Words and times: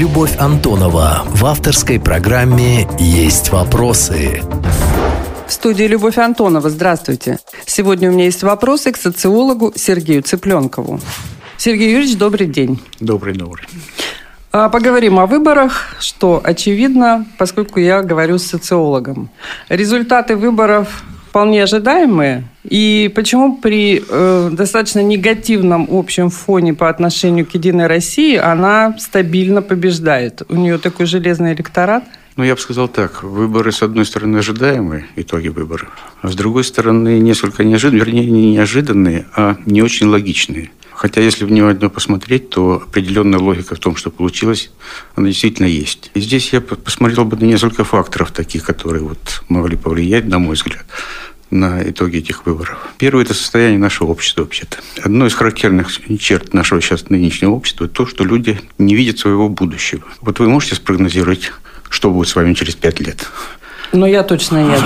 Любовь 0.00 0.34
Антонова 0.38 1.24
в 1.26 1.44
авторской 1.44 2.00
программе 2.00 2.88
«Есть 2.98 3.50
вопросы». 3.50 4.42
В 5.46 5.52
студии 5.52 5.82
Любовь 5.82 6.16
Антонова. 6.16 6.70
Здравствуйте. 6.70 7.38
Сегодня 7.66 8.08
у 8.08 8.14
меня 8.14 8.24
есть 8.24 8.42
вопросы 8.42 8.92
к 8.92 8.96
социологу 8.96 9.74
Сергею 9.76 10.22
Цыпленкову. 10.22 11.00
Сергей 11.58 11.92
Юрьевич, 11.92 12.16
добрый 12.16 12.46
день. 12.46 12.82
Добрый, 12.98 13.34
добрый. 13.34 13.66
А, 14.52 14.70
поговорим 14.70 15.18
о 15.18 15.26
выборах, 15.26 15.94
что 16.00 16.40
очевидно, 16.42 17.26
поскольку 17.36 17.78
я 17.78 18.00
говорю 18.00 18.38
с 18.38 18.44
социологом. 18.44 19.28
Результаты 19.68 20.34
выборов 20.34 21.04
вполне 21.30 21.62
ожидаемые. 21.62 22.44
И 22.64 23.10
почему 23.14 23.56
при 23.56 24.02
э, 24.06 24.50
достаточно 24.52 25.00
негативном 25.00 25.86
общем 25.88 26.28
фоне 26.28 26.74
по 26.74 26.88
отношению 26.88 27.46
к 27.46 27.54
«Единой 27.54 27.86
России» 27.86 28.36
она 28.36 28.96
стабильно 28.98 29.62
побеждает? 29.62 30.42
У 30.48 30.56
нее 30.56 30.78
такой 30.78 31.06
железный 31.06 31.54
электорат– 31.54 32.04
ну, 32.36 32.44
я 32.44 32.54
бы 32.54 32.60
сказал 32.60 32.88
так. 32.88 33.22
Выборы, 33.22 33.70
с 33.70 33.82
одной 33.82 34.06
стороны, 34.06 34.38
ожидаемые, 34.38 35.06
итоги 35.16 35.48
выборов, 35.48 35.90
а 36.22 36.28
с 36.28 36.34
другой 36.34 36.64
стороны, 36.64 37.18
несколько 37.18 37.64
неожиданные, 37.64 38.04
вернее, 38.04 38.30
не 38.30 38.52
неожиданные, 38.52 39.26
а 39.36 39.56
не 39.66 39.82
очень 39.82 40.06
логичные. 40.06 40.70
Хотя, 41.00 41.22
если 41.22 41.46
внимательно 41.46 41.88
посмотреть, 41.88 42.50
то 42.50 42.82
определенная 42.86 43.38
логика 43.38 43.74
в 43.74 43.78
том, 43.78 43.96
что 43.96 44.10
получилось, 44.10 44.70
она 45.14 45.28
действительно 45.28 45.64
есть. 45.64 46.10
И 46.12 46.20
здесь 46.20 46.52
я 46.52 46.60
посмотрел 46.60 47.24
бы 47.24 47.38
на 47.38 47.44
несколько 47.44 47.84
факторов 47.84 48.32
таких, 48.32 48.64
которые 48.64 49.02
вот 49.02 49.42
могли 49.48 49.78
повлиять, 49.78 50.26
на 50.26 50.38
мой 50.38 50.56
взгляд 50.56 50.84
на 51.50 51.82
итоги 51.82 52.18
этих 52.18 52.44
выборов. 52.44 52.78
Первое– 52.98 53.22
это 53.24 53.32
состояние 53.32 53.78
нашего 53.78 54.08
общества 54.08 54.42
вообще-то. 54.42 54.76
Одно 55.02 55.26
из 55.26 55.32
характерных 55.32 55.88
черт 56.20 56.52
нашего 56.52 56.82
сейчас 56.82 57.08
нынешнего 57.08 57.52
общества– 57.52 57.88
то, 57.88 58.04
что 58.04 58.22
люди 58.22 58.60
не 58.76 58.94
видят 58.94 59.18
своего 59.18 59.48
будущего. 59.48 60.04
Вот 60.20 60.38
вы 60.38 60.50
можете 60.50 60.74
спрогнозировать 60.74 61.50
что 61.88 62.10
будет 62.10 62.28
с 62.28 62.36
вами 62.36 62.52
через 62.52 62.76
пять 62.76 63.00
лет. 63.00 63.26
Но 63.92 64.06
я 64.06 64.22
точно 64.22 64.62
нет. 64.62 64.82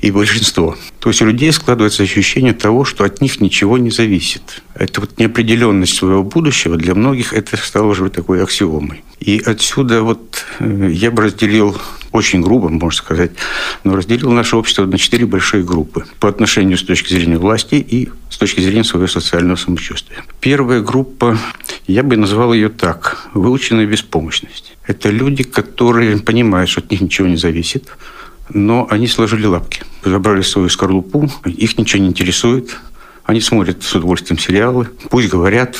И 0.00 0.10
большинство. 0.10 0.76
То 0.98 1.10
есть 1.10 1.20
у 1.20 1.26
людей 1.26 1.52
складывается 1.52 2.02
ощущение 2.02 2.54
того, 2.54 2.84
что 2.84 3.04
от 3.04 3.20
них 3.20 3.40
ничего 3.40 3.76
не 3.76 3.90
зависит. 3.90 4.62
Это 4.74 5.02
вот 5.02 5.18
неопределенность 5.18 5.94
своего 5.94 6.22
будущего 6.22 6.76
для 6.76 6.94
многих 6.94 7.34
это 7.34 7.56
стало 7.58 7.88
уже 7.88 8.08
такой 8.08 8.42
аксиомой. 8.42 9.02
И 9.18 9.42
отсюда 9.44 10.02
вот 10.02 10.46
э, 10.58 10.88
я 10.90 11.10
бы 11.10 11.24
разделил 11.24 11.76
очень 12.12 12.40
грубо, 12.40 12.70
можно 12.70 12.96
сказать, 12.96 13.32
но 13.84 13.94
разделил 13.94 14.32
наше 14.32 14.56
общество 14.56 14.86
на 14.86 14.96
четыре 14.96 15.26
большие 15.26 15.62
группы 15.62 16.06
по 16.18 16.28
отношению 16.28 16.78
с 16.78 16.82
точки 16.82 17.12
зрения 17.12 17.36
власти 17.36 17.74
и 17.74 18.08
с 18.30 18.38
точки 18.38 18.60
зрения 18.60 18.84
своего 18.84 19.06
социального 19.06 19.56
самочувствия. 19.56 20.24
Первая 20.40 20.80
группа, 20.80 21.38
я 21.86 22.02
бы 22.02 22.16
назвал 22.16 22.54
ее 22.54 22.70
так, 22.70 23.28
выученная 23.34 23.86
беспомощность. 23.86 24.72
Это 24.86 25.10
люди, 25.10 25.44
которые 25.44 26.16
понимают, 26.18 26.70
что 26.70 26.80
от 26.80 26.90
них 26.90 27.02
ничего 27.02 27.28
не 27.28 27.36
зависит, 27.36 27.88
но 28.52 28.86
они 28.90 29.06
сложили 29.06 29.46
лапки, 29.46 29.82
забрали 30.04 30.42
свою 30.42 30.68
скорлупу, 30.68 31.30
их 31.44 31.78
ничего 31.78 32.02
не 32.02 32.08
интересует, 32.08 32.76
они 33.24 33.40
смотрят 33.40 33.82
с 33.82 33.94
удовольствием 33.94 34.38
сериалы, 34.38 34.88
пусть 35.08 35.28
говорят. 35.28 35.76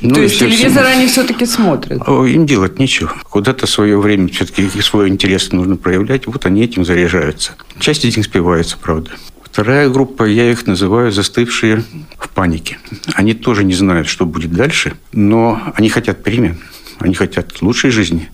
Ну, 0.00 0.14
То 0.14 0.20
есть 0.20 0.36
все, 0.36 0.48
телевизор 0.48 0.84
все... 0.84 0.96
они 0.96 1.06
все-таки 1.08 1.46
смотрят? 1.46 2.06
Им 2.06 2.46
делать 2.46 2.78
нечего. 2.78 3.12
Куда-то 3.28 3.66
свое 3.66 3.98
время 3.98 4.28
все-таки 4.28 4.68
свой 4.80 5.08
интерес 5.08 5.50
нужно 5.50 5.76
проявлять. 5.76 6.26
Вот 6.26 6.46
они 6.46 6.62
этим 6.62 6.84
заряжаются. 6.84 7.54
Часть 7.80 8.04
них 8.04 8.24
спивается, 8.24 8.76
правда. 8.80 9.10
Вторая 9.42 9.88
группа, 9.88 10.24
я 10.24 10.50
их 10.50 10.66
называю 10.66 11.10
застывшие 11.10 11.84
в 12.16 12.28
панике. 12.28 12.78
Они 13.14 13.34
тоже 13.34 13.64
не 13.64 13.74
знают, 13.74 14.08
что 14.08 14.24
будет 14.24 14.52
дальше, 14.52 14.94
но 15.12 15.60
они 15.74 15.88
хотят 15.88 16.22
перемен. 16.22 16.58
Они 16.98 17.14
хотят 17.14 17.60
лучшей 17.60 17.90
жизни, 17.90 18.30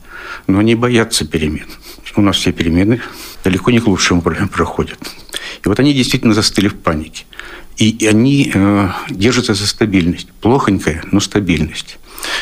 но 0.46 0.58
они 0.58 0.74
боятся 0.74 1.26
перемен. 1.26 1.66
У 2.18 2.20
нас 2.20 2.36
все 2.36 2.50
перемены 2.50 3.00
далеко 3.44 3.70
не 3.70 3.78
к 3.78 3.86
лучшему 3.86 4.22
проходят. 4.22 4.98
И 5.64 5.68
вот 5.68 5.78
они 5.78 5.94
действительно 5.94 6.34
застыли 6.34 6.66
в 6.66 6.74
панике. 6.74 7.26
И 7.76 8.08
они 8.10 8.50
э, 8.52 8.88
держатся 9.08 9.54
за 9.54 9.68
стабильность. 9.68 10.26
Плохонькая, 10.40 11.04
но 11.12 11.20
стабильность. 11.20 11.98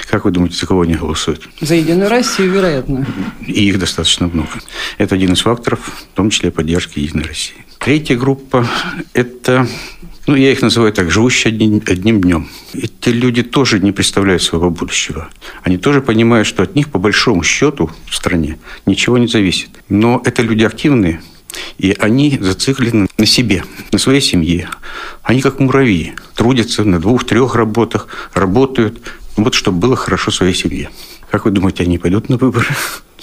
Как 0.08 0.24
вы 0.24 0.30
думаете, 0.30 0.56
за 0.56 0.66
кого 0.66 0.80
они 0.80 0.94
голосуют? 0.94 1.46
За 1.60 1.74
Единую 1.74 2.08
Россию, 2.08 2.52
вероятно. 2.52 3.06
И 3.46 3.68
их 3.68 3.78
достаточно 3.78 4.28
много. 4.28 4.48
Это 4.96 5.14
один 5.14 5.34
из 5.34 5.42
факторов, 5.42 5.80
в 6.12 6.16
том 6.16 6.30
числе 6.30 6.50
поддержки 6.50 6.98
Единой 6.98 7.24
России. 7.24 7.65
Третья 7.78 8.16
группа– 8.16 8.66
это 9.14 9.68
ну, 10.26 10.34
я 10.34 10.50
их 10.50 10.60
называю 10.60 10.92
так, 10.92 11.10
живущие 11.10 11.52
одним, 11.52 11.80
одним 11.86 12.20
днем. 12.20 12.48
Эти 12.74 13.10
люди 13.10 13.44
тоже 13.44 13.78
не 13.78 13.92
представляют 13.92 14.42
своего 14.42 14.70
будущего. 14.70 15.28
Они 15.62 15.78
тоже 15.78 16.00
понимают, 16.00 16.48
что 16.48 16.64
от 16.64 16.74
них, 16.74 16.90
по 16.90 16.98
большому 16.98 17.44
счету, 17.44 17.90
в 18.10 18.14
стране 18.16 18.58
ничего 18.86 19.18
не 19.18 19.28
зависит. 19.28 19.70
Но 19.88 20.20
это 20.24 20.42
люди 20.42 20.64
активные, 20.64 21.22
и 21.78 21.94
они 22.00 22.38
зациклены 22.40 23.06
на 23.18 23.26
себе, 23.26 23.62
на 23.92 23.98
своей 23.98 24.20
семье. 24.20 24.68
Они 25.22 25.40
как 25.40 25.60
муравьи, 25.60 26.14
трудятся 26.34 26.82
на 26.82 26.98
двух-трех 26.98 27.54
работах, 27.54 28.08
работают, 28.34 29.00
вот 29.36 29.54
чтобы 29.54 29.78
было 29.78 29.94
хорошо 29.94 30.32
своей 30.32 30.54
семье. 30.54 30.90
Как 31.30 31.44
вы 31.44 31.52
думаете, 31.52 31.84
они 31.84 31.98
пойдут 31.98 32.28
на 32.28 32.36
выборы? 32.36 32.66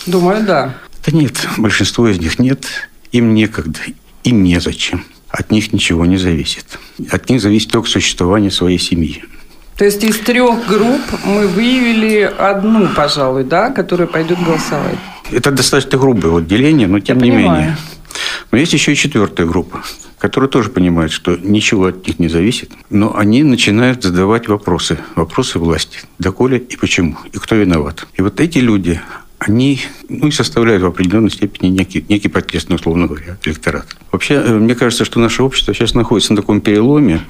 Думаю, 0.06 0.46
да. 0.46 0.78
Да 1.06 1.12
нет, 1.12 1.50
большинство 1.58 2.08
из 2.08 2.20
них 2.20 2.40
нет. 2.40 2.66
Им 3.12 3.34
некогда, 3.34 3.80
им 4.24 4.44
незачем 4.44 5.06
от 5.34 5.52
них 5.52 5.74
ничего 5.74 6.06
не 6.06 6.18
зависит. 6.18 6.80
От 7.10 7.28
них 7.30 7.42
зависит 7.42 7.72
только 7.72 7.90
существование 7.90 8.52
своей 8.52 8.78
семьи. 8.78 9.24
То 9.78 9.86
есть 9.86 10.04
из 10.04 10.20
трех 10.20 10.68
групп 10.68 11.02
мы 11.26 11.48
выявили 11.48 12.32
одну, 12.38 12.88
пожалуй, 12.96 13.44
да, 13.44 13.72
которая 13.72 14.08
пойдет 14.08 14.38
голосовать. 14.44 15.00
Это 15.32 15.50
достаточно 15.50 15.98
грубое 15.98 16.32
вот 16.32 16.48
деление, 16.48 16.88
но 16.88 17.00
тем 17.00 17.18
Я 17.18 17.26
не 17.26 17.32
понимаю. 17.32 17.62
менее. 17.62 17.78
Но 18.52 18.60
есть 18.60 18.74
еще 18.74 18.94
и 18.94 18.96
четвертая 18.96 19.48
группа, 19.48 19.84
которая 20.20 20.48
тоже 20.48 20.70
понимает, 20.70 21.12
что 21.12 21.36
ничего 21.36 21.88
от 21.88 22.06
них 22.06 22.20
не 22.20 22.28
зависит, 22.28 22.72
но 22.92 23.18
они 23.18 23.42
начинают 23.42 24.04
задавать 24.04 24.48
вопросы, 24.48 25.00
вопросы 25.16 25.58
власти, 25.58 26.02
доколе 26.20 26.60
и 26.60 26.78
почему, 26.78 27.18
и 27.32 27.40
кто 27.40 27.56
виноват. 27.56 28.06
И 28.14 28.22
вот 28.22 28.40
эти 28.40 28.60
люди, 28.60 29.02
они 29.48 29.82
ну, 30.10 30.28
и 30.28 30.32
составляют 30.32 30.84
в 30.84 30.86
определенной 30.86 31.30
степени 31.30 31.70
некий, 31.70 32.06
некий 32.08 32.30
протестный, 32.30 32.76
условно 32.76 33.08
говоря, 33.08 33.38
электорат. 33.44 33.88
Вообще, 34.12 34.36
э, 34.36 34.54
мне 34.58 34.76
кажется, 34.76 35.06
что 35.06 35.20
наше 35.20 35.44
общество 35.44 35.74
сейчас 35.74 35.94
находится 35.94 36.34
на 36.34 36.38
таком 36.38 36.62
переломе. 36.62 37.22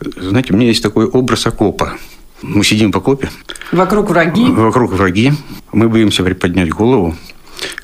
Знаете, 0.00 0.52
у 0.52 0.56
меня 0.56 0.68
есть 0.68 0.82
такой 0.82 1.06
образ 1.06 1.46
окопа. 1.46 1.94
Мы 2.42 2.64
сидим 2.64 2.92
в 2.92 2.96
окопе. 2.96 3.30
Вокруг 3.72 4.10
враги. 4.10 4.46
Вокруг 4.46 4.92
враги. 4.92 5.32
Мы 5.72 5.88
боимся 5.88 6.22
приподнять 6.22 6.68
голову. 6.68 7.16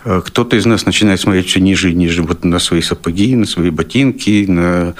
Э, 0.05 0.21
кто-то 0.25 0.57
из 0.57 0.67
нас 0.67 0.87
начинает 0.87 1.21
смотреть 1.21 1.49
все 1.49 1.61
ниже 1.61 1.91
и 1.91 1.95
ниже 1.95 2.23
вот 2.23 2.45
на 2.45 2.59
свои 2.59 2.83
сапоги, 2.83 3.35
на 3.35 3.47
свои 3.47 3.71
ботинки, 3.71 4.45
на 4.47 4.95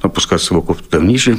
опускаться 0.00 0.54
в 0.54 0.58
окоп 0.58 0.80
туда 0.82 1.04
ниже. 1.04 1.38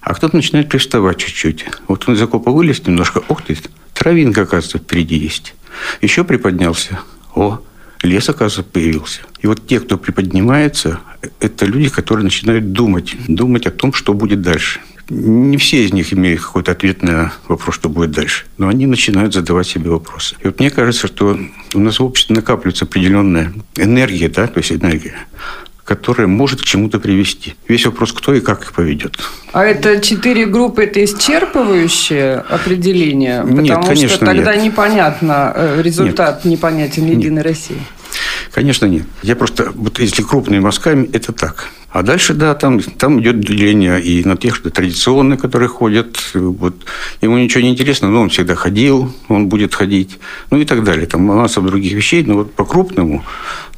А 0.00 0.14
кто-то 0.14 0.36
начинает 0.36 0.68
приставать 0.68 1.18
чуть-чуть. 1.18 1.64
Вот 1.88 2.04
он 2.06 2.14
из 2.14 2.22
окопа 2.22 2.50
вылез 2.50 2.86
немножко, 2.86 3.22
ох 3.28 3.42
ты, 3.42 3.56
травинка, 3.94 4.42
оказывается, 4.42 4.78
впереди 4.78 5.16
есть. 5.16 5.54
Еще 6.00 6.24
приподнялся. 6.24 7.00
О, 7.34 7.60
лес, 8.02 8.28
оказывается, 8.28 8.62
появился. 8.62 9.20
И 9.40 9.46
вот 9.46 9.66
те, 9.66 9.80
кто 9.80 9.98
приподнимается, 9.98 11.00
это 11.40 11.66
люди, 11.66 11.88
которые 11.88 12.24
начинают 12.24 12.72
думать, 12.72 13.14
думать 13.28 13.66
о 13.66 13.70
том, 13.70 13.92
что 13.92 14.14
будет 14.14 14.42
дальше. 14.42 14.80
Не 15.08 15.56
все 15.56 15.84
из 15.84 15.92
них 15.92 16.12
имеют 16.12 16.40
какой-то 16.40 16.72
ответ 16.72 17.02
на 17.02 17.32
вопрос, 17.48 17.74
что 17.74 17.88
будет 17.88 18.12
дальше. 18.12 18.46
Но 18.56 18.68
они 18.68 18.86
начинают 18.86 19.34
задавать 19.34 19.66
себе 19.66 19.90
вопросы. 19.90 20.36
И 20.40 20.46
вот 20.46 20.60
мне 20.60 20.70
кажется, 20.70 21.06
что 21.06 21.38
у 21.74 21.78
нас 21.78 21.98
в 21.98 22.04
обществе 22.04 22.36
накапливается 22.36 22.84
определенная 22.84 23.52
энергия, 23.76 24.28
да, 24.28 24.46
то 24.46 24.58
есть 24.58 24.72
энергия, 24.72 25.14
которая 25.94 26.26
может 26.26 26.62
к 26.62 26.64
чему-то 26.64 26.98
привести. 26.98 27.54
Весь 27.68 27.84
вопрос, 27.84 28.12
кто 28.12 28.32
и 28.32 28.40
как 28.40 28.62
их 28.62 28.72
поведет. 28.72 29.18
А 29.52 29.62
это 29.62 30.00
четыре 30.00 30.46
группы, 30.46 30.84
это 30.84 31.04
исчерпывающее 31.04 32.38
определение? 32.48 33.42
Потому 33.42 33.60
нет, 33.60 33.84
конечно, 33.84 34.08
что 34.08 34.24
тогда 34.24 34.54
нет. 34.54 34.64
непонятно, 34.64 35.52
э, 35.54 35.82
результат 35.82 36.46
нет. 36.46 36.54
непонятен 36.54 37.04
Единой 37.04 37.36
нет. 37.36 37.44
России. 37.44 37.76
Конечно, 38.52 38.84
нет. 38.84 39.04
Я 39.22 39.34
просто, 39.34 39.72
вот 39.74 39.98
если 39.98 40.22
крупными 40.22 40.60
мазками, 40.60 41.08
это 41.12 41.32
так. 41.32 41.70
А 41.88 42.02
дальше, 42.02 42.34
да, 42.34 42.54
там, 42.54 42.80
там 42.80 43.20
идет 43.20 43.40
деление 43.40 44.00
и 44.00 44.24
на 44.24 44.36
тех, 44.36 44.54
что 44.54 44.70
традиционные, 44.70 45.38
которые 45.38 45.68
ходят. 45.68 46.18
Вот. 46.34 46.74
Ему 47.22 47.38
ничего 47.38 47.62
не 47.62 47.70
интересно, 47.70 48.10
но 48.10 48.20
он 48.20 48.28
всегда 48.28 48.54
ходил, 48.54 49.14
он 49.28 49.48
будет 49.48 49.74
ходить, 49.74 50.18
ну 50.50 50.58
и 50.58 50.66
так 50.66 50.84
далее. 50.84 51.06
Там 51.06 51.22
масса 51.22 51.62
других 51.62 51.92
вещей, 51.92 52.24
но 52.24 52.34
вот 52.34 52.54
по-крупному, 52.54 53.24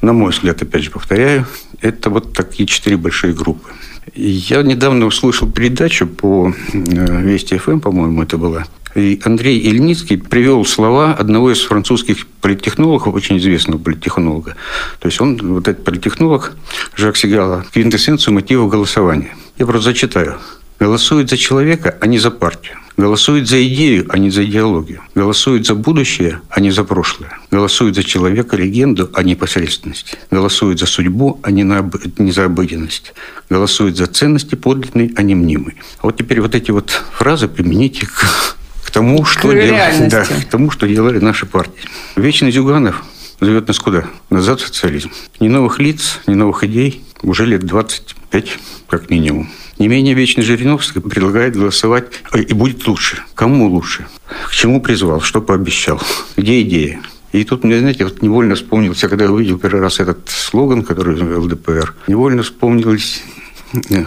на 0.02 0.12
мой 0.12 0.32
взгляд, 0.32 0.62
опять 0.62 0.82
же 0.82 0.90
повторяю, 0.90 1.46
это 1.80 2.10
вот 2.10 2.32
такие 2.32 2.66
четыре 2.66 2.96
большие 2.96 3.32
группы. 3.32 3.68
Я 4.14 4.62
недавно 4.62 5.06
услышал 5.06 5.50
передачу 5.50 6.06
по 6.06 6.52
э, 6.72 7.22
Вести 7.22 7.58
ФМ, 7.58 7.80
по-моему, 7.80 8.22
это 8.22 8.38
была. 8.38 8.64
И 8.94 9.20
Андрей 9.24 9.58
Ильницкий 9.58 10.18
привел 10.18 10.64
слова 10.64 11.14
одного 11.14 11.52
из 11.52 11.60
французских 11.62 12.26
политтехнологов, 12.40 13.14
очень 13.14 13.38
известного 13.38 13.78
политтехнолога. 13.78 14.56
То 15.00 15.08
есть 15.08 15.20
он, 15.20 15.36
вот 15.36 15.66
этот 15.66 15.84
политтехнолог, 15.84 16.52
Жак 16.96 17.16
Сигала, 17.16 17.64
квинтэссенцию 17.72 18.34
мотива 18.34 18.68
голосования. 18.68 19.34
Я 19.58 19.66
просто 19.66 19.90
зачитаю. 19.90 20.36
Голосуют 20.78 21.30
за 21.30 21.36
человека, 21.36 21.96
а 22.00 22.06
не 22.06 22.18
за 22.18 22.30
партию. 22.30 22.78
Голосуют 22.96 23.48
за 23.48 23.66
идею, 23.66 24.06
а 24.08 24.18
не 24.18 24.30
за 24.30 24.44
идеологию. 24.44 25.00
Голосуют 25.16 25.66
за 25.66 25.74
будущее, 25.74 26.40
а 26.48 26.60
не 26.60 26.70
за 26.70 26.84
прошлое. 26.84 27.38
Голосуют 27.50 27.96
за 27.96 28.04
человека, 28.04 28.56
легенду, 28.56 29.10
а 29.14 29.24
не 29.24 29.34
посредственность. 29.34 30.16
Голосуют 30.30 30.78
за 30.78 30.86
судьбу, 30.86 31.40
а 31.42 31.50
не, 31.50 31.64
на, 31.64 31.90
не 32.18 32.30
за 32.30 32.44
обыденность. 32.44 33.14
Голосуют 33.50 33.96
за 33.96 34.06
ценности 34.06 34.54
подлинные, 34.54 35.12
а 35.16 35.22
не 35.22 35.34
мнимые. 35.34 35.76
Вот 36.02 36.16
теперь 36.16 36.40
вот 36.40 36.54
эти 36.54 36.70
вот 36.70 36.90
фразы 37.12 37.48
примените 37.48 38.06
к 38.06 38.56
тому, 38.94 39.24
что 39.24 39.52
делали, 39.52 40.08
да, 40.08 40.24
к 40.24 40.44
тому, 40.44 40.70
что 40.70 40.86
делали 40.86 41.18
наши 41.18 41.46
партии. 41.46 41.82
Вечный 42.14 42.52
Зюганов 42.52 43.02
зовет 43.40 43.66
нас 43.66 43.78
куда? 43.80 44.04
Назад 44.30 44.60
в 44.60 44.66
социализм. 44.66 45.10
Ни 45.40 45.48
новых 45.48 45.80
лиц, 45.80 46.20
ни 46.28 46.34
новых 46.34 46.62
идей. 46.62 47.04
Уже 47.22 47.44
лет 47.44 47.64
25, 47.64 48.58
как 48.88 49.10
минимум. 49.10 49.50
Не 49.78 49.88
менее 49.88 50.14
вечный 50.14 50.44
Жириновский 50.44 51.00
предлагает 51.00 51.56
голосовать, 51.56 52.04
э, 52.32 52.42
и 52.42 52.52
будет 52.54 52.86
лучше. 52.86 53.22
Кому 53.34 53.66
лучше? 53.68 54.06
К 54.48 54.52
чему 54.52 54.80
призвал? 54.80 55.20
Что 55.20 55.40
пообещал? 55.40 56.00
Где 56.36 56.62
идея? 56.62 57.00
И 57.32 57.42
тут 57.42 57.64
мне, 57.64 57.80
знаете, 57.80 58.04
вот 58.04 58.22
невольно 58.22 58.54
вспомнился, 58.54 59.08
когда 59.08 59.24
я 59.24 59.32
увидел 59.32 59.58
первый 59.58 59.80
раз 59.80 59.98
этот 59.98 60.28
слоган, 60.28 60.84
который 60.84 61.20
ЛДПР, 61.20 61.94
невольно 62.06 62.44
вспомнились 62.44 63.22
э, 63.24 63.43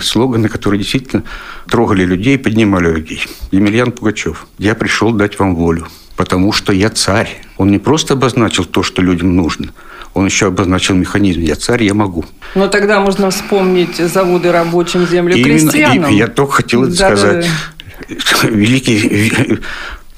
слоганы, 0.02 0.50
которые 0.50 0.80
действительно 0.80 1.24
трогали 1.68 2.06
людей, 2.06 2.38
поднимали 2.38 2.92
людей. 2.92 3.26
Емельян 3.52 3.92
Пугачев. 3.92 4.48
«Я 4.58 4.76
пришел 4.76 5.12
дать 5.12 5.40
вам 5.40 5.56
волю, 5.56 5.88
потому 6.16 6.52
что 6.52 6.74
я 6.74 6.90
царь». 6.90 7.42
Он 7.58 7.72
не 7.72 7.80
просто 7.80 8.14
обозначил 8.14 8.66
то, 8.66 8.84
что 8.84 9.02
людям 9.02 9.36
нужно– 9.36 9.68
он 10.18 10.26
еще 10.26 10.48
обозначил 10.48 10.96
механизм 10.96 11.42
«я 11.42 11.56
царь, 11.56 11.84
я 11.84 11.94
могу». 11.94 12.26
Но 12.56 12.68
тогда 12.68 13.00
можно 13.00 13.30
вспомнить 13.30 13.98
заводы 13.98 14.52
рабочим, 14.52 15.06
землю 15.06 15.36
Именно, 15.36 15.70
крестьянам. 15.70 16.12
И, 16.12 16.18
я 16.18 16.28
только 16.28 16.54
хотел 16.54 16.86
это 16.86 16.98
да, 16.98 17.16
сказать. 17.16 17.46
Да, 17.46 18.16
да. 18.42 18.48
Великий 18.50 19.32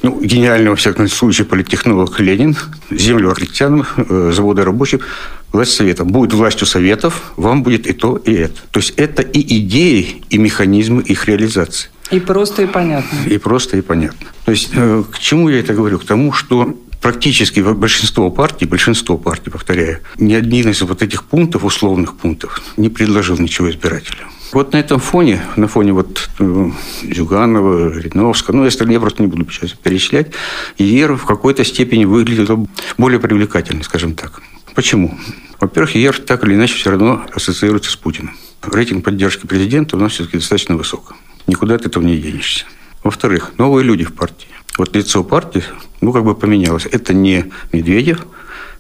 ну, 0.01 0.19
гениальный, 0.21 0.69
во 0.69 0.75
всяком 0.75 1.07
случае, 1.07 1.45
политтехнолог 1.45 2.19
Ленин, 2.19 2.55
землю 2.91 3.33
крестьянам, 3.33 3.85
э, 3.97 4.31
заводы 4.33 4.63
рабочих, 4.63 5.05
власть 5.51 5.73
совета. 5.73 6.05
Будет 6.05 6.33
властью 6.33 6.67
советов, 6.67 7.33
вам 7.35 7.63
будет 7.63 7.87
и 7.87 7.93
то, 7.93 8.17
и 8.17 8.33
это. 8.33 8.61
То 8.71 8.79
есть 8.79 8.93
это 8.97 9.21
и 9.21 9.39
идеи, 9.59 10.23
и 10.29 10.37
механизмы 10.37 11.01
их 11.01 11.27
реализации. 11.27 11.89
И 12.11 12.19
просто, 12.19 12.63
и 12.63 12.65
понятно. 12.65 13.17
И 13.27 13.37
просто, 13.37 13.77
и 13.77 13.81
понятно. 13.81 14.27
То 14.45 14.51
есть 14.51 14.69
э, 14.73 15.03
к 15.11 15.19
чему 15.19 15.49
я 15.49 15.59
это 15.59 15.73
говорю? 15.73 15.99
К 15.99 16.05
тому, 16.05 16.31
что 16.31 16.77
практически 17.01 17.59
большинство 17.59 18.31
партий, 18.31 18.65
большинство 18.65 19.17
партий, 19.17 19.49
повторяю, 19.49 19.99
ни 20.17 20.33
один 20.33 20.69
из 20.69 20.81
вот 20.81 21.01
этих 21.01 21.23
пунктов, 21.23 21.63
условных 21.63 22.15
пунктов, 22.15 22.61
не 22.77 22.89
предложил 22.89 23.37
ничего 23.37 23.69
избирателю. 23.69 24.27
Вот 24.51 24.73
на 24.73 24.77
этом 24.77 24.99
фоне, 24.99 25.41
на 25.55 25.67
фоне 25.67 25.93
вот 25.93 26.29
э, 26.39 26.71
Зюганова, 27.03 27.99
Риновского, 27.99 28.55
ну, 28.55 28.65
я 28.65 28.99
просто 28.99 29.21
не 29.21 29.27
буду 29.27 29.49
сейчас 29.51 29.71
перечислять, 29.73 30.31
ЕР 30.77 31.13
в 31.15 31.25
какой-то 31.25 31.63
степени 31.63 32.05
выглядел 32.05 32.67
более 32.97 33.19
привлекательно, 33.19 33.83
скажем 33.83 34.15
так. 34.15 34.41
Почему? 34.73 35.17
Во-первых, 35.59 35.93
ЕР 35.95 36.17
так 36.19 36.43
или 36.45 36.55
иначе 36.55 36.75
все 36.75 36.89
равно 36.89 37.25
ассоциируется 37.33 37.91
с 37.91 37.95
Путиным. 37.95 38.35
Рейтинг 38.63 39.05
поддержки 39.05 39.45
президента 39.45 39.97
у 39.97 39.99
нас 39.99 40.13
все-таки 40.13 40.37
достаточно 40.37 40.75
высок. 40.75 41.15
Никуда 41.45 41.75
от 41.75 41.85
этого 41.85 42.03
не 42.03 42.17
денешься. 42.17 42.65
Во-вторых, 43.03 43.53
новые 43.57 43.83
люди 43.83 44.03
в 44.03 44.13
партии. 44.13 44.47
Вот 44.77 44.95
лицо 44.95 45.23
партии, 45.23 45.63
ну, 46.01 46.11
как 46.11 46.23
бы 46.23 46.35
поменялось. 46.35 46.87
Это 46.91 47.13
не 47.13 47.51
Медведев, 47.71 48.25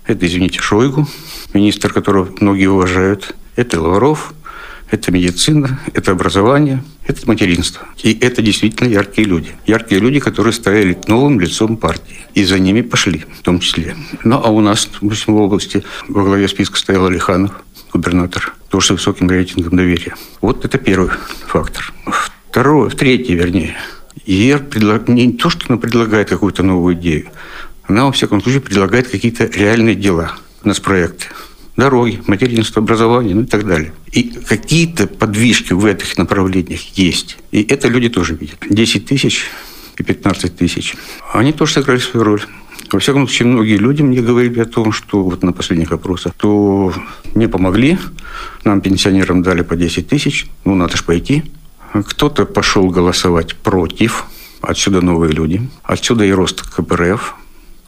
это, 0.05 0.25
извините, 0.25 0.59
Шойгу, 0.59 1.07
министр, 1.53 1.93
которого 1.93 2.29
многие 2.39 2.67
уважают. 2.67 3.35
Это 3.55 3.81
Лавров, 3.81 4.33
это 4.91 5.11
медицина, 5.11 5.79
это 5.93 6.11
образование, 6.11 6.83
это 7.05 7.27
материнство. 7.27 7.87
И 8.03 8.17
это 8.19 8.41
действительно 8.41 8.87
яркие 8.87 9.27
люди. 9.27 9.51
Яркие 9.65 10.01
люди, 10.01 10.19
которые 10.19 10.53
стояли 10.53 10.97
новым 11.07 11.39
лицом 11.39 11.77
партии. 11.77 12.17
И 12.33 12.43
за 12.43 12.59
ними 12.59 12.81
пошли, 12.81 13.25
в 13.39 13.41
том 13.41 13.59
числе. 13.59 13.95
Ну, 14.23 14.41
а 14.43 14.49
у 14.49 14.61
нас, 14.61 14.89
допустим, 15.01 15.35
в 15.35 15.41
области 15.41 15.83
во 16.07 16.23
главе 16.23 16.47
списка 16.47 16.77
стоял 16.77 17.05
Алиханов, 17.05 17.51
губернатор, 17.93 18.53
тоже 18.69 18.87
с 18.87 18.89
высоким 18.91 19.29
рейтингом 19.29 19.77
доверия. 19.77 20.15
Вот 20.41 20.65
это 20.65 20.77
первый 20.77 21.11
фактор. 21.47 21.93
Второе, 22.49 22.89
третий, 22.89 23.35
вернее– 23.35 23.75
ЕР 24.25 24.65
предлаг... 24.65 25.07
не 25.07 25.33
то, 25.33 25.49
что 25.49 25.65
она 25.69 25.77
предлагает 25.77 26.29
какую-то 26.29 26.63
новую 26.63 26.95
идею, 26.95 27.29
она, 27.87 28.05
во 28.05 28.11
всяком 28.11 28.41
случае, 28.41 28.61
предлагает 28.61 29.07
какие-то 29.07 29.45
реальные 29.45 29.95
дела, 29.95 30.33
у 30.63 30.67
нас 30.67 30.79
проекты. 30.79 31.25
Дороги, 31.77 32.21
материнство, 32.27 32.81
образование, 32.81 33.35
ну 33.35 33.43
и 33.43 33.45
так 33.45 33.65
далее. 33.65 33.93
И 34.11 34.23
какие-то 34.23 35.07
подвижки 35.07 35.73
в 35.73 35.85
этих 35.85 36.17
направлениях 36.17 36.81
есть. 36.97 37.37
И 37.51 37.63
это 37.63 37.87
люди 37.87 38.09
тоже 38.09 38.35
видят. 38.35 38.57
10 38.69 39.05
тысяч 39.05 39.45
и 39.97 40.03
15 40.03 40.57
тысяч. 40.57 40.95
Они 41.33 41.53
тоже 41.53 41.73
сыграли 41.73 41.99
свою 41.99 42.25
роль. 42.25 42.41
Во 42.91 42.99
всяком 42.99 43.27
случае, 43.27 43.49
многие 43.49 43.77
люди 43.77 44.01
мне 44.01 44.21
говорили 44.21 44.59
о 44.61 44.65
том, 44.65 44.91
что 44.91 45.23
вот 45.23 45.43
на 45.43 45.53
последних 45.53 45.91
опросах, 45.91 46.33
то 46.35 46.91
не 47.35 47.47
помогли, 47.47 47.99
нам, 48.63 48.81
пенсионерам, 48.81 49.43
дали 49.43 49.61
по 49.61 49.75
10 49.75 50.07
тысяч, 50.07 50.47
ну, 50.65 50.75
надо 50.75 50.97
же 50.97 51.03
пойти. 51.03 51.43
Кто-то 51.93 52.45
пошел 52.45 52.89
голосовать 52.89 53.55
против. 53.55 54.25
Отсюда 54.61 55.01
новые 55.01 55.31
люди. 55.31 55.69
Отсюда 55.83 56.25
и 56.25 56.31
рост 56.31 56.61
КПРФ. 56.61 57.35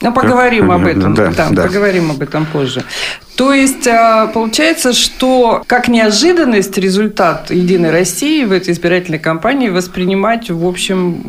Ну, 0.02 0.14
поговорим 0.14 0.72
об 0.72 0.86
этом. 0.86 1.14
Да, 1.14 1.32
да, 1.32 1.50
да, 1.52 1.64
поговорим 1.64 2.12
об 2.12 2.22
этом 2.22 2.46
позже. 2.46 2.84
То 3.36 3.54
есть, 3.54 3.88
а, 3.88 4.28
получается, 4.28 4.94
что 4.94 5.64
как 5.68 5.88
неожиданность 5.88 6.78
результат 6.78 7.50
«Единой 7.52 7.92
России» 7.92 8.44
в 8.46 8.52
этой 8.52 8.74
избирательной 8.74 9.20
кампании 9.20 9.70
воспринимать, 9.70 10.50
в 10.50 10.68
общем, 10.68 11.22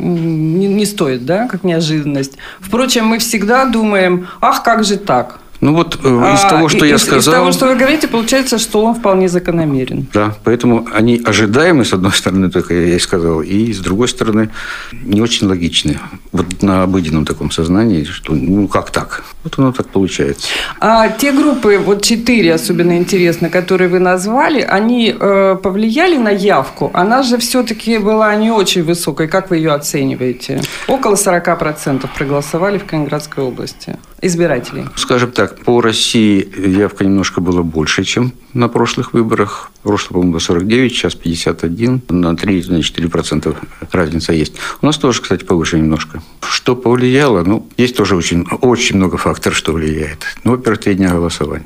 не, 0.59 0.67
не 0.67 0.85
стоит, 0.85 1.25
да, 1.25 1.47
как 1.47 1.63
неожиданность. 1.63 2.37
Впрочем, 2.59 3.05
мы 3.05 3.19
всегда 3.19 3.65
думаем, 3.65 4.27
ах, 4.41 4.63
как 4.63 4.83
же 4.83 4.97
так? 4.97 5.39
Ну 5.63 5.73
вот 5.73 5.97
э, 6.03 6.07
из 6.07 6.43
а, 6.43 6.49
того, 6.49 6.67
что 6.67 6.85
из, 6.85 6.91
я 6.91 6.97
сказал... 6.97 7.19
Из 7.19 7.25
того, 7.25 7.51
что 7.53 7.67
вы 7.67 7.75
говорите, 7.75 8.09
получается, 8.09 8.57
что 8.57 8.83
он 8.83 8.95
вполне 8.95 9.29
закономерен. 9.29 10.07
Да, 10.13 10.35
поэтому 10.43 10.87
они 10.93 11.21
ожидаемы, 11.23 11.85
с 11.85 11.93
одной 11.93 12.11
стороны, 12.11 12.51
только 12.51 12.73
я 12.73 12.95
и 12.95 12.99
сказал, 12.99 13.41
и 13.41 13.71
с 13.71 13.79
другой 13.79 14.09
стороны, 14.09 14.49
не 14.91 15.21
очень 15.21 15.47
логичны. 15.47 15.99
Вот 16.33 16.63
на 16.63 16.83
обыденном 16.83 17.25
таком 17.25 17.51
сознании, 17.51 18.03
что 18.03 18.33
ну 18.33 18.67
как 18.67 18.89
так? 18.89 19.23
Вот 19.43 19.59
оно 19.59 19.71
так 19.71 19.87
получается. 19.89 20.47
А 20.79 21.07
те 21.09 21.31
группы, 21.31 21.77
вот 21.77 22.01
четыре 22.01 22.55
особенно 22.55 22.97
интересно, 22.97 23.49
которые 23.49 23.87
вы 23.87 23.99
назвали, 23.99 24.61
они 24.61 25.15
э, 25.17 25.55
повлияли 25.61 26.17
на 26.17 26.29
явку? 26.29 26.89
Она 26.93 27.21
же 27.21 27.37
все-таки 27.37 27.99
была 27.99 28.33
не 28.35 28.49
очень 28.49 28.83
высокой. 28.83 29.27
Как 29.27 29.51
вы 29.51 29.57
ее 29.57 29.73
оцениваете? 29.73 30.61
Около 30.87 31.13
40% 31.13 32.09
проголосовали 32.17 32.79
в 32.79 32.85
Калининградской 32.85 33.43
области 33.43 33.97
избирателей. 34.23 34.85
Скажем 34.95 35.31
так, 35.31 35.59
по 35.59 35.81
России 35.81 36.47
явка 36.67 37.03
немножко 37.05 37.41
была 37.41 37.61
больше, 37.61 38.03
чем 38.03 38.33
на 38.53 38.69
прошлых 38.69 39.13
выборах. 39.13 39.71
В 39.81 39.87
прошлом, 39.87 40.13
по-моему, 40.13 40.31
было 40.31 40.39
49, 40.39 40.91
сейчас 40.91 41.15
51. 41.15 42.01
На 42.09 42.31
3-4% 42.33 43.55
разница 43.91 44.33
есть. 44.33 44.55
У 44.81 44.85
нас 44.85 44.97
тоже, 44.97 45.21
кстати, 45.21 45.43
повыше 45.43 45.77
немножко. 45.77 46.22
Что 46.41 46.75
повлияло? 46.75 47.43
Ну, 47.43 47.67
есть 47.77 47.95
тоже 47.95 48.15
очень, 48.15 48.45
очень 48.61 48.97
много 48.97 49.17
факторов, 49.17 49.57
что 49.57 49.73
влияет. 49.73 50.25
Ну, 50.43 50.51
во-первых, 50.51 50.81
три 50.81 50.95
дня 50.95 51.09
голосования. 51.09 51.65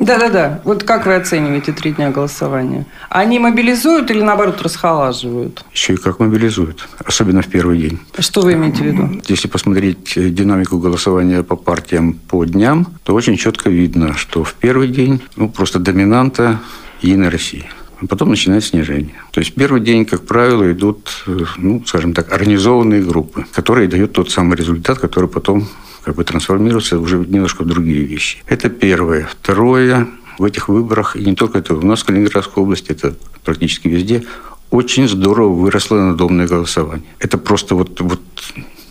Да-да-да. 0.00 0.62
Вот 0.64 0.82
как 0.82 1.04
вы 1.04 1.14
оцениваете 1.14 1.72
три 1.72 1.92
дня 1.92 2.10
голосования? 2.10 2.86
Они 3.10 3.38
мобилизуют 3.38 4.10
или, 4.10 4.22
наоборот, 4.22 4.62
расхолаживают? 4.62 5.62
Еще 5.72 5.92
и 5.92 5.96
как 5.96 6.20
мобилизуют. 6.20 6.88
Особенно 7.04 7.42
в 7.42 7.48
первый 7.48 7.78
день. 7.78 7.98
Что 8.18 8.40
вы 8.40 8.54
имеете 8.54 8.82
в 8.82 8.86
виду? 8.86 9.20
Если 9.28 9.46
посмотреть 9.46 10.14
динамику 10.16 10.78
голосования 10.78 11.42
по 11.42 11.54
партиям 11.54 12.14
по 12.14 12.46
дням, 12.46 12.86
то 13.04 13.14
очень 13.14 13.36
четко 13.36 13.68
видно, 13.68 14.16
что 14.16 14.42
в 14.42 14.54
первый 14.54 14.88
день 14.88 15.20
ну, 15.36 15.50
просто 15.50 15.78
доминанта 15.78 16.60
Единой 17.02 17.28
России. 17.28 17.68
А 18.00 18.06
потом 18.06 18.30
начинается 18.30 18.70
снижение. 18.70 19.14
То 19.30 19.40
есть 19.40 19.54
первый 19.54 19.80
день, 19.80 20.04
как 20.04 20.26
правило, 20.26 20.70
идут, 20.72 21.24
ну, 21.58 21.82
скажем 21.86 22.14
так, 22.14 22.32
организованные 22.32 23.02
группы, 23.02 23.44
которые 23.52 23.88
дают 23.88 24.12
тот 24.12 24.30
самый 24.30 24.56
результат, 24.56 24.98
который 24.98 25.28
потом 25.28 25.68
как 26.02 26.14
бы 26.14 26.24
трансформироваться 26.24 26.98
уже 26.98 27.18
немножко 27.18 27.62
в 27.62 27.66
другие 27.66 28.04
вещи. 28.04 28.38
Это 28.46 28.70
первое. 28.70 29.28
Второе, 29.30 30.08
в 30.38 30.44
этих 30.44 30.68
выборах, 30.68 31.16
и 31.16 31.24
не 31.24 31.34
только 31.34 31.58
это 31.58 31.74
у 31.74 31.82
нас 31.82 32.00
в 32.00 32.06
Калининградской 32.06 32.62
области, 32.62 32.92
это 32.92 33.14
практически 33.44 33.88
везде, 33.88 34.24
очень 34.70 35.06
здорово 35.06 35.52
выросло 35.52 35.96
надомное 35.96 36.46
голосование. 36.46 37.06
Это 37.18 37.36
просто 37.36 37.74
вот, 37.74 38.00
вот 38.00 38.20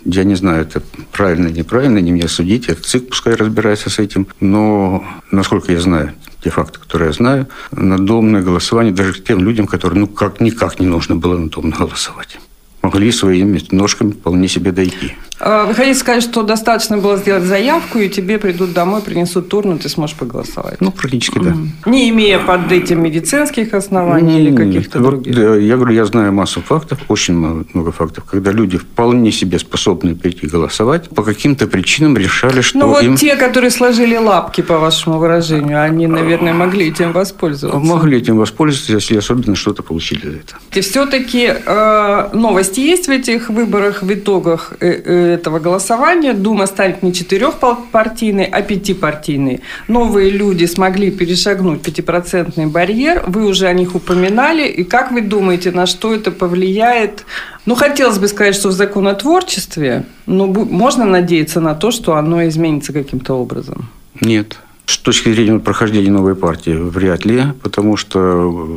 я 0.06 0.24
не 0.24 0.36
знаю, 0.36 0.62
это 0.62 0.82
правильно 1.12 1.48
или 1.48 1.60
неправильно, 1.60 2.00
не 2.00 2.12
мне 2.12 2.28
судить, 2.28 2.68
это 2.70 2.82
ЦИК 2.82 3.10
пускай 3.10 3.36
разбирается 3.36 3.90
с 3.90 4.00
этим, 4.00 4.28
но, 4.40 5.04
насколько 5.32 5.72
я 5.72 5.80
знаю, 5.80 6.14
те 6.44 6.50
факты, 6.50 6.80
которые 6.80 7.08
я 7.08 7.14
знаю, 7.14 7.48
надомное 7.72 8.42
голосование 8.42 8.94
даже 8.94 9.22
тем 9.22 9.44
людям, 9.44 9.68
которые 9.68 10.00
ну 10.00 10.08
как 10.08 10.40
никак 10.40 10.80
не 10.80 10.88
нужно 10.88 11.16
было 11.16 11.38
надомно 11.38 11.76
голосовать 11.76 12.40
могли 12.82 13.12
своими 13.12 13.62
ножками 13.72 14.12
вполне 14.12 14.48
себе 14.48 14.72
дойти. 14.72 15.14
А, 15.40 15.66
вы 15.66 15.74
хотите 15.74 15.98
сказать, 16.00 16.24
что 16.24 16.44
достаточно 16.44 16.98
было 16.98 17.18
сделать 17.18 17.44
заявку, 17.44 18.00
и 18.00 18.10
тебе 18.10 18.38
придут 18.38 18.74
домой, 18.74 19.02
принесут 19.02 19.50
турну, 19.50 19.78
ты 19.78 19.90
сможешь 19.90 20.16
проголосовать? 20.16 20.82
Ну, 20.82 20.92
практически, 20.92 21.40
да. 21.40 21.56
Не 21.86 22.10
имея 22.10 22.40
под 22.40 22.72
этим 22.72 23.02
медицинских 23.02 23.74
оснований 23.74 24.40
или 24.40 24.56
каких-то 24.56 25.00
Вот, 25.00 25.10
других? 25.10 25.36
да, 25.36 25.56
я 25.56 25.76
говорю, 25.78 25.94
я 25.94 26.06
знаю 26.06 26.34
массу 26.34 26.62
фактов, 26.62 27.00
очень 27.08 27.36
много, 27.36 27.66
много 27.74 27.92
фактов, 27.92 28.26
когда 28.30 28.52
люди 28.52 28.78
вполне 28.78 29.32
себе 29.32 29.60
способны 29.60 30.16
прийти 30.16 30.48
голосовать, 30.48 31.10
по 31.10 31.24
каким-то 31.24 31.68
причинам 31.68 32.18
решали, 32.18 32.62
что 32.62 32.80
Ну 32.80 32.88
вот 32.88 33.04
им... 33.04 33.16
те, 33.16 33.36
которые 33.36 33.72
сложили 33.72 34.18
лапки, 34.18 34.62
по 34.62 34.78
вашему 34.78 35.20
выражению, 35.20 35.82
они, 35.82 36.08
наверное, 36.08 36.54
могли 36.54 36.88
этим 36.90 37.12
воспользоваться. 37.12 37.80
Могли 37.80 38.18
этим 38.18 38.38
воспользоваться, 38.38 38.94
если 38.94 39.18
особенно 39.18 39.56
что-то 39.56 39.84
получили 39.84 40.22
за 40.30 40.36
это. 40.38 40.56
И 40.74 40.82
все-таки 40.82 41.54
э, 41.66 42.30
новости 42.34 42.80
есть 42.80 43.08
в 43.08 43.12
этих 43.12 43.50
выборах, 43.50 44.04
в 44.04 44.14
итогах 44.14 44.74
э, 44.80 45.02
э, 45.06 45.29
этого 45.30 45.60
голосования. 45.60 46.34
Дума 46.34 46.66
станет 46.68 47.04
не 47.04 47.14
четырехпартийной, 47.14 48.46
а 48.46 48.62
пятипартийной. 48.62 49.62
Новые 49.88 50.30
люди 50.30 50.66
смогли 50.66 51.12
перешагнуть 51.12 51.82
пятипроцентный 51.82 52.68
барьер. 52.68 53.24
Вы 53.28 53.46
уже 53.46 53.68
о 53.68 53.74
них 53.74 53.96
упоминали. 53.96 54.68
И 54.68 54.84
как 54.84 55.12
вы 55.12 55.22
думаете, 55.22 55.72
на 55.72 55.86
что 55.86 56.14
это 56.14 56.32
повлияет? 56.32 57.26
Ну, 57.66 57.76
хотелось 57.76 58.18
бы 58.18 58.28
сказать, 58.28 58.56
что 58.56 58.70
в 58.70 58.72
законотворчестве, 58.72 60.06
но 60.26 60.48
бу- 60.48 60.70
можно 60.70 61.06
надеяться 61.06 61.62
на 61.62 61.76
то, 61.76 61.92
что 61.92 62.16
оно 62.16 62.48
изменится 62.48 62.94
каким-то 62.94 63.34
образом. 63.36 63.90
Нет. 64.22 64.58
С 64.86 64.98
точки 64.98 65.32
зрения 65.32 65.60
прохождения 65.60 66.10
новой 66.10 66.36
партии, 66.36 66.72
вряд 66.72 67.26
ли, 67.26 67.44
потому 67.62 67.96
что... 67.98 68.68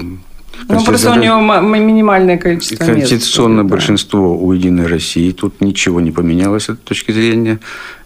Ну, 0.68 0.84
просто 0.84 1.10
у 1.12 1.14
него 1.14 1.40
ма- 1.40 1.60
минимальное 1.60 2.38
количество 2.38 2.84
мест. 2.84 3.10
Конституционное 3.10 3.64
Да. 3.64 3.70
большинство 3.70 4.36
у 4.36 4.52
«Единой 4.52 4.86
России». 4.86 5.30
Тут 5.32 5.60
ничего 5.60 6.00
не 6.00 6.10
поменялось 6.10 6.64
с 6.64 6.68
этой 6.70 6.82
точки 6.84 7.12
зрения. 7.12 7.58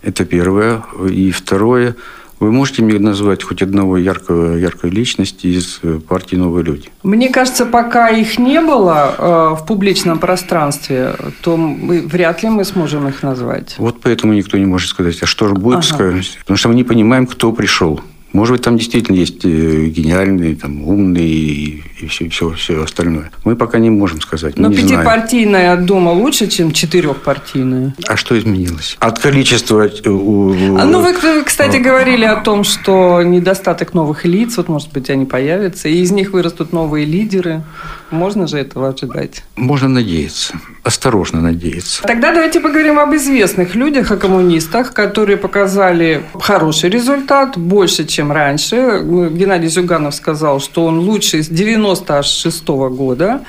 Это 0.02 0.24
первое. 0.24 0.82
И 1.10 1.30
второе. 1.30 1.94
Вы 2.38 2.52
можете 2.52 2.82
мне 2.82 2.98
назвать 2.98 3.42
хоть 3.42 3.62
одного 3.62 3.96
яркого, 3.96 4.56
яркой 4.58 4.90
личности 4.90 5.46
из 5.46 5.80
э, 5.82 6.00
партии 6.06 6.36
«Новые 6.36 6.64
люди»? 6.64 6.90
Мне 7.02 7.30
кажется, 7.30 7.64
пока 7.64 8.10
их 8.10 8.38
не 8.38 8.60
было 8.60 9.14
э, 9.16 9.54
в 9.62 9.64
публичном 9.66 10.18
пространстве, 10.18 11.14
то 11.40 11.56
мы, 11.56 12.02
вряд 12.02 12.42
ли 12.42 12.50
мы 12.50 12.64
сможем 12.66 13.08
их 13.08 13.22
назвать. 13.22 13.76
Вот 13.78 14.02
поэтому 14.02 14.34
никто 14.34 14.58
не 14.58 14.66
может 14.66 14.90
сказать, 14.90 15.22
а 15.22 15.26
что 15.26 15.48
же 15.48 15.54
будет, 15.54 15.78
Ага. 15.78 15.94
сказать. 15.94 16.36
Потому 16.40 16.58
что 16.58 16.68
мы 16.68 16.74
не 16.74 16.84
понимаем, 16.84 17.26
кто 17.26 17.52
пришел. 17.52 18.02
Может 18.36 18.52
быть, 18.52 18.62
там 18.62 18.76
действительно 18.76 19.16
есть 19.16 19.46
э, 19.46 19.86
гениальные, 19.86 20.56
там, 20.56 20.86
умные 20.86 21.26
и, 21.26 21.82
и 22.00 22.06
все, 22.06 22.28
все, 22.28 22.50
все 22.50 22.82
остальное. 22.82 23.30
Мы 23.44 23.56
пока 23.56 23.78
не 23.78 23.88
можем 23.88 24.20
сказать, 24.20 24.58
Но 24.58 24.70
пятипартийная 24.70 25.72
от 25.72 25.86
дома 25.86 26.10
лучше, 26.10 26.46
чем 26.46 26.72
четырехпартийная. 26.72 27.94
А 28.06 28.16
что 28.18 28.38
изменилось? 28.38 28.98
От 29.00 29.20
количества... 29.20 29.86
э, 29.86 29.90
А 30.04 30.84
ну, 30.84 31.00
вы, 31.00 31.44
кстати, 31.44 31.78
говорили 31.78 32.26
о 32.26 32.36
том, 32.36 32.64
что 32.64 33.22
недостаток 33.22 33.94
новых 33.94 34.26
лиц, 34.26 34.58
вот, 34.58 34.68
может 34.68 34.92
быть, 34.92 35.08
они 35.08 35.24
появятся, 35.24 35.88
и 35.88 36.02
из 36.02 36.10
них 36.10 36.32
вырастут 36.34 36.74
новые 36.74 37.06
лидеры. 37.06 37.62
Можно 38.10 38.46
же 38.46 38.58
этого 38.58 38.88
ожидать? 38.88 39.42
Можно 39.56 39.88
надеяться. 39.88 40.54
Осторожно 40.84 41.40
надеяться. 41.40 42.02
Тогда 42.02 42.32
давайте 42.32 42.60
поговорим 42.60 42.98
об 42.98 43.14
известных 43.14 43.74
людях, 43.74 44.12
о 44.12 44.16
коммунистах, 44.16 44.92
которые 44.92 45.36
показали 45.36 46.22
хороший 46.34 46.90
результат, 46.90 47.58
больше, 47.58 48.04
чем 48.04 48.30
раньше. 48.30 49.02
Геннадий 49.32 49.68
Зюганов 49.68 50.14
сказал, 50.14 50.60
что 50.60 50.86
он 50.86 51.00
лучший 51.00 51.42
с 51.42 51.48
96 51.48 52.68
года. 52.68 53.40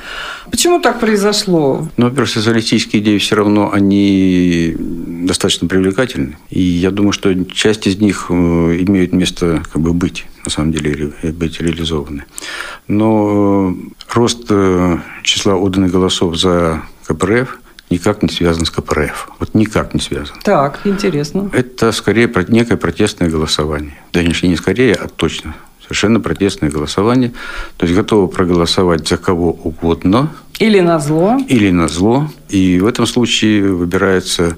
Почему 0.49 0.79
так 0.79 0.99
произошло? 0.99 1.87
Но, 1.97 2.05
во-первых, 2.05 2.29
социалистические 2.29 3.01
идеи 3.01 3.17
все 3.19 3.35
равно, 3.35 3.71
они 3.71 4.75
достаточно 5.27 5.67
привлекательны. 5.67 6.37
И 6.49 6.59
я 6.61 6.89
думаю, 6.91 7.11
что 7.11 7.33
часть 7.45 7.85
из 7.87 7.97
них 7.99 8.27
э, 8.29 8.33
имеют 8.33 9.13
место 9.13 9.61
как 9.71 9.81
бы 9.81 9.93
быть, 9.93 10.25
на 10.45 10.49
самом 10.51 10.71
деле, 10.71 11.13
ре- 11.21 11.31
быть 11.31 11.59
реализованы. 11.61 12.23
Но 12.87 13.73
э, 13.75 14.13
рост 14.15 14.45
э, 14.49 14.97
числа 15.23 15.55
отданных 15.55 15.91
голосов 15.91 16.37
за 16.37 16.81
КПРФ 17.07 17.59
никак 17.89 18.21
не 18.23 18.29
связан 18.29 18.65
с 18.65 18.69
КПРФ. 18.71 19.29
Вот 19.39 19.53
никак 19.53 19.93
не 19.93 19.99
связан. 20.01 20.35
Так, 20.43 20.81
интересно. 20.85 21.49
Это 21.53 21.91
скорее 21.91 22.29
некое 22.49 22.77
протестное 22.77 23.29
голосование. 23.29 23.93
Да, 24.13 24.19
конечно, 24.21 24.47
не 24.47 24.55
скорее, 24.57 24.93
а 24.95 25.07
точно. 25.07 25.55
Совершенно 25.83 26.19
протестное 26.19 26.69
голосование. 26.69 27.31
То 27.77 27.85
есть 27.85 27.95
готовы 27.97 28.27
проголосовать 28.27 29.07
за 29.07 29.15
кого 29.15 29.51
угодно, 29.51 30.33
Или 30.59 30.81
на 30.81 30.99
зло. 30.99 31.37
или 31.47 31.71
на 31.71 31.87
зло. 31.87 32.29
И 32.49 32.77
в 32.79 32.85
этом 32.87 33.05
случае 33.05 33.71
выбирается 33.73 34.57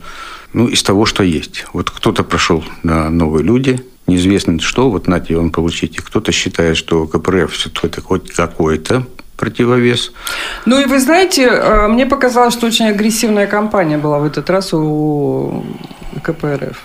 ну, 0.54 0.68
из 0.68 0.84
того, 0.84 1.06
что 1.06 1.24
есть. 1.24 1.66
Вот 1.74 1.90
кто-то 1.90 2.24
прошел 2.24 2.64
на 2.84 3.10
новые 3.10 3.44
люди, 3.44 3.84
неизвестно 4.08 4.60
что, 4.60 4.90
вот 4.90 5.08
нате 5.08 5.38
он 5.38 5.52
получите. 5.52 6.02
Кто-то 6.02 6.32
считает, 6.32 6.78
что 6.78 7.06
КПРФ 7.08 7.52
все-таки 7.54 8.02
хоть 8.02 8.32
какой-то 8.32 9.06
противовес. 9.38 10.12
Ну 10.66 10.80
и 10.80 10.86
вы 10.86 11.00
знаете, 11.00 11.44
э, 11.48 11.88
мне 11.88 12.06
показалось, 12.06 12.54
что 12.54 12.68
очень 12.68 12.88
агрессивная 12.88 13.48
кампания 13.48 13.98
была 13.98 14.20
в 14.20 14.26
этот 14.26 14.50
раз 14.50 14.74
у 14.74 15.64
КПРФ. 16.24 16.78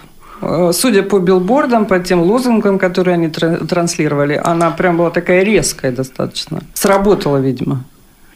Э, 0.42 0.71
Судя 0.73 1.02
по 1.02 1.18
билбордам, 1.18 1.87
по 1.87 1.99
тем 1.99 2.21
лозунгам, 2.23 2.78
которые 2.78 3.14
они 3.14 3.28
тра- 3.28 3.66
транслировали, 3.66 4.40
она 4.44 4.71
прям 4.71 4.97
была 4.97 5.11
такая 5.11 5.42
резкая 5.42 5.90
достаточно. 5.90 6.61
Сработала, 6.75 7.38
видимо. 7.38 7.85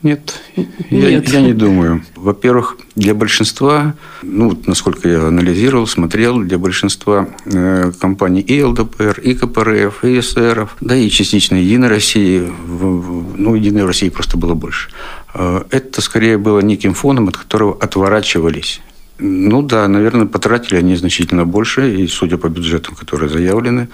Нет, 0.02 0.40
я, 0.90 1.10
Нет. 1.10 1.28
я 1.28 1.40
не 1.40 1.52
думаю. 1.52 2.04
Во-первых, 2.14 2.78
для 2.94 3.14
большинства, 3.14 3.94
ну, 4.22 4.56
насколько 4.66 5.08
я 5.08 5.26
анализировал, 5.26 5.88
смотрел, 5.88 6.38
для 6.38 6.56
большинства 6.56 7.28
э, 7.46 7.90
компаний 8.00 8.40
и 8.40 8.62
ЛДПР, 8.62 9.20
и 9.20 9.34
КПРФ, 9.34 10.04
и 10.04 10.20
СРФ, 10.20 10.76
да 10.80 10.94
и 10.94 11.08
частично 11.10 11.56
Единой 11.56 11.88
России, 11.88 12.48
ну, 12.68 13.56
Единой 13.56 13.86
России 13.86 14.08
просто 14.08 14.38
было 14.38 14.54
больше. 14.54 14.90
Э, 15.34 15.64
это 15.70 16.00
скорее 16.00 16.38
было 16.38 16.60
неким 16.60 16.94
фоном, 16.94 17.28
от 17.28 17.36
которого 17.36 17.76
отворачивались. 17.80 18.80
Ну 19.20 19.62
да, 19.62 19.88
наверное, 19.88 20.26
потратили 20.26 20.76
они 20.76 20.94
значительно 20.94 21.44
больше, 21.44 21.92
и 21.92 22.06
судя 22.06 22.38
по 22.38 22.48
бюджетам, 22.48 22.94
которые 22.94 23.28
заявлены, 23.28 23.88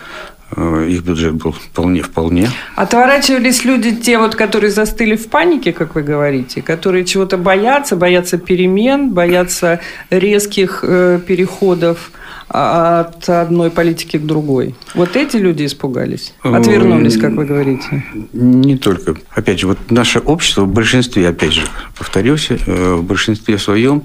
их 0.57 1.03
бюджет 1.03 1.35
был 1.35 1.53
вполне-вполне. 1.53 2.49
Отворачивались 2.77 3.65
люди, 3.65 3.95
те 3.95 4.19
вот, 4.19 4.35
которые 4.35 4.71
застыли 4.71 5.17
в 5.17 5.29
панике, 5.29 5.73
как 5.73 5.95
вы 5.95 6.03
говорите, 6.03 6.63
которые 6.63 7.05
чего-то 7.05 7.37
боятся, 7.37 7.97
боятся 7.97 8.39
перемен, 8.39 9.11
боятся 9.11 9.81
резких 10.11 10.81
э, 10.83 11.21
переходов 11.27 12.11
а, 12.49 13.01
от 13.01 13.29
одной 13.29 13.71
политики 13.71 14.17
к 14.19 14.23
другой. 14.23 14.75
Вот 14.95 15.17
эти 15.17 15.37
люди 15.37 15.65
испугались, 15.67 16.35
отвернулись, 16.43 17.17
как 17.17 17.33
вы 17.33 17.47
говорите. 17.47 18.05
Не 18.33 18.77
только. 18.77 19.17
Опять 19.31 19.61
же, 19.61 19.67
вот 19.67 19.79
наше 19.91 20.19
общество 20.19 20.63
в 20.63 20.73
большинстве, 20.73 21.29
опять 21.29 21.53
же, 21.53 21.63
повторюсь, 21.99 22.49
э, 22.51 22.95
в 22.95 23.03
большинстве 23.03 23.59
своем 23.59 24.05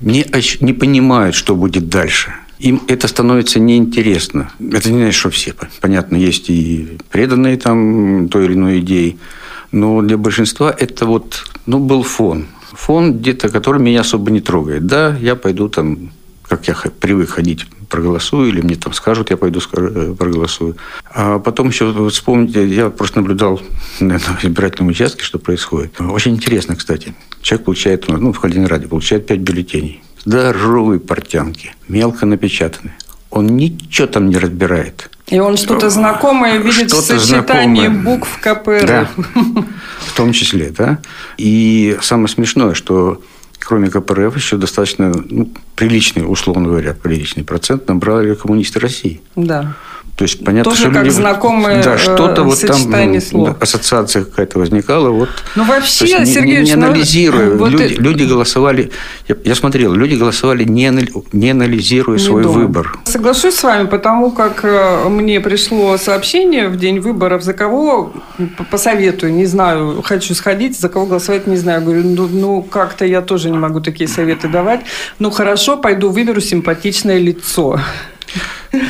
не, 0.00 0.26
не 0.60 0.72
понимают, 0.72 1.34
что 1.34 1.54
будет 1.54 1.88
дальше. 1.88 2.34
Им 2.58 2.82
это 2.86 3.08
становится 3.08 3.58
неинтересно. 3.58 4.52
Это 4.60 4.90
не 4.90 4.98
значит, 4.98 5.14
что 5.14 5.30
все. 5.30 5.54
Понятно, 5.80 6.16
есть 6.16 6.50
и 6.50 6.98
преданные 7.10 7.56
там 7.56 8.28
той 8.28 8.44
или 8.46 8.54
иной 8.54 8.80
идеи. 8.80 9.18
Но 9.72 10.02
для 10.02 10.16
большинства 10.16 10.74
это 10.76 11.04
вот, 11.04 11.44
ну, 11.66 11.80
был 11.80 12.04
фон. 12.04 12.46
Фон 12.72 13.18
где-то, 13.18 13.48
который 13.48 13.82
меня 13.82 14.02
особо 14.02 14.30
не 14.30 14.40
трогает. 14.40 14.86
Да, 14.86 15.16
я 15.20 15.34
пойду 15.34 15.68
там, 15.68 16.12
как 16.46 16.68
я 16.68 16.74
привык 16.74 17.30
ходить, 17.30 17.66
проголосую, 17.88 18.50
или 18.50 18.60
мне 18.60 18.76
там 18.76 18.92
скажут, 18.92 19.30
я 19.30 19.36
пойду 19.36 19.60
э, 19.72 20.14
проголосую. 20.16 20.76
А 21.12 21.40
потом 21.40 21.70
еще 21.70 21.90
вот 21.90 22.12
вспомните, 22.12 22.68
я 22.68 22.88
просто 22.90 23.18
наблюдал 23.18 23.60
на 24.00 24.16
избирательном 24.42 24.90
участке, 24.90 25.24
что 25.24 25.40
происходит. 25.40 26.00
Очень 26.00 26.34
интересно, 26.36 26.76
кстати. 26.76 27.14
Человек 27.42 27.64
получает, 27.64 28.06
ну, 28.06 28.32
в 28.32 28.38
Калининграде, 28.38 28.86
получает 28.86 29.26
5 29.26 29.40
бюллетеней. 29.40 30.03
Здоровые 30.24 31.00
портянки, 31.00 31.74
мелко 31.88 32.26
напечатаны. 32.26 32.92
Он 33.30 33.46
ничего 33.46 34.06
там 34.06 34.28
не 34.28 34.38
разбирает. 34.38 35.10
И 35.26 35.38
он 35.38 35.56
что-то 35.56 35.90
знакомое 35.90 36.58
видит 36.58 36.92
в 36.92 36.96
Что-то 37.02 37.18
сочетании 37.18 37.86
знакомое. 37.86 38.04
букв 38.04 38.38
КПРФ. 38.40 38.86
Да, 38.86 39.08
в 40.06 40.16
том 40.16 40.32
числе, 40.32 40.70
да. 40.70 40.98
И 41.38 41.98
самое 42.02 42.28
смешное, 42.28 42.74
что 42.74 43.22
кроме 43.58 43.90
КПРФ 43.90 44.36
еще 44.36 44.56
достаточно 44.56 45.12
ну, 45.30 45.50
приличный, 45.74 46.22
условно 46.30 46.68
говоря, 46.68 46.94
приличный 46.94 47.42
процент 47.42 47.88
набрали 47.88 48.34
коммунисты 48.34 48.80
России. 48.80 49.20
Да. 49.34 49.74
То 50.16 50.22
есть 50.22 50.44
понятно, 50.44 50.70
Тоже 50.70 50.84
что 50.84 50.92
как 50.92 51.02
люди, 51.04 51.14
знакомые 51.14 51.82
да, 51.82 51.98
что-то 51.98 52.42
э, 52.42 52.44
вот 52.44 52.60
там 52.60 52.78
ну, 53.12 53.20
слов. 53.20 53.56
ассоциация 53.60 54.24
какая-то 54.24 54.60
возникала. 54.60 55.08
Вот. 55.08 55.28
Ну, 55.56 55.64
вообще, 55.64 56.06
есть, 56.06 56.18
не- 56.20 56.26
Сергеевич, 56.26 56.68
не, 56.68 56.76
ну, 56.76 56.86
анализируя, 56.86 57.50
вот 57.56 57.70
люди, 57.70 57.82
и- 57.94 57.96
люди 57.96 58.22
голосовали. 58.22 58.92
Я, 59.26 59.36
я 59.44 59.54
смотрел, 59.56 59.92
люди 59.92 60.14
голосовали 60.14 60.62
не, 60.62 60.92
не 61.32 61.50
анализируя 61.50 62.16
Не 62.18 62.24
свой 62.24 62.42
думаю. 62.44 62.60
выбор. 62.68 62.96
Соглашусь 63.06 63.54
с 63.56 63.62
вами, 63.64 63.88
потому 63.88 64.30
как 64.30 64.60
э, 64.62 65.08
мне 65.08 65.40
пришло 65.40 65.96
сообщение 65.96 66.68
в 66.68 66.76
день 66.76 67.00
выборов, 67.00 67.42
за 67.42 67.52
кого 67.52 68.12
посоветую, 68.70 69.32
не 69.32 69.46
знаю, 69.46 70.00
хочу 70.04 70.34
сходить, 70.34 70.78
за 70.78 70.88
кого 70.88 71.06
голосовать, 71.06 71.48
не 71.48 71.56
знаю. 71.56 71.82
Говорю, 71.82 72.04
ну, 72.04 72.28
ну, 72.28 72.62
как-то 72.62 73.04
я 73.04 73.20
тоже 73.20 73.50
не 73.50 73.58
могу 73.58 73.80
такие 73.80 74.08
советы 74.08 74.46
давать. 74.46 74.82
Ну, 75.18 75.32
хорошо, 75.32 75.76
пойду 75.76 76.10
выберу 76.10 76.40
симпатичное 76.40 77.18
лицо. 77.18 77.80
На, 78.72 78.80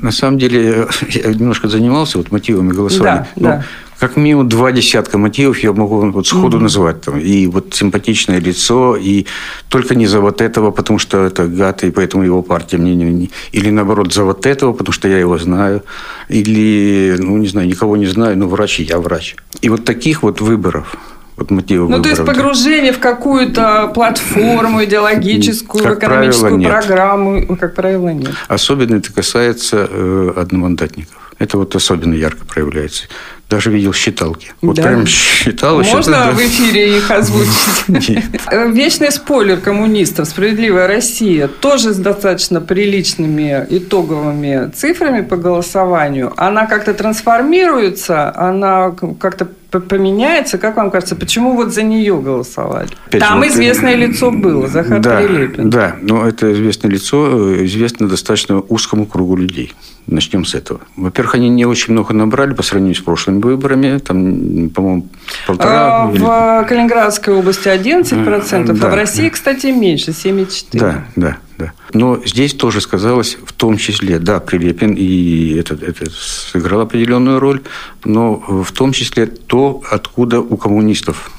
на 0.00 0.12
самом 0.12 0.38
деле, 0.38 0.88
я 1.08 1.32
немножко 1.32 1.68
занимался 1.68 2.18
вот 2.18 2.30
мотивами 2.32 2.72
голосования. 2.72 3.28
Да, 3.36 3.48
да. 3.48 3.64
Как 3.98 4.16
минимум 4.16 4.48
два 4.48 4.72
десятка 4.72 5.18
мотивов 5.18 5.58
я 5.60 5.72
могу 5.72 6.10
вот 6.10 6.26
сходу 6.26 6.58
назвать. 6.60 7.00
Там. 7.02 7.18
И 7.18 7.46
вот 7.46 7.74
симпатичное 7.74 8.40
лицо, 8.40 8.96
и 8.96 9.24
только 9.68 9.94
не 9.94 10.06
за 10.06 10.20
вот 10.20 10.40
этого, 10.40 10.72
потому 10.72 10.98
что 10.98 11.24
это 11.24 11.46
гад, 11.46 11.84
и 11.84 11.90
поэтому 11.90 12.24
его 12.24 12.42
партия 12.42 12.76
мне 12.76 12.94
не, 12.96 13.04
не- 13.04 13.30
Или 13.52 13.70
наоборот, 13.70 14.12
за 14.12 14.24
вот 14.24 14.46
этого, 14.46 14.72
потому 14.72 14.92
что 14.92 15.08
я 15.08 15.18
его 15.18 15.38
знаю. 15.38 15.82
Или, 16.28 17.14
ну, 17.18 17.36
не 17.38 17.46
знаю, 17.46 17.68
никого 17.68 17.96
не 17.96 18.06
знаю, 18.06 18.36
но 18.36 18.48
врач, 18.48 18.80
и 18.80 18.82
я 18.82 18.98
врач. 18.98 19.36
И 19.62 19.68
вот 19.68 19.84
таких 19.84 20.22
вот 20.22 20.40
выборов, 20.40 20.96
вот 21.36 21.50
мотивов 21.50 21.90
Ну, 21.90 22.02
то 22.02 22.08
есть 22.08 22.24
погружение 22.24 22.92
в 22.92 22.98
какую-то 23.00 23.90
платформу 23.94 24.84
идеологическую, 24.84 25.82
Как 25.82 25.98
экономическую 25.98 26.60
правило, 26.60 26.70
программу, 26.70 27.40
ну, 27.48 27.56
как 27.56 27.74
правило, 27.74 28.08
нет. 28.08 28.30
Особенно 28.48 28.96
это 28.96 29.12
касается 29.12 29.88
э, 29.90 30.32
одномандатников. 30.36 31.32
Это 31.38 31.58
вот 31.58 31.74
особенно 31.74 32.14
ярко 32.14 32.44
проявляется. 32.46 33.04
Даже 33.50 33.70
видел 33.70 33.92
считалки. 33.92 34.52
Вот 34.62 34.76
Да. 34.76 34.82
прям 34.84 35.06
считал. 35.06 35.76
Можно 35.78 36.02
считал, 36.02 36.04
да. 36.26 36.30
в 36.30 36.38
эфире 36.38 36.96
их 36.96 37.10
озвучить? 37.10 38.24
Э, 38.50 38.70
Вечный 38.70 39.10
спойлер 39.10 39.58
коммунистов 39.58 40.28
«Справедливая 40.28 40.86
Россия» 40.86 41.48
тоже 41.48 41.92
с 41.92 41.96
достаточно 41.96 42.60
приличными 42.60 43.66
итоговыми 43.68 44.70
цифрами 44.70 45.22
по 45.22 45.36
голосованию. 45.36 46.32
Она 46.36 46.66
как-то 46.66 46.94
трансформируется, 46.94 48.34
она 48.34 48.94
как-то 49.20 49.48
поменяется. 49.80 50.58
Как 50.58 50.76
вам 50.76 50.90
кажется, 50.90 51.16
почему 51.16 51.54
вот 51.54 51.72
за 51.72 51.82
нее 51.82 52.16
голосовали? 52.20 52.88
Опять 53.06 53.20
Там 53.20 53.38
вот, 53.38 53.48
известное 53.48 53.94
э, 53.94 53.96
лицо 53.96 54.30
было, 54.30 54.68
Захар 54.68 55.00
да, 55.00 55.18
Прилепин. 55.18 55.70
Да, 55.70 55.96
но 56.00 56.26
это 56.26 56.52
известное 56.52 56.90
лицо 56.90 57.54
э, 57.56 57.64
известно 57.64 58.08
достаточно 58.08 58.60
узкому 58.60 59.06
кругу 59.06 59.36
людей. 59.36 59.72
Начнем 60.06 60.44
с 60.44 60.54
этого. 60.54 60.80
Во-первых, 60.96 61.36
они 61.36 61.48
не 61.48 61.64
очень 61.64 61.94
много 61.94 62.12
набрали 62.12 62.52
по 62.52 62.62
сравнению 62.62 62.94
с 62.96 63.00
прошлыми 63.00 63.40
выборами. 63.40 63.96
Там, 63.98 64.68
по-моему, 64.68 65.06
полтора... 65.46 66.04
А, 66.08 66.10
или- 66.12 66.20
В 66.20 66.66
Калининградской 66.68 67.34
области 67.34 67.68
11%, 67.68 68.70
а 68.70 68.74
Да. 68.74 68.90
в 68.90 68.94
России, 68.94 69.30
кстати, 69.30 69.68
меньше, 69.68 70.10
7,4%. 70.12 70.78
Да, 70.78 71.04
да, 71.16 71.36
да. 71.58 71.72
Но 71.92 72.20
здесь 72.24 72.54
тоже 72.54 72.80
сказалось, 72.80 73.36
в 73.44 73.52
том 73.52 73.76
числе, 73.76 74.18
да, 74.18 74.40
Прилепин, 74.40 74.94
и 74.94 75.54
это, 75.54 75.74
это 75.74 76.10
сыграл 76.10 76.80
определенную 76.80 77.38
роль, 77.38 77.62
но 78.04 78.36
в 78.36 78.72
том 78.72 78.92
числе 78.92 79.26
то, 79.26 79.82
откуда 79.90 80.40
у 80.40 80.56
коммунистов 80.56 81.30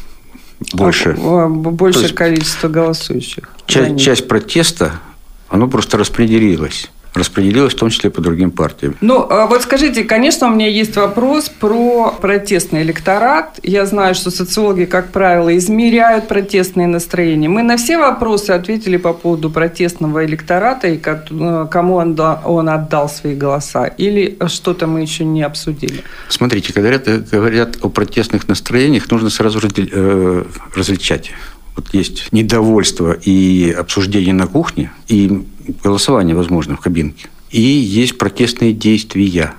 больше. 0.73 1.17
А, 1.19 1.47
Больше 1.47 1.99
То 1.99 2.03
есть 2.05 2.15
количество 2.15 2.69
голосующих. 2.69 3.49
Часть, 3.65 3.99
часть 3.99 4.27
протеста, 4.27 5.01
оно 5.49 5.67
просто 5.67 5.97
распределилось. 5.97 6.89
Распределилось 7.15 7.73
в 7.73 7.77
том 7.77 7.89
числе 7.89 8.09
по 8.09 8.21
другим 8.21 8.51
партиям. 8.51 8.95
Ну, 9.01 9.25
а 9.29 9.47
вот 9.47 9.61
скажите, 9.63 10.03
конечно, 10.03 10.47
у 10.47 10.49
меня 10.53 10.67
есть 10.67 10.95
вопрос 10.97 11.47
про 11.49 12.11
протестный 12.21 12.81
электорат. 12.81 13.59
Я 13.63 13.85
знаю, 13.85 14.15
что 14.15 14.31
социологи, 14.31 14.83
как 14.85 15.11
правило, 15.11 15.55
измеряют 15.57 16.27
протестные 16.27 16.87
настроения. 16.87 17.47
Мы 17.47 17.63
на 17.63 17.77
все 17.77 17.97
вопросы 17.97 18.51
ответили 18.51 18.97
по 18.97 19.13
поводу 19.13 19.49
протестного 19.49 20.25
электората 20.25 20.87
и 20.89 20.99
э, 21.01 21.67
кому 21.71 21.95
он, 21.95 22.15
да- 22.15 22.41
он 22.43 22.67
отдал 22.69 23.07
свои 23.09 23.33
голоса. 23.35 23.85
Или 23.85 24.37
что-то 24.47 24.85
мы 24.87 25.01
еще 25.01 25.23
не 25.23 25.41
обсудили? 25.43 26.03
Смотрите, 26.27 26.73
когда 26.73 26.89
говорят, 26.89 27.29
говорят 27.29 27.77
о 27.81 27.89
протестных 27.89 28.47
настроениях, 28.49 29.09
нужно 29.09 29.29
сразу 29.29 29.59
раздель- 29.59 29.89
э, 29.91 30.43
различать. 30.75 31.31
Вот 31.75 31.93
есть 31.93 32.31
недовольство 32.31 33.11
и 33.11 33.71
обсуждение 33.71 34.33
на 34.33 34.47
кухне, 34.47 34.91
и 35.07 35.43
голосование, 35.83 36.35
возможно, 36.35 36.77
в 36.77 36.79
кабинке. 36.79 37.27
И 37.51 37.61
есть 37.61 38.17
протестные 38.17 38.73
действия. 38.73 39.53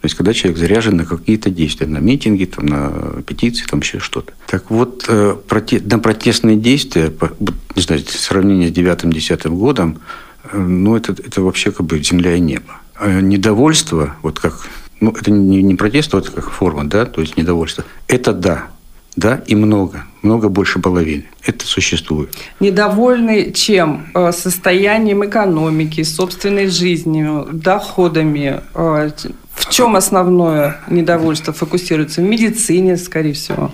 То 0.00 0.06
есть, 0.06 0.16
когда 0.16 0.32
человек 0.32 0.58
заряжен 0.58 0.96
на 0.96 1.04
какие-то 1.04 1.50
действия, 1.50 1.86
на 1.86 1.98
митинги, 1.98 2.44
там, 2.44 2.66
на 2.66 3.22
петиции, 3.22 3.64
там 3.64 3.80
еще 3.80 4.00
что-то. 4.00 4.32
Так 4.48 4.70
вот, 4.70 5.04
э, 5.06 5.36
на 5.84 5.98
протестные 6.00 6.56
действия, 6.56 7.12
не 7.76 7.82
знаю, 7.82 8.02
сравнение 8.08 8.68
с 8.68 8.72
9-10 8.72 9.48
годом, 9.48 10.00
э, 10.52 10.58
ну, 10.58 10.96
это, 10.96 11.12
это 11.12 11.42
вообще 11.42 11.70
как 11.70 11.86
бы 11.86 12.02
земля 12.02 12.34
и 12.34 12.40
небо. 12.40 12.80
А 12.96 13.20
недовольство, 13.20 14.16
вот 14.22 14.40
как, 14.40 14.66
ну, 15.00 15.12
это 15.12 15.30
не, 15.30 15.62
не 15.62 15.76
протест, 15.76 16.12
а 16.14 16.16
вот 16.18 16.30
как 16.30 16.50
форма, 16.50 16.84
да, 16.84 17.06
то 17.06 17.20
есть 17.20 17.36
недовольство, 17.36 17.84
это 18.08 18.32
да, 18.32 18.68
да, 19.16 19.42
и 19.46 19.54
много, 19.54 20.04
много 20.22 20.48
больше 20.48 20.78
половины. 20.78 21.24
Это 21.44 21.66
существует. 21.66 22.34
Недовольны 22.60 23.52
чем? 23.52 24.06
Э, 24.14 24.32
Состоянием 24.32 25.24
экономики, 25.24 26.02
собственной 26.02 26.68
жизнью, 26.68 27.46
доходами. 27.52 28.60
Э, 28.74 29.10
В 29.54 29.68
чем 29.70 29.96
основное 29.96 30.80
недовольство 30.88 31.52
фокусируется? 31.52 32.22
В 32.22 32.24
медицине, 32.24 32.96
скорее 32.96 33.32
всего. 33.34 33.70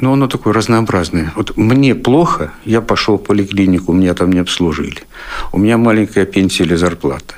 Но 0.00 0.12
оно 0.12 0.26
такое 0.26 0.52
разнообразное. 0.52 1.32
Вот 1.36 1.56
мне 1.56 1.94
плохо, 1.94 2.50
я 2.64 2.80
пошел 2.80 3.16
в 3.16 3.22
поликлинику, 3.22 3.92
меня 3.92 4.14
там 4.14 4.32
не 4.32 4.40
обслужили. 4.40 4.98
У 5.52 5.58
меня 5.58 5.78
маленькая 5.78 6.26
пенсия 6.26 6.64
или 6.64 6.74
зарплата. 6.76 7.34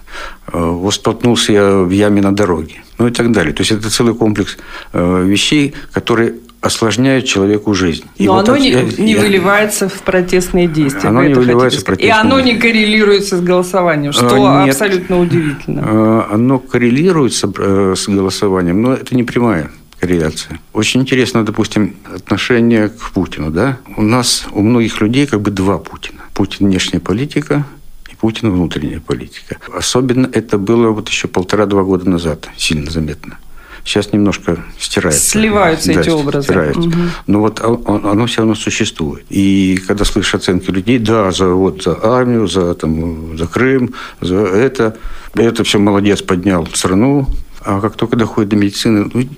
Э, 0.52 0.58
Вот 0.58 0.94
столкнулся 0.94 1.52
я 1.52 1.70
в 1.78 1.90
яме 1.90 2.22
на 2.22 2.32
дороге. 2.34 2.74
Ну 2.98 3.06
и 3.06 3.10
так 3.12 3.30
далее. 3.32 3.52
То 3.52 3.60
есть 3.62 3.72
это 3.72 3.88
целый 3.90 4.14
комплекс 4.14 4.56
вещей, 4.92 5.74
которые 5.92 6.34
осложняют 6.64 7.26
человеку 7.26 7.74
жизнь. 7.74 8.04
И 8.16 8.26
Но 8.26 8.34
вот 8.34 8.48
оно 8.48 8.56
это 8.56 8.64
не, 8.64 8.70
я- 8.70 8.82
не 9.04 9.12
я- 9.12 9.20
выливается 9.20 9.88
в 9.88 10.02
протестные 10.02 10.66
действия. 10.66 11.08
Оно 11.10 11.22
не 11.24 11.34
выливается 11.34 11.78
в 11.78 11.82
сказать. 11.82 12.00
И 12.00 12.06
протестные 12.08 12.32
оно 12.32 12.40
не 12.40 12.56
коррелируется 12.58 13.36
с 13.36 13.40
голосованием, 13.40 14.12
что 14.12 14.26
Э, 14.36 14.64
нет. 14.64 14.70
абсолютно 14.74 15.20
удивительно. 15.20 15.80
Э, 15.84 16.34
Оно 16.34 16.58
коррелируется 16.58 17.52
э, 17.58 17.94
с 17.96 18.08
голосованием, 18.08 18.80
но 18.82 18.94
это 18.94 19.14
не 19.14 19.24
прямая 19.24 19.70
корреляция. 20.00 20.58
Очень 20.72 21.02
интересно, 21.02 21.44
допустим, 21.44 21.96
отношение 22.14 22.88
к 22.88 23.10
Путину. 23.14 23.50
Да? 23.50 23.78
У 23.96 24.02
нас, 24.02 24.46
у 24.52 24.60
многих 24.62 25.00
людей 25.00 25.26
как 25.26 25.40
бы 25.42 25.50
два 25.50 25.78
Путина. 25.78 26.20
Путин 26.34 26.66
внешняя 26.66 27.00
политика 27.00 27.64
и 28.10 28.14
Путин 28.16 28.50
внутренняя 28.52 29.00
политика. 29.00 29.56
Особенно 29.72 30.28
это 30.32 30.58
было 30.58 30.90
вот 30.90 31.08
еще 31.08 31.28
полтора-два 31.28 31.82
года 31.84 32.08
назад, 32.08 32.48
сильно 32.56 32.90
заметно. 32.90 33.38
Сейчас 33.84 34.12
немножко 34.12 34.64
стирается. 34.78 35.20
Сливаются 35.20 35.92
эти 35.92 36.08
образы. 36.08 36.44
Стираются. 36.44 36.80
Мгм. 36.80 37.10
Но 37.26 37.40
вот 37.40 37.60
оно 37.60 38.26
все 38.26 38.38
равно 38.38 38.54
существует. 38.54 39.26
И 39.28 39.78
когда 39.86 40.04
слышишь 40.06 40.34
оценки 40.34 40.70
людей, 40.70 40.98
да, 40.98 41.30
за, 41.30 41.48
вот, 41.48 41.82
за 41.82 41.98
армию, 42.02 42.46
за, 42.48 42.74
там, 42.74 43.36
за 43.36 43.46
Крым, 43.46 43.94
за 44.22 44.36
это, 44.36 44.96
это 45.34 45.64
все 45.64 45.78
молодец, 45.78 46.22
поднял 46.22 46.66
страну. 46.68 47.28
А 47.60 47.80
как 47.80 47.96
только 47.96 48.16
доходит 48.16 48.50
до 48.50 48.56
медицины, 48.56 49.10
ну, 49.12 49.28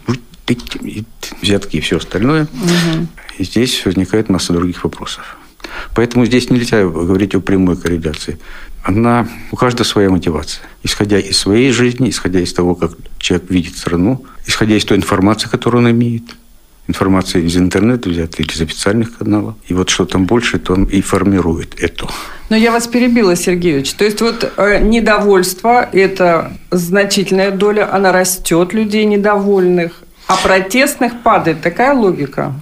взятки 1.42 1.76
и 1.76 1.80
все 1.80 1.96
остальное, 1.96 2.46
и 3.38 3.44
здесь 3.44 3.84
возникает 3.84 4.28
масса 4.28 4.52
других 4.52 4.84
вопросов. 4.84 5.36
Поэтому 5.94 6.24
здесь 6.24 6.50
нельзя 6.50 6.84
говорить 6.84 7.34
о 7.34 7.40
прямой 7.40 7.76
корреляции. 7.76 8.38
Она, 8.84 9.28
у 9.50 9.56
каждого 9.56 9.84
своя 9.84 10.10
мотивация. 10.10 10.62
Исходя 10.84 11.18
из 11.18 11.36
своей 11.36 11.72
жизни, 11.72 12.10
исходя 12.10 12.38
из 12.38 12.52
того, 12.52 12.76
как 12.76 12.92
человек 13.26 13.50
видит 13.50 13.76
страну, 13.76 14.24
исходя 14.46 14.76
из 14.76 14.84
той 14.84 14.96
информации, 14.96 15.48
которую 15.48 15.84
он 15.84 15.90
имеет. 15.90 16.22
Информация 16.88 17.42
из 17.42 17.56
интернета 17.56 18.08
взята 18.08 18.40
или 18.40 18.52
из 18.52 18.60
официальных 18.60 19.18
каналов. 19.18 19.56
И 19.66 19.74
вот 19.74 19.88
что 19.88 20.04
там 20.04 20.26
больше, 20.26 20.60
то 20.60 20.74
он 20.74 20.84
и 20.84 21.00
формирует 21.00 21.74
это. 21.82 22.08
Но 22.50 22.56
я 22.56 22.70
вас 22.70 22.86
перебила, 22.86 23.34
Сергеевич. 23.34 23.94
То 23.94 24.04
есть 24.04 24.20
вот 24.20 24.52
э, 24.56 24.78
недовольство– 24.78 25.88
это 25.92 26.52
значительная 26.70 27.50
доля, 27.50 27.92
она 27.92 28.12
растет 28.12 28.72
людей 28.72 29.04
недовольных, 29.04 30.04
а 30.28 30.36
протестных 30.36 31.22
падает. 31.24 31.60
Такая 31.60 31.92
логика? 31.92 32.54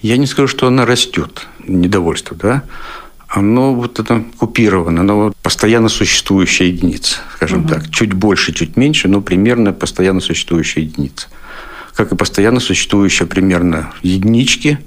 Я 0.00 0.16
не 0.16 0.26
скажу, 0.26 0.46
что 0.46 0.68
она 0.68 0.86
растет, 0.86 1.48
недовольство, 1.66 2.36
да? 2.36 2.62
Оно 3.36 3.74
вот 3.74 4.00
это 4.00 4.24
купировано, 4.38 5.02
оно 5.02 5.24
вот 5.24 5.36
постоянно 5.42 5.90
существующая 5.90 6.68
единица, 6.68 7.18
скажем 7.34 7.68
так. 7.68 7.90
Чуть 7.90 8.14
больше, 8.14 8.54
чуть 8.54 8.78
меньше, 8.78 9.08
но 9.08 9.20
примерно 9.20 9.74
постоянно 9.74 10.20
существующая 10.20 10.80
единица. 10.80 11.26
Как 11.94 12.12
и 12.12 12.16
постоянно 12.16 12.60
существующая 12.60 13.26
примерно 13.26 13.92
единички 14.00 14.78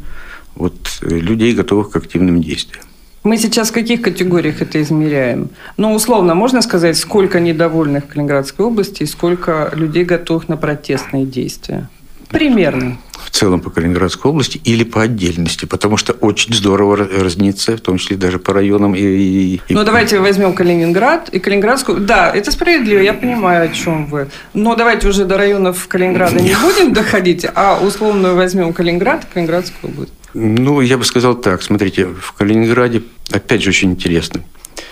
вот, 0.56 0.98
э, 1.04 1.10
людей, 1.10 1.54
готовых 1.54 1.92
к 1.92 1.96
активным 1.98 2.42
действиям. 2.42 2.86
Мы 3.24 3.38
сейчас 3.38 3.70
в 3.70 3.74
каких 3.74 4.02
категориях 4.02 4.64
это 4.64 4.82
измеряем? 4.82 5.52
Ну, 5.78 5.94
условно, 5.94 6.34
можно 6.34 6.64
сказать, 6.64 6.98
сколько 6.98 7.40
недовольных 7.40 8.06
в 8.06 8.08
Калининградской 8.08 8.66
области 8.66 9.04
и 9.04 9.06
сколько 9.06 9.72
людей 9.76 10.06
готовых 10.06 10.50
на 10.50 10.58
протестные 10.58 11.28
действия? 11.28 11.88
Примерно. 12.30 12.98
В 13.30 13.32
целом 13.32 13.62
по 13.62 13.70
Калининградской 13.70 14.32
области 14.32 14.60
или 14.64 14.84
по 14.84 15.04
отдельности, 15.04 15.66
потому 15.66 15.98
что 15.98 16.14
очень 16.14 16.52
здорово 16.54 16.98
разнится, 16.98 17.78
в 17.78 17.82
том 17.82 18.00
числе 18.00 18.18
даже 18.18 18.40
по 18.40 18.54
районам. 18.54 18.96
И, 18.96 19.02
и... 19.02 19.62
Ну, 19.70 19.84
давайте 19.84 20.20
возьмем 20.20 20.54
Калининград 20.54 21.30
и 21.30 21.38
Калининградскую. 21.38 22.00
Да, 22.00 22.32
это 22.32 22.52
справедливо, 22.52 23.00
я 23.00 23.14
понимаю, 23.14 23.70
о 23.70 23.74
чем 23.74 24.08
вы. 24.08 24.30
Но 24.56 24.76
давайте 24.76 25.08
уже 25.08 25.26
до 25.26 25.38
районов 25.38 25.88
Калининграда 25.88 26.42
не 26.42 26.56
будем 26.56 26.92
доходить, 26.92 27.46
а 27.54 27.80
условно 27.80 28.34
возьмем 28.34 28.74
Калининград 28.74 29.26
и 29.26 29.34
Калининградскую 29.34 29.94
область. 29.94 30.14
Ну, 30.34 30.82
я 30.82 30.98
бы 30.98 31.06
сказал 31.06 31.36
так. 31.36 31.62
Смотрите, 31.62 32.06
в 32.06 32.34
Калининграде, 32.34 33.04
опять 33.32 33.62
же, 33.62 33.70
очень 33.70 33.92
интересно. 33.92 34.42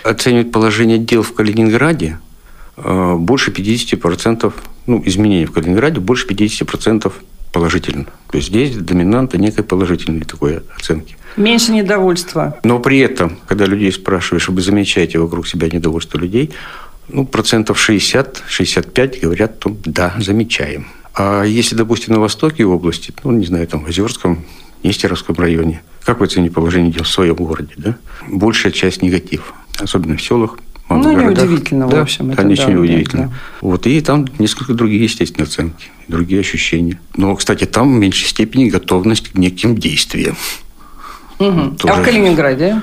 Оценивать 0.04 0.52
положение 0.52 1.00
дел 1.00 1.24
в 1.24 1.34
Калининграде 1.34 2.20
э, 2.78 3.16
больше 3.16 3.52
50%, 3.52 4.54
ну, 4.86 5.02
изменений 5.06 5.46
в 5.46 5.52
Калининграде 5.52 6.00
больше 6.00 6.28
50% 6.28 7.12
положительно. 7.52 8.06
То 8.30 8.38
есть 8.38 8.50
здесь 8.50 8.76
доминанта 8.76 9.38
некой 9.38 9.64
положительной 9.64 10.22
такой 10.22 10.62
оценки. 10.78 11.16
Меньше 11.38 11.72
недовольства. 11.72 12.58
Но 12.64 12.80
при 12.80 13.00
этом, 13.00 13.38
когда 13.48 13.66
людей 13.66 13.92
спрашиваешь, 13.92 14.50
вы 14.50 14.62
замечаете 14.62 15.20
вокруг 15.20 15.48
себя 15.48 15.70
недовольство 15.70 16.18
людей, 16.18 16.52
ну, 17.10 17.26
процентов 17.26 17.78
60-65 17.90 19.22
говорят, 19.22 19.56
что 19.60 19.78
да, 19.86 20.14
замечаем. 20.20 20.88
А 21.14 21.44
если, 21.44 21.76
допустим, 21.76 22.14
на 22.14 22.20
востоке 22.20 22.66
области, 22.66 23.14
ну, 23.24 23.32
не 23.32 23.46
знаю, 23.46 23.68
там, 23.68 23.86
в 23.86 23.88
Озерском, 23.88 24.46
Нестеровском 24.84 25.36
районе, 25.36 25.82
как 26.04 26.20
вы 26.20 26.26
оцените 26.26 26.54
положение 26.54 26.92
дел 26.92 27.04
в 27.04 27.08
своем 27.08 27.36
городе, 27.36 27.74
да? 27.78 27.98
Большая 28.28 28.72
часть 28.72 29.02
негатив, 29.02 29.54
особенно 29.80 30.16
в 30.16 30.22
селах, 30.22 30.58
ну, 30.90 31.12
неудивительно, 31.12 31.88
да, 31.88 31.98
в 31.98 32.02
общем. 32.02 32.32
Это, 32.32 32.42
конечно, 32.42 32.68
да, 32.68 32.72
неудивительно. 32.74 33.24
Да, 33.24 33.30
да. 33.30 33.36
Вот, 33.62 33.88
и 33.88 34.02
там 34.02 34.26
несколько 34.40 34.74
другие, 34.74 35.04
естественно, 35.04 35.46
оценки, 35.46 35.88
другие 36.08 36.40
ощущения. 36.42 37.00
Но, 37.16 37.36
кстати, 37.36 37.66
там 37.66 37.94
в 37.94 38.00
меньшей 38.00 38.28
степени 38.28 38.70
готовность 38.70 39.30
к 39.30 39.38
неким 39.38 39.76
действиям. 39.76 40.38
Угу. 41.40 41.76
Тоже, 41.78 41.94
а 41.94 42.02
в 42.02 42.04
Калининграде? 42.04 42.82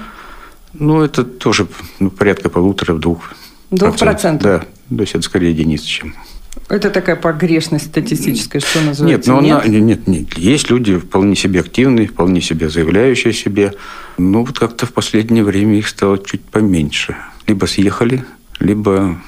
Ну, 0.74 1.02
это 1.02 1.24
тоже 1.24 1.66
ну, 1.98 2.10
порядка 2.10 2.50
полутора-двух. 2.50 3.32
Двух 3.70 3.96
процентов? 3.96 4.42
Да, 4.90 4.96
то 4.96 5.02
есть 5.02 5.14
это 5.14 5.22
скорее 5.22 5.50
единицы, 5.50 5.86
чем 5.86 6.14
это 6.68 6.90
такая 6.90 7.16
погрешность 7.16 7.86
статистическая, 7.86 8.60
что 8.60 8.80
называется? 8.80 9.04
Нет, 9.04 9.26
но 9.26 9.40
нет? 9.40 9.64
Она, 9.64 9.78
нет, 9.78 10.08
нет. 10.08 10.38
Есть 10.38 10.70
люди 10.70 10.98
вполне 10.98 11.36
себе 11.36 11.60
активные, 11.60 12.08
вполне 12.08 12.40
себе 12.40 12.68
заявляющие 12.68 13.30
о 13.30 13.34
себе. 13.34 13.74
Но 14.18 14.44
вот 14.44 14.58
как-то 14.58 14.86
в 14.86 14.92
последнее 14.92 15.44
время 15.44 15.78
их 15.78 15.88
стало 15.88 16.18
чуть 16.18 16.42
поменьше. 16.42 17.16
Либо 17.46 17.66
съехали, 17.66 18.24
либо 18.60 19.18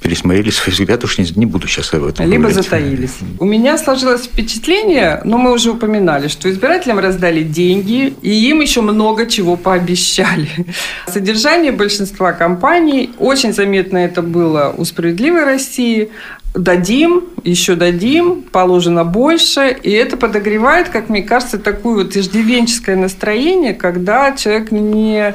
пересмотрели 0.00 0.50
свои 0.50 0.72
взгляды, 0.72 1.06
уж 1.06 1.18
не, 1.18 1.26
не 1.36 1.46
буду 1.46 1.66
сейчас 1.66 1.92
об 1.94 2.04
этом 2.04 2.26
Либо 2.26 2.44
говорить. 2.44 2.64
затаились. 2.64 3.16
У 3.38 3.44
меня 3.44 3.78
сложилось 3.78 4.24
впечатление, 4.26 5.20
но 5.24 5.38
мы 5.38 5.52
уже 5.52 5.70
упоминали, 5.70 6.28
что 6.28 6.50
избирателям 6.50 6.98
раздали 6.98 7.42
деньги, 7.42 8.14
и 8.22 8.30
им 8.50 8.60
еще 8.60 8.82
много 8.82 9.26
чего 9.26 9.56
пообещали. 9.56 10.48
Содержание 11.08 11.72
большинства 11.72 12.32
компаний, 12.32 13.10
очень 13.18 13.52
заметно 13.52 13.98
это 13.98 14.22
было 14.22 14.74
у 14.76 14.84
«Справедливой 14.84 15.44
России», 15.44 16.10
дадим, 16.54 17.24
еще 17.44 17.74
дадим, 17.74 18.42
положено 18.42 19.04
больше. 19.04 19.76
И 19.82 19.90
это 19.90 20.16
подогревает, 20.16 20.88
как 20.88 21.08
мне 21.08 21.22
кажется, 21.22 21.58
такое 21.58 22.04
вот 22.04 22.16
иждивенческое 22.16 22.96
настроение, 22.96 23.74
когда 23.74 24.32
человек 24.32 24.72
не 24.72 25.34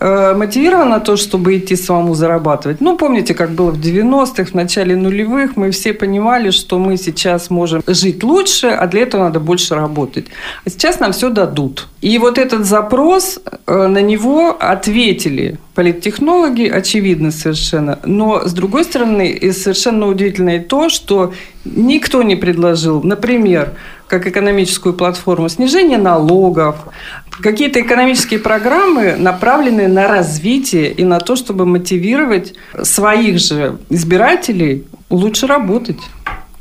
мотивирован 0.00 0.90
на 0.90 1.00
то, 1.00 1.16
чтобы 1.16 1.56
идти 1.56 1.76
самому 1.76 2.14
зарабатывать. 2.14 2.80
Ну, 2.80 2.96
помните, 2.96 3.34
как 3.34 3.50
было 3.50 3.70
в 3.70 3.80
90-х, 3.80 4.44
в 4.44 4.54
начале 4.54 4.96
нулевых, 4.96 5.56
мы 5.56 5.70
все 5.70 5.92
понимали, 5.92 6.50
что 6.50 6.78
мы 6.78 6.96
сейчас 6.96 7.50
можем 7.50 7.82
жить 7.86 8.22
лучше, 8.22 8.68
а 8.68 8.86
для 8.86 9.02
этого 9.02 9.24
надо 9.24 9.40
больше 9.40 9.74
работать. 9.74 10.26
А 10.64 10.70
сейчас 10.70 11.00
нам 11.00 11.12
все 11.12 11.30
дадут. 11.30 11.88
И 12.00 12.18
вот 12.18 12.38
этот 12.38 12.64
запрос, 12.64 13.40
э, 13.66 13.86
на 13.86 14.00
него 14.00 14.56
ответили 14.58 15.58
политтехнологи, 15.74 16.68
очевидно 16.68 17.30
совершенно. 17.30 17.98
Но, 18.04 18.46
с 18.46 18.52
другой 18.52 18.84
стороны, 18.84 19.30
и 19.30 19.52
совершенно 19.52 20.06
удивительно 20.06 20.56
и 20.56 20.60
то, 20.60 20.88
что 20.88 21.32
никто 21.64 22.22
не 22.22 22.36
предложил, 22.36 23.02
например, 23.02 23.74
как 24.08 24.26
экономическую 24.26 24.94
платформу 24.94 25.48
снижение 25.48 25.98
налогов, 25.98 26.76
какие-то 27.40 27.80
экономические 27.80 28.40
программы, 28.40 29.16
направленные 29.16 29.88
на 29.88 30.08
развитие 30.08 30.92
и 30.92 31.04
на 31.04 31.20
то, 31.20 31.36
чтобы 31.36 31.66
мотивировать 31.66 32.54
своих 32.82 33.38
же 33.38 33.78
избирателей 33.90 34.84
лучше 35.10 35.46
работать. 35.46 35.98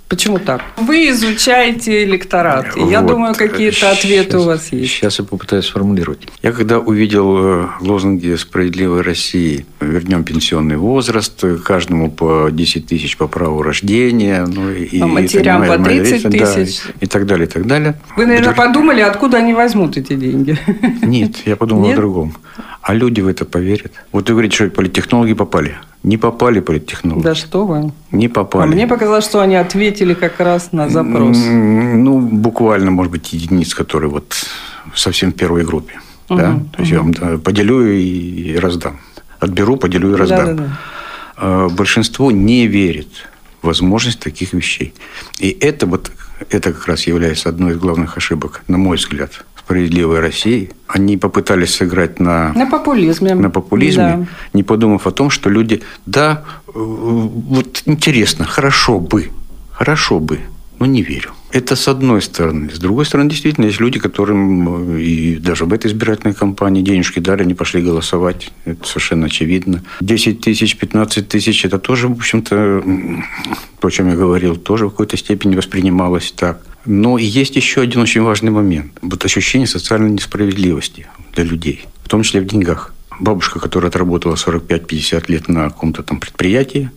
Почему 0.09 0.39
так? 0.39 0.61
Вы 0.77 1.09
изучаете 1.09 2.05
электорат. 2.05 2.77
И 2.77 2.79
я 2.79 3.01
вот. 3.01 3.11
думаю, 3.11 3.35
какие-то 3.35 3.91
ответы 3.91 4.31
сейчас, 4.31 4.41
у 4.41 4.45
вас 4.45 4.71
есть. 4.71 4.93
Сейчас 4.93 5.19
я 5.19 5.25
попытаюсь 5.25 5.65
сформулировать. 5.65 6.27
Я 6.41 6.53
когда 6.53 6.79
увидел 6.79 7.37
э, 7.37 7.67
лозунги 7.81 8.33
«Справедливой 8.35 9.01
России», 9.01 9.65
вернем 9.81 10.23
пенсионный 10.23 10.77
возраст, 10.77 11.43
каждому 11.65 12.09
по 12.09 12.47
10 12.49 12.87
тысяч 12.87 13.17
по 13.17 13.27
праву 13.27 13.61
рождения. 13.61 14.45
Ну, 14.47 14.71
и, 14.71 15.01
а 15.01 15.07
матерям 15.07 15.65
и, 15.65 15.67
по 15.67 15.77
30 15.77 16.23
тысяч. 16.23 16.81
Да, 16.85 16.93
и 17.01 17.05
так 17.05 17.25
далее, 17.25 17.47
и 17.47 17.49
так 17.49 17.67
далее. 17.67 17.99
Вы, 18.15 18.27
наверное, 18.27 18.53
Вдруг... 18.53 18.65
подумали, 18.65 19.01
откуда 19.01 19.37
они 19.37 19.53
возьмут 19.53 19.97
эти 19.97 20.13
деньги? 20.13 20.57
Нет, 21.01 21.35
я 21.45 21.57
подумал 21.57 21.83
Нет? 21.83 21.97
о 21.97 22.01
другом. 22.01 22.37
А 22.81 22.93
люди 22.93 23.19
в 23.19 23.27
это 23.27 23.43
поверят. 23.43 23.91
Вот 24.13 24.29
вы 24.29 24.35
говорите, 24.35 24.55
что 24.55 24.69
политтехнологи 24.69 25.33
попали. 25.33 25.75
Не 26.03 26.17
попали 26.17 26.59
политтехнологи. 26.59 27.23
Да 27.23 27.35
что 27.35 27.65
вы. 27.65 27.91
Не 28.11 28.27
попали. 28.27 28.63
А 28.63 28.67
мне 28.67 28.87
показалось, 28.87 29.25
что 29.25 29.41
они 29.41 29.55
ответили 29.55 30.13
как 30.13 30.39
раз 30.39 30.71
на 30.71 30.89
запрос. 30.89 31.37
Ну, 31.37 32.19
буквально, 32.19 32.91
может 32.91 33.11
быть, 33.11 33.33
единиц, 33.33 33.73
которые 33.73 34.09
вот 34.09 34.35
совсем 34.95 35.31
в 35.31 35.35
первой 35.35 35.65
группе. 35.65 35.99
Угу, 36.29 36.37
да? 36.39 36.59
То 36.73 36.81
есть 36.81 36.91
я 36.91 37.01
вам 37.01 37.13
поделю 37.39 37.91
и 37.91 38.55
раздам. 38.57 38.99
Отберу, 39.39 39.77
поделю 39.77 40.13
и 40.13 40.15
раздам. 40.15 40.45
Да, 40.45 40.53
да, 40.53 41.67
да. 41.67 41.69
Большинство 41.69 42.31
не 42.31 42.67
верит 42.67 43.09
в 43.61 43.67
возможность 43.67 44.19
таких 44.19 44.53
вещей. 44.53 44.93
И 45.39 45.49
это 45.49 45.87
вот 45.87 46.11
это 46.49 46.73
как 46.73 46.87
раз 46.87 47.07
является 47.07 47.49
одной 47.49 47.73
из 47.73 47.77
главных 47.77 48.17
ошибок, 48.17 48.63
на 48.67 48.77
мой 48.77 48.97
взгляд, 48.97 49.45
справедливой 49.67 50.21
России. 50.21 50.71
Они 50.87 51.17
попытались 51.17 51.75
сыграть 51.75 52.21
на, 52.21 52.53
на 52.53 52.65
популизме, 52.67 53.35
на 53.35 53.49
популизме 53.49 54.03
да. 54.03 54.27
не 54.53 54.63
подумав 54.63 55.05
о 55.07 55.11
том, 55.11 55.29
что 55.29 55.49
люди, 55.49 55.81
да, 56.05 56.45
э, 56.67 56.71
вот 56.73 57.83
интересно, 57.85 58.45
хорошо 58.45 59.01
бы, 59.01 59.29
хорошо 59.71 60.21
бы, 60.21 60.39
но 60.79 60.85
не 60.85 61.01
верю. 61.01 61.31
Это 61.51 61.75
с 61.75 61.89
одной 61.89 62.21
стороны. 62.21 62.69
С 62.73 62.79
другой 62.79 63.05
стороны, 63.05 63.29
действительно, 63.29 63.65
есть 63.65 63.81
люди, 63.81 63.99
которым 63.99 64.95
э, 64.95 65.01
и 65.01 65.35
даже 65.35 65.65
в 65.65 65.73
этой 65.73 65.87
избирательной 65.87 66.33
кампании 66.33 66.81
денежки 66.81 67.19
дали, 67.19 67.41
они 67.41 67.53
пошли 67.53 67.81
голосовать. 67.81 68.51
Это 68.63 68.87
совершенно 68.87 69.25
очевидно. 69.25 69.83
10 69.99 70.39
тысяч, 70.39 70.77
15 70.77 71.27
тысяч– 71.27 71.65
это 71.65 71.77
тоже, 71.77 72.07
в 72.07 72.13
общем-то, 72.13 72.83
то, 73.79 73.87
о 73.87 73.91
чем 73.91 74.07
я 74.07 74.15
говорил, 74.15 74.55
тоже 74.55 74.85
в 74.87 74.91
какой-то 74.91 75.17
степени 75.17 75.57
воспринималось 75.57 76.31
так. 76.31 76.61
Но 76.87 77.17
есть 77.17 77.57
еще 77.57 77.81
один 77.81 78.01
очень 78.01 78.21
важный 78.21 78.49
момент. 78.49 78.93
Вот 79.01 79.23
ощущение 79.25 79.67
социальной 79.67 80.09
несправедливости 80.09 81.05
для 81.33 81.43
людей, 81.43 81.85
в 82.03 82.07
том 82.07 82.23
числе 82.23 82.39
в 82.39 82.45
деньгах. 82.45 82.93
Бабушка, 83.19 83.59
которая 83.59 83.89
отработала 83.89 84.35
45-50 84.35 85.25
лет 85.27 85.49
на 85.49 85.65
каком-то 85.65 86.01
там 86.01 86.21
предприятии, 86.21 86.89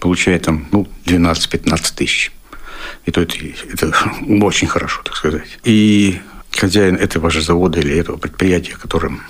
получает 0.00 0.44
там 0.44 0.66
ну, 0.72 0.88
12-15 1.04 1.94
тысяч. 1.94 2.32
И 3.04 3.10
то 3.10 3.20
это, 3.20 3.36
это 3.70 3.92
очень 4.42 4.68
хорошо, 4.68 5.02
так 5.04 5.16
сказать. 5.16 5.58
И 5.64 6.18
хозяин 6.50 6.96
этого 6.96 7.28
же 7.28 7.42
завода 7.42 7.78
или 7.78 7.94
этого 7.94 8.16
предприятия, 8.16 8.72
которым 8.72 9.20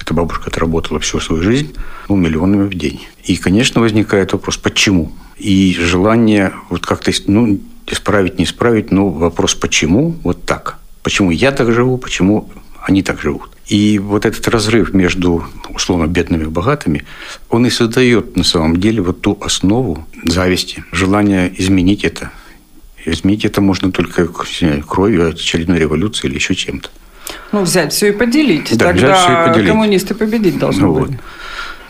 эта 0.00 0.12
бабушка 0.12 0.50
отработала 0.50 0.98
всю 0.98 1.20
свою 1.20 1.40
жизнь, 1.42 1.72
ну, 2.08 2.16
миллионами 2.16 2.66
в 2.66 2.74
день. 2.74 3.06
И, 3.22 3.36
конечно, 3.36 3.80
возникает 3.80 4.32
вопрос, 4.32 4.56
почему? 4.56 5.12
И 5.38 5.76
желание 5.78 6.52
вот 6.68 6.84
как-то, 6.84 7.12
ну, 7.26 7.60
исправить, 7.92 8.38
не 8.38 8.44
исправить, 8.44 8.90
но 8.90 9.08
вопрос 9.08 9.54
почему 9.54 10.16
вот 10.22 10.44
так. 10.44 10.78
Почему 11.02 11.30
я 11.30 11.52
так 11.52 11.72
живу, 11.72 11.98
почему 11.98 12.48
они 12.82 13.02
так 13.02 13.20
живут. 13.20 13.50
И 13.68 13.98
вот 13.98 14.26
этот 14.26 14.46
разрыв 14.48 14.92
между 14.92 15.44
условно 15.70 16.06
бедными 16.06 16.44
и 16.44 16.46
богатыми, 16.46 17.04
он 17.48 17.66
и 17.66 17.70
создает 17.70 18.36
на 18.36 18.44
самом 18.44 18.78
деле 18.78 19.02
вот 19.02 19.20
ту 19.20 19.38
основу 19.40 20.06
зависти, 20.24 20.84
желания 20.90 21.52
изменить 21.56 22.04
это. 22.04 22.30
Изменить 23.04 23.44
это 23.44 23.60
можно 23.60 23.90
только 23.90 24.28
кровью 24.86 25.30
очередной 25.30 25.78
революции 25.78 26.28
или 26.28 26.34
еще 26.34 26.54
чем-то. 26.54 26.88
Ну, 27.52 27.62
взять 27.62 27.92
все 27.92 28.08
и 28.08 28.12
поделить. 28.12 28.76
Да, 28.76 28.86
Тогда 28.86 28.92
взять 28.92 29.18
все 29.18 29.32
и 29.32 29.48
поделить. 29.48 29.68
коммунисты 29.68 30.14
победить 30.14 30.58
должны 30.58 30.86
ну, 30.86 30.94
были. 30.94 31.20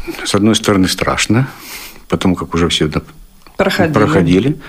Вот. 0.07 0.29
С 0.29 0.35
одной 0.35 0.55
стороны, 0.55 0.89
страшно, 0.89 1.49
потому 2.09 2.35
как 2.35 2.55
уже 2.55 2.69
все 2.69 2.91
проходили. 3.57 3.93
проходили. 3.93 4.61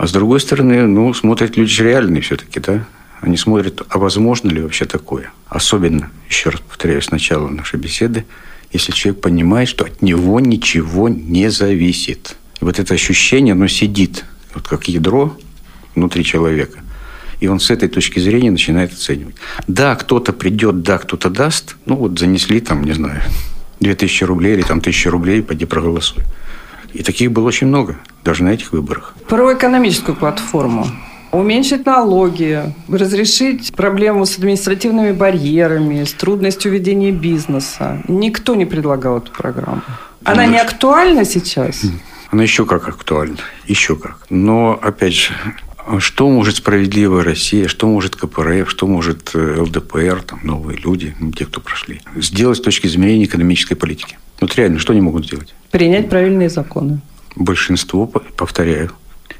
А 0.00 0.06
с 0.06 0.12
другой 0.12 0.40
стороны, 0.40 0.86
ну, 0.86 1.12
смотрят 1.12 1.58
люди 1.58 1.82
реальные 1.82 2.22
все-таки, 2.22 2.58
да? 2.58 2.86
Они 3.20 3.36
смотрят, 3.36 3.82
а 3.90 3.98
возможно 3.98 4.48
ли 4.48 4.62
вообще 4.62 4.86
такое? 4.86 5.30
Особенно, 5.46 6.10
еще 6.26 6.48
раз 6.48 6.60
повторяю, 6.60 7.02
с 7.02 7.10
начала 7.10 7.48
нашей 7.48 7.78
беседы, 7.78 8.24
если 8.72 8.92
человек 8.92 9.20
понимает, 9.20 9.68
что 9.68 9.84
от 9.84 10.00
него 10.00 10.40
ничего 10.40 11.10
не 11.10 11.50
зависит. 11.50 12.38
И 12.62 12.64
вот 12.64 12.78
это 12.78 12.94
ощущение, 12.94 13.52
оно 13.52 13.68
сидит, 13.68 14.24
вот 14.54 14.66
как 14.66 14.88
ядро 14.88 15.36
внутри 15.94 16.24
человека. 16.24 16.78
И 17.40 17.48
он 17.48 17.60
с 17.60 17.68
этой 17.68 17.90
точки 17.90 18.20
зрения 18.20 18.50
начинает 18.50 18.94
оценивать. 18.94 19.36
Да, 19.68 19.96
кто-то 19.96 20.32
придет, 20.32 20.80
да, 20.80 20.96
кто-то 20.96 21.28
даст. 21.28 21.76
Ну, 21.84 21.96
вот 21.96 22.18
занесли 22.18 22.60
там, 22.60 22.84
не 22.84 22.92
знаю, 22.92 23.20
2000 23.80 24.24
рублей 24.24 24.54
или 24.54 24.62
там 24.62 24.78
1000 24.78 25.10
рублей, 25.10 25.42
пойди 25.42 25.66
проголосуй. 25.66 26.24
И 26.92 27.02
таких 27.02 27.32
было 27.32 27.46
очень 27.46 27.66
много, 27.66 27.98
даже 28.24 28.44
на 28.44 28.50
этих 28.50 28.72
выборах. 28.72 29.14
Про 29.28 29.54
экономическую 29.54 30.16
платформу. 30.16 30.86
Уменьшить 31.32 31.86
налоги, 31.86 32.74
разрешить 32.88 33.72
проблему 33.74 34.26
с 34.26 34.36
административными 34.36 35.12
барьерами, 35.12 36.02
с 36.02 36.12
трудностью 36.12 36.72
ведения 36.72 37.12
бизнеса. 37.12 38.02
Никто 38.08 38.56
не 38.56 38.66
предлагал 38.66 39.18
эту 39.18 39.30
программу. 39.30 39.82
Она 40.24 40.46
не 40.46 40.58
актуальна 40.58 41.24
сейчас? 41.24 41.82
Она 42.30 42.42
еще 42.42 42.66
как 42.66 42.88
актуальна. 42.88 43.36
Еще 43.66 43.96
как. 43.96 44.26
Но, 44.28 44.78
опять 44.82 45.14
же, 45.14 45.32
что 45.98 46.28
может 46.28 46.56
справедливая 46.56 47.24
Россия, 47.24 47.68
что 47.68 47.88
может 47.88 48.16
КПРФ, 48.16 48.70
что 48.70 48.86
может 48.86 49.30
э, 49.34 49.60
ЛДПР, 49.60 50.22
там, 50.22 50.40
новые 50.42 50.78
люди, 50.78 51.14
те, 51.36 51.46
кто 51.46 51.60
прошли, 51.60 52.00
сделать 52.16 52.58
с 52.58 52.60
точки 52.60 52.86
зрения 52.86 53.24
экономической 53.24 53.74
политики? 53.74 54.18
Вот 54.40 54.54
реально, 54.56 54.78
что 54.78 54.92
они 54.92 55.00
могут 55.00 55.26
сделать? 55.26 55.54
Принять 55.70 56.10
правильные 56.10 56.48
законы. 56.48 57.00
Большинство, 57.36 58.06
повторяю, 58.06 58.90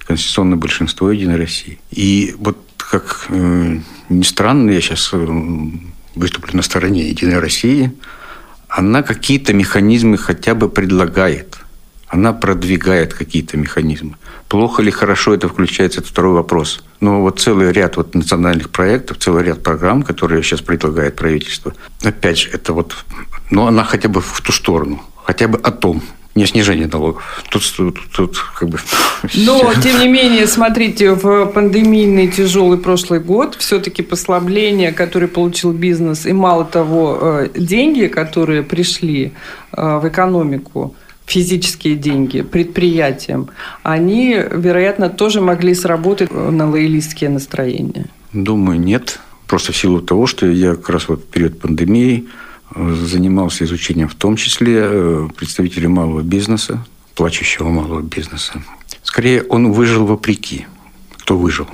конституционное 0.07 0.57
большинство 0.57 1.11
Единой 1.11 1.37
России. 1.37 1.79
И 1.91 2.35
вот 2.39 2.57
как 2.77 3.27
э, 3.29 3.79
ни 4.09 4.23
странно, 4.23 4.71
я 4.71 4.81
сейчас 4.81 5.11
э, 5.13 5.27
выступлю 6.15 6.57
на 6.57 6.63
стороне 6.63 7.09
Единой 7.09 7.39
России, 7.39 7.93
она 8.69 9.03
какие-то 9.03 9.53
механизмы 9.53 10.17
хотя 10.19 10.55
бы 10.55 10.69
предлагает. 10.69 11.59
Она 12.07 12.33
продвигает 12.33 13.15
какие-то 13.15 13.57
механизмы. 13.57 14.17
Плохо 14.49 14.83
или 14.83 14.91
хорошо 14.91 15.35
это 15.35 15.49
включается, 15.49 16.01
это 16.01 16.09
второй 16.09 16.35
вопрос. 16.35 16.83
Но 17.01 17.21
вот 17.21 17.39
целый 17.39 17.73
ряд 17.73 17.97
вот 17.97 18.15
национальных 18.15 18.71
проектов, 18.71 19.19
целый 19.19 19.45
ряд 19.45 19.63
программ, 19.63 20.03
которые 20.03 20.43
сейчас 20.43 20.61
предлагает 20.61 21.15
правительство, 21.15 21.73
опять 22.03 22.39
же, 22.39 22.51
это 22.51 22.73
вот, 22.73 22.97
ну, 23.51 23.67
она 23.67 23.85
хотя 23.85 24.09
бы 24.09 24.21
в 24.21 24.41
ту 24.41 24.51
сторону, 24.51 25.01
хотя 25.25 25.47
бы 25.47 25.59
о 25.59 25.71
том, 25.71 26.03
не 26.35 26.47
снижение 26.47 26.87
налогов. 26.87 27.45
Тут, 27.51 27.63
тут, 27.77 27.99
тут 28.15 28.39
как 28.59 28.69
бы... 28.69 28.79
Но, 29.35 29.73
тем 29.83 29.99
не 30.01 30.09
менее, 30.09 30.47
смотрите, 30.47 31.13
в 31.13 31.47
пандемийный 31.47 32.29
тяжелый 32.29 32.79
прошлый 32.79 33.21
год 33.21 33.57
все-таки 33.59 34.03
послабление, 34.03 34.93
которое 34.93 35.27
получил 35.27 35.73
бизнес, 35.73 36.27
и 36.27 36.33
мало 36.33 36.65
того, 36.65 37.19
э, 37.21 37.49
деньги, 37.57 38.07
которые 38.07 38.63
пришли 38.63 39.33
э, 39.73 39.99
в 39.99 40.09
экономику, 40.09 40.95
физические 41.27 41.95
деньги 41.95 42.43
предприятиям, 42.43 43.49
они, 43.83 44.37
вероятно, 44.51 45.09
тоже 45.09 45.41
могли 45.41 45.75
сработать 45.75 46.33
на 46.33 46.71
лоялистские 46.71 47.31
настроения. 47.31 48.07
Думаю, 48.33 48.81
нет. 48.81 49.21
Просто 49.47 49.73
в 49.73 49.77
силу 49.77 50.01
того, 50.01 50.27
что 50.27 50.47
я 50.47 50.75
как 50.75 50.91
раз 50.91 51.09
вот 51.09 51.23
в 51.23 51.27
период 51.27 51.59
пандемии 51.61 52.29
занимался 52.75 53.65
изучением 53.65 54.09
в 54.09 54.15
том 54.15 54.37
числе 54.37 54.81
э, 54.81 55.29
представителей 55.37 55.89
малого 55.89 56.23
бизнеса, 56.23 56.85
плачущего 57.15 57.69
малого 57.69 58.03
бизнеса. 58.03 58.63
Скорее, 59.03 59.43
он 59.43 59.73
выжил 59.73 60.07
вопреки. 60.07 60.67
Кто 61.19 61.37
выжил? 61.37 61.69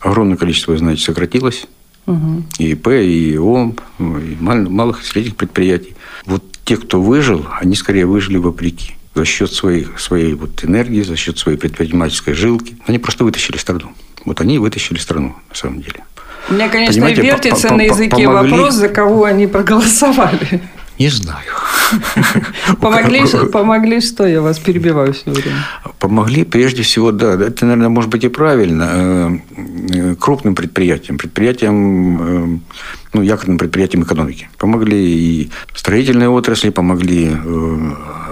Огромное 0.00 0.36
количество, 0.36 0.76
знаете, 0.76 1.02
сократилось. 1.02 1.66
Угу. 2.06 2.44
И 2.58 2.72
ИП, 2.72 2.88
и 2.88 3.34
ИОМ, 3.34 3.76
и 3.98 4.36
малых 4.40 5.02
и 5.02 5.06
средних 5.06 5.36
предприятий. 5.36 5.94
Вот 6.26 6.44
те, 6.64 6.76
кто 6.76 7.00
выжил, 7.00 7.46
они 7.60 7.74
скорее 7.74 8.06
выжили 8.06 8.36
вопреки. 8.36 8.94
За 9.14 9.24
счет 9.24 9.52
своей, 9.52 9.86
своей 9.98 10.34
вот 10.34 10.64
энергии, 10.64 11.02
за 11.02 11.16
счет 11.16 11.38
своей 11.38 11.58
предпринимательской 11.58 12.34
жилки. 12.34 12.76
Они 12.86 12.98
просто 12.98 13.24
вытащили 13.24 13.58
страну. 13.58 13.92
Вот 14.24 14.40
они 14.40 14.58
вытащили 14.58 14.98
страну, 14.98 15.34
на 15.48 15.54
самом 15.54 15.82
деле. 15.82 16.04
У 16.48 16.54
меня, 16.54 16.68
конечно, 16.68 16.94
Понимаете, 16.94 17.22
вертится 17.22 17.68
по 17.68 17.74
-по 17.74 17.76
-по 17.76 17.78
на 17.78 17.82
языке 17.82 18.24
помогли... 18.24 18.50
вопрос, 18.50 18.74
за 18.74 18.88
кого 18.88 19.24
они 19.24 19.46
проголосовали. 19.46 20.60
Не 20.98 21.08
знаю. 21.08 21.52
Помогли, 22.80 23.22
помогли 23.52 24.00
что? 24.00 24.26
Я 24.26 24.40
вас 24.40 24.58
перебиваю 24.58 25.12
все 25.12 25.30
время. 25.30 25.66
Помогли, 25.98 26.44
прежде 26.44 26.82
всего, 26.82 27.12
да, 27.12 27.34
это, 27.34 27.66
наверное, 27.66 27.88
может 27.88 28.10
быть 28.10 28.24
и 28.24 28.28
правильно, 28.28 28.88
э, 28.94 29.38
э, 29.94 30.14
крупным 30.14 30.54
предприятиям, 30.54 31.18
предприятиям, 31.18 31.76
э, 32.22 32.58
ну, 33.14 33.22
якорным 33.22 33.58
предприятиям 33.58 34.02
экономики. 34.04 34.48
Помогли 34.58 34.96
и 34.96 35.50
строительной 35.74 36.28
отрасли, 36.28 36.70
помогли 36.70 37.30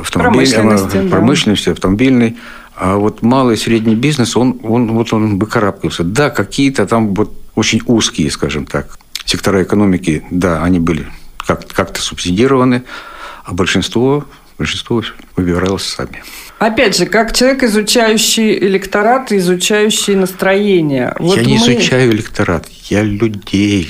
автомобиль, 0.01 0.53
промышленности, 0.53 1.09
промышленности 1.09 1.67
да. 1.67 1.73
автомобильной. 1.73 2.37
А 2.81 2.97
вот 2.97 3.21
малый 3.21 3.57
и 3.57 3.59
средний 3.59 3.95
бизнес, 3.95 4.39
он, 4.39 4.59
он, 4.63 4.93
вот 4.93 5.13
он 5.13 5.39
выкарабкался. 5.39 6.03
Да, 6.03 6.31
какие-то 6.31 6.87
там 6.87 7.15
вот 7.15 7.31
очень 7.55 7.83
узкие, 7.85 8.31
скажем 8.31 8.65
так, 8.65 8.99
сектора 9.27 9.63
экономики, 9.63 10.25
да, 10.31 10.63
они 10.65 10.79
были 10.79 11.07
как- 11.37 11.69
как-то 11.69 12.01
субсидированы, 12.01 12.85
а 13.45 13.53
большинство, 13.53 14.25
большинство 14.61 15.03
выбиралось 15.37 15.85
сами. 15.85 16.23
Опять 16.59 16.95
же, 16.99 17.07
как 17.07 17.35
человек, 17.35 17.63
изучающий 17.63 18.59
электорат, 18.59 19.33
изучающий 19.33 20.15
настроение. 20.15 21.15
Вот 21.19 21.39
я 21.39 21.45
не 21.45 21.59
мы... 21.59 21.73
изучаю 21.73 22.13
электорат, 22.13 22.69
я 22.91 23.03
людей. 23.03 23.89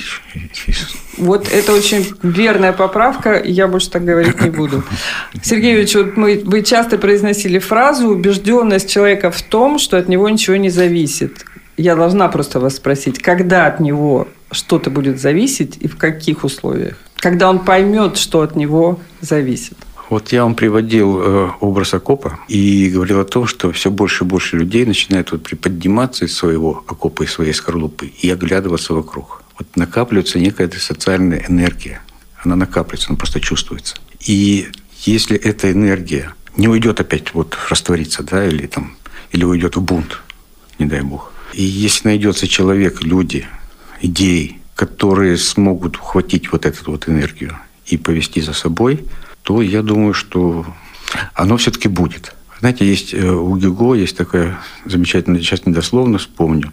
Вот 1.18 1.48
это 1.52 1.72
очень 1.72 2.06
верная 2.22 2.72
поправка, 2.72 3.42
я 3.44 3.66
больше 3.66 3.90
так 3.90 4.04
говорить 4.04 4.40
не 4.40 4.50
буду. 4.50 4.85
Сергей 5.42 5.74
Ильич, 5.74 5.96
вот 5.96 6.16
мы, 6.16 6.40
вы 6.44 6.62
часто 6.62 6.98
произносили 6.98 7.59
фразу 7.59 8.06
«убежденность 8.06 8.88
человека 8.88 9.33
в 9.33 9.42
том, 9.42 9.80
что 9.80 9.98
от 9.98 10.09
него 10.09 10.28
ничего 10.28 10.54
не 10.54 10.70
зависит». 10.70 11.44
Я 11.76 11.96
должна 11.96 12.28
просто 12.28 12.61
вас 12.61 12.76
спросить, 12.76 13.18
когда 13.20 13.66
от 13.66 13.80
него 13.80 14.28
что-то 14.52 14.90
будет 14.90 15.20
зависеть 15.20 15.78
и 15.80 15.88
в 15.88 15.96
каких 15.96 16.44
условиях? 16.44 16.96
Когда 17.16 17.50
он 17.50 17.59
поймет, 17.59 18.16
что 18.16 18.42
от 18.42 18.54
него 18.54 19.00
зависит. 19.20 19.76
Вот 20.11 20.33
я 20.33 20.42
вам 20.42 20.57
приводил 20.57 21.20
э, 21.20 21.51
образ 21.61 21.94
окопа 21.94 22.40
и 22.49 22.90
говорил 22.90 23.20
о 23.20 23.25
том, 23.25 23.46
что 23.46 23.70
все 23.70 23.92
больше 23.92 24.25
и 24.25 24.27
больше 24.27 24.57
людей 24.57 24.85
начинают 24.85 25.31
вот 25.31 25.44
приподниматься 25.44 26.25
из 26.25 26.37
своего 26.37 26.83
окопа, 26.88 27.23
из 27.23 27.31
своей 27.31 27.53
скорлупы 27.53 28.09
и 28.09 28.29
оглядываться 28.29 28.92
вокруг. 28.92 29.44
Вот 29.57 29.77
накапливается 29.77 30.40
некая 30.40 30.68
социальная 30.68 31.44
энергия. 31.49 32.03
Она 32.42 32.57
накапливается, 32.57 33.11
она 33.11 33.18
просто 33.18 33.40
чувствуется. 33.40 33.99
И 34.27 34.66
если 35.03 35.38
эта 35.38 35.70
энергия 35.70 36.35
не 36.57 36.66
уйдет 36.66 36.99
опять 36.99 37.33
вот 37.33 37.57
раствориться, 37.68 38.25
да, 38.25 38.44
или 38.44 38.66
там, 38.66 38.96
или 39.31 39.44
уйдет 39.44 39.77
в 39.77 39.81
бунт, 39.81 40.23
не 40.81 40.87
дай 40.87 41.03
бог, 41.03 41.33
и 41.55 41.62
если 41.62 42.09
найдется 42.09 42.49
человек, 42.49 43.01
люди, 43.05 43.46
идеи, 44.03 44.59
которые 44.75 45.37
смогут 45.37 45.99
ухватить 45.99 46.51
вот 46.51 46.66
эту 46.66 46.90
вот 46.90 47.09
энергию 47.09 47.57
и 47.87 47.96
повести 47.96 48.40
за 48.40 48.55
собой, 48.55 49.05
то 49.42 49.62
я 49.62 49.83
думаю, 49.83 50.14
что 50.14 50.66
оно 51.35 51.57
все-таки 51.57 51.88
будет. 51.88 52.35
Знаете, 52.61 52.87
есть 52.87 53.14
э, 53.14 53.29
у 53.29 53.57
Гюго 53.57 53.94
есть 53.94 54.16
такая 54.16 54.59
замечательная, 54.85 55.40
сейчас 55.40 55.64
недословно 55.64 56.18
вспомню, 56.18 56.72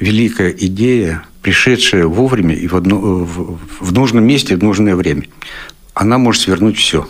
великая 0.00 0.50
идея, 0.50 1.24
пришедшая 1.42 2.06
вовремя 2.06 2.54
и 2.54 2.66
в, 2.66 2.74
одно, 2.74 2.98
в, 2.98 3.58
в 3.80 3.92
нужном 3.92 4.24
месте 4.24 4.56
в 4.56 4.62
нужное 4.62 4.96
время. 4.96 5.24
Она 5.92 6.18
может 6.18 6.42
свернуть 6.42 6.78
все. 6.78 7.06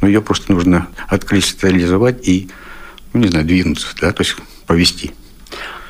Но 0.00 0.08
ее 0.08 0.20
просто 0.20 0.52
нужно 0.52 0.88
откристаллизовать 1.06 2.26
и, 2.26 2.48
ну, 3.12 3.20
не 3.20 3.28
знаю, 3.28 3.44
двинуться, 3.44 3.88
да, 4.00 4.12
то 4.12 4.22
есть 4.22 4.36
повести. 4.66 5.12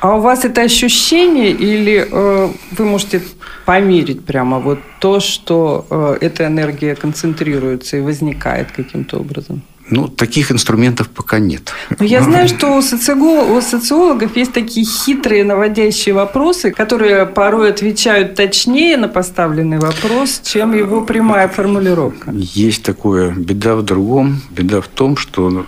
А 0.02 0.16
у 0.16 0.20
вас 0.20 0.44
это 0.44 0.62
ощущение 0.62 1.52
или 1.52 2.08
э, 2.10 2.48
вы 2.76 2.84
можете 2.84 3.22
померить 3.64 4.24
прямо 4.24 4.58
вот 4.58 4.80
то, 4.98 5.20
что 5.20 5.86
э, 5.90 6.16
эта 6.20 6.46
энергия 6.46 6.96
концентрируется 6.96 7.98
и 7.98 8.00
возникает 8.00 8.72
каким-то 8.72 9.18
образом? 9.18 9.62
Ну, 9.90 10.08
таких 10.08 10.50
инструментов 10.50 11.08
пока 11.08 11.38
нет. 11.38 11.72
Но 12.00 12.04
я 12.04 12.20
знаю, 12.22 12.48
что 12.48 12.76
у, 12.76 12.82
социолог, 12.82 13.50
у 13.50 13.60
социологов 13.60 14.36
есть 14.36 14.52
такие 14.52 14.84
хитрые 14.84 15.44
наводящие 15.44 16.16
вопросы, 16.16 16.72
которые 16.72 17.24
порой 17.24 17.70
отвечают 17.70 18.34
точнее 18.34 18.96
на 18.96 19.06
поставленный 19.06 19.78
вопрос, 19.78 20.40
чем 20.44 20.74
его 20.76 21.02
прямая 21.02 21.46
формулировка. 21.46 22.32
Есть 22.32 22.82
такое. 22.82 23.30
Беда 23.30 23.76
в 23.76 23.84
другом. 23.84 24.40
Беда 24.50 24.80
в 24.80 24.88
том, 24.88 25.16
что, 25.16 25.64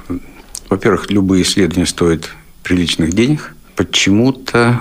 во-первых, 0.68 1.12
любые 1.12 1.44
исследования 1.44 1.87
стоят 1.87 2.31
приличных 2.64 3.12
денег– 3.12 3.54
почему-то 3.77 4.81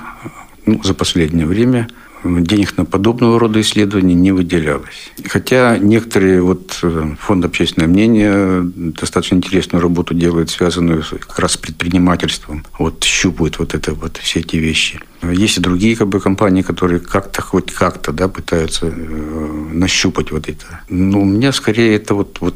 ну, 0.66 0.82
за 0.84 0.94
последнее 0.94 1.46
время 1.46 1.88
денег 2.24 2.78
на 2.78 2.86
подобного 2.86 3.40
рода 3.40 3.60
исследования 3.62 4.14
не 4.14 4.32
выделялось. 4.32 5.12
Хотя 5.26 5.78
некоторые, 5.78 6.42
вот 6.42 6.80
э, 6.82 7.16
фонд 7.20 7.46
общественное 7.46 7.88
мнение 7.88 8.62
достаточно 8.64 9.36
интересную 9.36 9.82
работу 9.82 10.14
делает, 10.14 10.50
связанную 10.50 11.04
как 11.04 11.40
раз 11.40 11.54
с 11.54 11.58
предпринимательством. 11.58 12.66
Вот 12.80 13.04
щупают 13.04 13.60
вот 13.60 13.74
это 13.74 13.94
вот 13.94 14.18
все 14.18 14.40
эти 14.40 14.56
вещи. 14.56 15.00
Есть 15.22 15.58
и 15.58 15.62
другие 15.62 15.96
как 15.96 16.08
бы, 16.08 16.20
компании, 16.20 16.62
которые 16.62 17.00
как-то, 17.00 17.42
хоть 17.42 17.72
как-то, 17.72 18.12
да, 18.12 18.28
пытаются 18.28 18.88
э, 18.88 19.70
нащупать 19.72 20.32
вот 20.32 20.48
это. 20.48 20.82
Но 20.90 21.22
у 21.22 21.26
меня 21.26 21.52
скорее 21.52 21.96
это 21.96 22.16
вот, 22.16 22.38
вот 22.40 22.56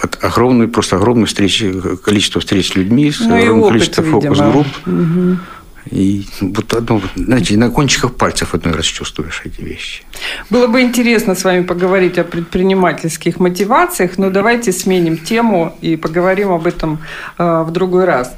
от 0.00 0.22
огромной, 0.22 0.68
просто 0.68 0.96
огромное 0.96 1.26
встречи, 1.26 1.74
количество 2.04 2.40
встреч 2.40 2.72
с 2.72 2.76
людьми, 2.76 3.12
ну, 3.20 3.36
огромное 3.36 3.68
количество 3.68 4.04
фокус-групп. 4.04 4.66
Угу. 4.86 5.36
И 5.90 6.26
вот 6.40 6.74
одно, 6.74 7.00
знаете, 7.16 7.56
на 7.56 7.70
кончиках 7.70 8.14
пальцев 8.14 8.54
одной 8.54 8.74
раз 8.74 8.84
чувствуешь 8.84 9.42
эти 9.44 9.60
вещи. 9.60 10.02
Было 10.50 10.66
бы 10.66 10.80
интересно 10.80 11.34
с 11.34 11.44
вами 11.44 11.62
поговорить 11.62 12.18
о 12.18 12.24
предпринимательских 12.24 13.40
мотивациях, 13.40 14.18
но 14.18 14.30
давайте 14.30 14.72
сменим 14.72 15.16
тему 15.16 15.76
и 15.80 15.96
поговорим 15.96 16.52
об 16.52 16.66
этом 16.66 16.98
э, 17.38 17.62
в 17.66 17.70
другой 17.70 18.04
раз. 18.04 18.36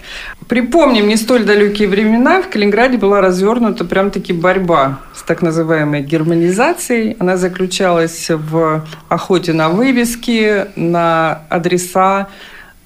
Припомним, 0.49 1.09
не 1.09 1.17
столь 1.17 1.45
далекие 1.45 1.89
времена 1.89 2.43
в 2.43 2.49
Калининграде 2.51 2.99
была 2.99 3.21
развернута 3.21 3.85
прям-таки 3.85 4.33
борьба 4.33 5.01
с 5.15 5.23
так 5.23 5.43
называемой 5.43 6.03
германизацией. 6.03 7.17
Она 7.19 7.37
заключалась 7.37 8.29
в 8.29 8.85
охоте 9.09 9.53
на 9.53 9.69
вывески, 9.69 10.67
на 10.77 11.43
адреса, 11.49 12.29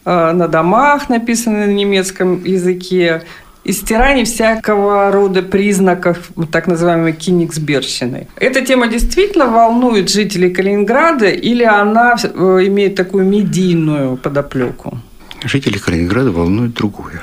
э, 0.04 0.32
на 0.32 0.48
домах, 0.48 1.08
написанные 1.08 1.66
на 1.66 1.72
немецком 1.72 2.44
языке, 2.44 3.22
и 3.64 3.72
стирание 3.72 4.24
всякого 4.24 5.10
рода 5.10 5.42
признаков 5.42 6.30
так 6.52 6.66
называемой 6.66 7.12
киниксберщины. 7.12 8.28
Эта 8.36 8.60
тема 8.60 8.88
действительно 8.88 9.46
волнует 9.46 10.10
жителей 10.10 10.50
Калининграда 10.50 11.28
или 11.28 11.64
она 11.64 12.16
э, 12.22 12.28
имеет 12.66 12.94
такую 12.94 13.24
медийную 13.24 14.16
подоплеку? 14.16 14.98
Жители 15.44 15.78
Калининграда 15.78 16.30
волнует 16.30 16.74
другое. 16.74 17.22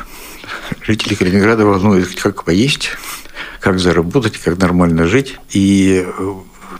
Жители 0.82 1.14
Калининграда 1.14 1.66
волнует, 1.66 2.20
как 2.20 2.44
поесть, 2.44 2.90
как 3.60 3.80
заработать, 3.80 4.38
как 4.38 4.58
нормально 4.58 5.06
жить. 5.06 5.38
И 5.52 6.04
э, 6.06 6.34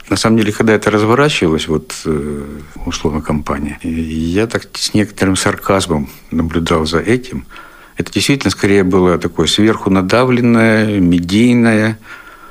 на 0.08 0.16
самом 0.16 0.38
деле, 0.38 0.52
когда 0.52 0.72
это 0.72 0.90
разворачивалось, 0.90 1.68
вот 1.68 1.94
э, 2.04 2.44
условно 2.84 3.22
компания, 3.22 3.78
я 3.84 4.48
так 4.48 4.66
с 4.74 4.92
некоторым 4.92 5.36
сарказмом 5.36 6.10
наблюдал 6.32 6.84
за 6.84 6.98
этим– 6.98 7.46
это 8.02 8.12
действительно 8.12 8.50
скорее 8.50 8.82
было 8.82 9.16
такое 9.16 9.46
сверху 9.46 9.88
надавленное, 9.88 10.98
медийное. 10.98 11.98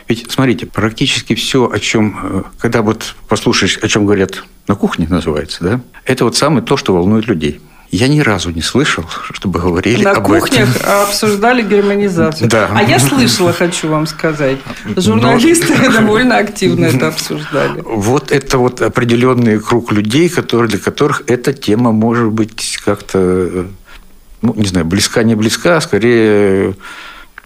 Ведь, 0.08 0.32
смотрите, 0.32 0.66
практически 0.66 1.36
все, 1.36 1.70
о 1.70 1.80
чем, 1.80 2.20
э, 2.24 2.44
когда 2.58 2.82
вот 2.82 3.16
послушаешь, 3.28 3.78
о 3.82 3.88
чем 3.88 4.06
говорят 4.06 4.44
на 4.68 4.76
кухне, 4.76 5.08
называется, 5.10 5.64
да, 5.64 5.82
это 6.06 6.24
вот 6.24 6.36
самое 6.38 6.64
то, 6.64 6.78
что 6.78 6.94
волнует 6.94 7.28
людей. 7.28 7.60
Я 7.92 8.08
ни 8.08 8.22
разу 8.22 8.52
не 8.52 8.62
слышал, 8.62 9.04
чтобы 9.34 9.60
говорили 9.60 10.02
На 10.02 10.12
об 10.12 10.24
кухнях 10.26 10.74
этом. 10.78 11.04
обсуждали 11.04 11.62
германизацию. 11.62 12.50
Да. 12.50 12.70
А 12.74 12.82
я 12.84 13.00
слышала, 13.00 13.52
хочу 13.52 13.90
вам 13.90 14.08
сказать. 14.08 14.60
Журналисты 14.96 15.76
Но... 15.78 15.92
довольно 16.00 16.38
активно 16.38 16.86
это 16.86 17.10
обсуждали. 17.10 17.84
Вот 17.86 18.32
это 18.32 18.58
вот 18.58 18.82
определенный 18.82 19.60
круг 19.60 19.92
людей, 19.92 20.30
которые, 20.30 20.70
для 20.70 20.80
которых 20.80 21.24
эта 21.28 21.52
тема 21.52 21.92
может 21.92 22.32
быть 22.32 22.80
как-то 22.86 23.20
э, 23.20 23.66
ну, 24.42 24.54
не 24.56 24.68
знаю, 24.68 24.86
близка, 24.86 25.24
не 25.24 25.36
близка, 25.36 25.78
а 25.78 25.82
скорее 25.82 26.76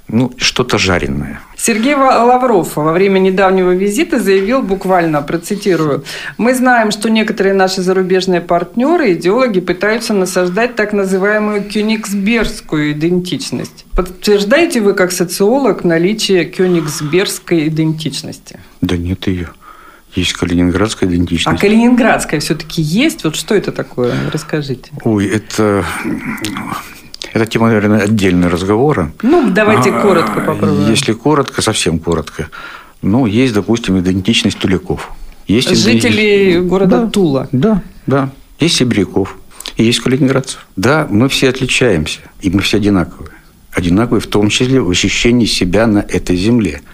ну, 0.07 0.31
что-то 0.37 0.77
жареное. 0.77 1.41
Сергей 1.57 1.95
Лавров 1.95 2.75
во 2.75 2.93
время 2.93 3.19
недавнего 3.19 3.71
визита 3.71 4.19
заявил 4.19 4.61
буквально, 4.61 5.21
процитирую, 5.21 6.03
«Мы 6.37 6.53
знаем, 6.53 6.91
что 6.91 7.09
некоторые 7.09 7.55
наши 7.55 7.81
зарубежные 7.81 8.41
партнеры, 8.41 9.13
идеологи, 9.13 9.61
пытаются 9.61 10.13
насаждать 10.13 10.75
так 10.75 10.93
называемую 10.93 11.63
кёнигсбергскую 11.63 12.91
идентичность. 12.91 13.85
Подтверждаете 13.95 14.81
вы, 14.81 14.93
как 14.93 15.11
социолог, 15.11 15.83
наличие 15.83 16.45
кёнигсбергской 16.45 17.67
идентичности?» 17.67 18.59
Да 18.81 18.97
нет 18.97 19.25
ее. 19.27 19.49
Есть 20.15 20.31
калининградская 20.33 21.09
идентичность. 21.09 21.57
А 21.57 21.61
калининградская 21.61 22.39
все-таки 22.39 22.81
есть? 22.81 23.25
Вот 23.25 23.35
что 23.35 23.53
это 23.53 23.73
такое? 23.73 24.13
Расскажите. 24.31 24.91
Ой, 25.03 25.27
это... 25.27 25.85
Это 27.33 27.45
тема, 27.47 27.67
наверное, 27.67 28.03
отдельного 28.03 28.51
разговора. 28.51 29.11
Ну, 29.21 29.49
давайте 29.49 29.89
а, 29.89 30.01
коротко 30.01 30.39
попробуем. 30.39 30.89
Если 30.89 31.11
коротко, 31.11 31.61
совсем 31.61 31.99
коротко. 31.99 32.47
Ну, 33.01 33.25
есть, 33.25 33.53
допустим, 33.53 33.99
идентичность 33.99 34.57
туляков. 34.57 35.11
Есть 35.45 35.67
Жителей 35.67 36.51
идентичность... 36.51 36.69
города 36.69 37.01
да, 37.01 37.07
Тула. 37.09 37.49
Да, 37.51 37.83
да. 38.07 38.29
Есть 38.61 38.77
сибиряков, 38.77 39.35
и 39.75 39.83
есть 39.83 39.99
калининградцев. 39.99 40.65
Да, 40.77 41.07
мы 41.09 41.27
все 41.27 41.49
отличаемся, 41.49 42.21
и 42.39 42.49
мы 42.49 42.61
все 42.61 42.77
одинаковые. 42.77 43.31
Одинаковые 43.73 44.21
в 44.21 44.27
том 44.27 44.47
числе 44.47 44.79
в 44.79 44.89
ощущении 44.89 45.45
себя 45.45 45.87
на 45.87 45.99
этой 45.99 46.37
земле– 46.37 46.81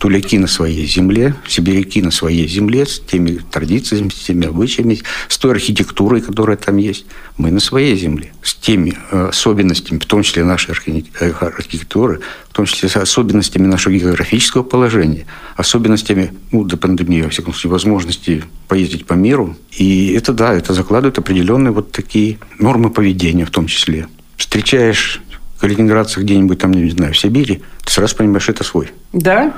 туляки 0.00 0.38
на 0.38 0.46
своей 0.46 0.86
земле, 0.86 1.34
сибиряки 1.46 2.00
на 2.00 2.10
своей 2.10 2.48
земле, 2.48 2.86
с 2.86 2.98
теми 3.00 3.38
традициями, 3.50 4.08
с 4.08 4.14
теми 4.14 4.46
обычаями, 4.46 4.98
с 5.28 5.36
той 5.36 5.50
архитектурой, 5.52 6.22
которая 6.22 6.56
там 6.56 6.78
есть. 6.78 7.04
Мы 7.36 7.50
на 7.50 7.60
своей 7.60 7.94
земле, 7.96 8.32
с 8.42 8.54
теми 8.54 8.94
э, 9.10 9.26
особенностями, 9.28 9.98
в 9.98 10.06
том 10.06 10.22
числе 10.22 10.42
нашей 10.42 10.74
э, 11.20 11.32
архитектуры, 11.40 12.20
в 12.48 12.54
том 12.54 12.64
числе 12.64 12.88
с 12.88 12.96
особенностями 12.96 13.66
нашего 13.66 13.92
географического 13.92 14.62
положения, 14.62 15.26
особенностями, 15.54 16.32
ну, 16.50 16.64
до 16.64 16.78
пандемии, 16.78 17.20
во 17.20 17.28
всяком 17.28 17.52
случае, 17.52 17.72
возможности 17.72 18.44
поездить 18.68 19.04
по 19.04 19.12
миру. 19.12 19.54
И 19.70 20.14
это, 20.14 20.32
да, 20.32 20.54
это 20.54 20.72
закладывает 20.72 21.18
определенные 21.18 21.72
вот 21.72 21.92
такие 21.92 22.38
нормы 22.58 22.88
поведения 22.88 23.44
в 23.44 23.50
том 23.50 23.66
числе. 23.66 24.08
Встречаешь 24.38 25.20
калининградцев 25.60 26.22
где-нибудь 26.22 26.58
там, 26.58 26.72
не 26.72 26.88
знаю, 26.88 27.12
в 27.12 27.18
Сибири, 27.18 27.60
ты 27.84 27.92
сразу 27.92 28.16
понимаешь, 28.16 28.44
что 28.44 28.52
это 28.52 28.64
свой. 28.64 28.90
Да? 29.12 29.52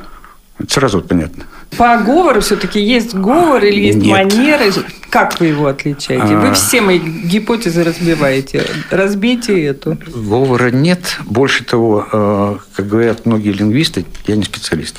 Это 0.58 0.72
сразу 0.72 1.00
понятно. 1.02 1.44
По 1.76 1.96
говору 1.96 2.40
все-таки 2.40 2.80
есть 2.80 3.14
говор 3.14 3.64
или 3.64 3.86
есть 3.86 3.98
Нет. 3.98 4.10
манеры? 4.10 4.70
Как 5.08 5.40
вы 5.40 5.46
его 5.46 5.66
отличаете? 5.66 6.36
Вы 6.36 6.48
а. 6.48 6.52
все 6.52 6.80
мои 6.80 6.98
гипотезы 6.98 7.82
разбиваете. 7.82 8.64
Разбейте 8.90 9.64
эту. 9.64 9.98
Говора 10.14 10.70
нет. 10.70 11.18
Больше 11.24 11.64
того, 11.64 12.06
э, 12.12 12.56
как 12.76 12.86
говорят 12.86 13.26
многие 13.26 13.52
лингвисты, 13.52 14.04
я 14.26 14.36
не 14.36 14.44
специалист, 14.44 14.96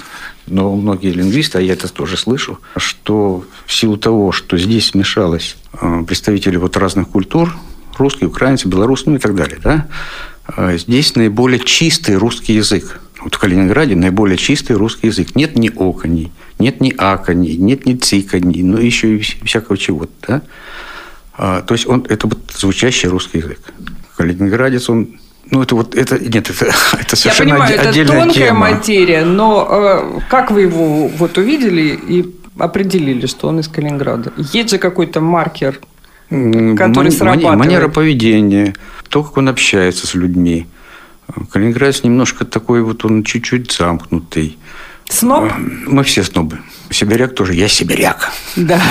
но 0.48 0.76
многие 0.76 1.12
лингвисты, 1.12 1.60
а 1.60 1.62
я 1.62 1.74
это 1.74 1.92
тоже 1.92 2.18
слышу, 2.18 2.60
что 2.78 3.46
в 3.66 3.74
силу 3.74 3.98
того, 3.98 4.32
что 4.32 4.58
здесь 4.58 4.88
смешалось 4.88 5.56
э, 5.80 6.04
представители 6.06 6.58
вот 6.58 6.76
разных 6.78 7.10
культур, 7.10 7.56
русский, 7.98 8.26
украинцы, 8.26 8.68
белорусы, 8.68 9.04
ну 9.08 9.16
и 9.16 9.20
так 9.20 9.36
далее, 9.36 9.60
да, 9.64 9.88
здесь 10.78 11.16
наиболее 11.16 11.60
чистый 11.60 12.16
русский 12.16 12.54
язык 12.56 13.00
вот 13.24 13.36
в 13.36 13.40
Калининграде 13.40 13.96
наиболее 13.96 14.38
чистый 14.38 14.76
русский 14.76 15.08
язык. 15.08 15.36
Нет 15.36 15.58
ни 15.58 15.70
оконей, 15.70 16.32
нет 16.60 16.82
ни 16.82 16.94
аконей, 16.96 17.56
нет 17.56 17.86
ни 17.86 17.96
циконей, 17.96 18.64
но 18.64 18.80
еще 18.80 19.18
и 19.18 19.20
всякого 19.22 19.78
чего-то. 19.78 20.12
Да? 20.28 20.42
А, 21.36 21.62
то 21.62 21.74
есть 21.74 21.88
он, 21.88 22.06
это 22.10 22.28
вот 22.28 22.40
звучащий 22.54 23.10
русский 23.10 23.40
язык. 23.40 23.60
Калининградец, 24.18 24.90
он 24.90 25.20
ну, 25.52 25.62
это 25.62 25.76
вот, 25.76 25.94
это, 25.96 26.18
нет, 26.20 26.50
это, 26.50 26.74
это 27.00 27.16
совершенно 27.16 27.50
Я 27.50 27.54
понимаю, 27.56 27.76
это 27.76 28.06
тонкая 28.06 28.34
тема. 28.34 28.60
материя, 28.72 29.26
но 29.26 29.68
э, 29.70 30.20
как 30.30 30.52
вы 30.52 30.62
его 30.62 31.08
вот 31.08 31.38
увидели 31.38 32.00
и 32.08 32.36
определили, 32.58 33.26
что 33.28 33.48
он 33.50 33.60
из 33.60 33.68
Калининграда? 33.68 34.32
Есть 34.38 34.72
же 34.72 34.78
какой-то 34.78 35.22
маркер, 35.22 35.80
который 36.30 37.06
Ман, 37.06 37.12
срабатывает? 37.12 37.60
Манера 37.60 37.88
поведения, 37.88 38.76
то, 39.10 39.24
как 39.24 39.38
он 39.38 39.50
общается 39.50 40.08
с 40.08 40.14
людьми. 40.16 40.68
Калининградец 41.52 42.04
немножко 42.04 42.46
такой 42.46 42.82
вот, 42.82 43.06
он 43.06 43.24
чуть-чуть 43.24 43.72
замкнутый. 43.72 44.58
Сноб? 45.10 45.52
Мы 45.58 46.04
все 46.04 46.24
снобы. 46.24 46.60
Сибиряк 46.90 47.36
тоже. 47.36 47.54
Я 47.54 47.68
сибиряк. 47.68 48.32
Да. 48.56 48.82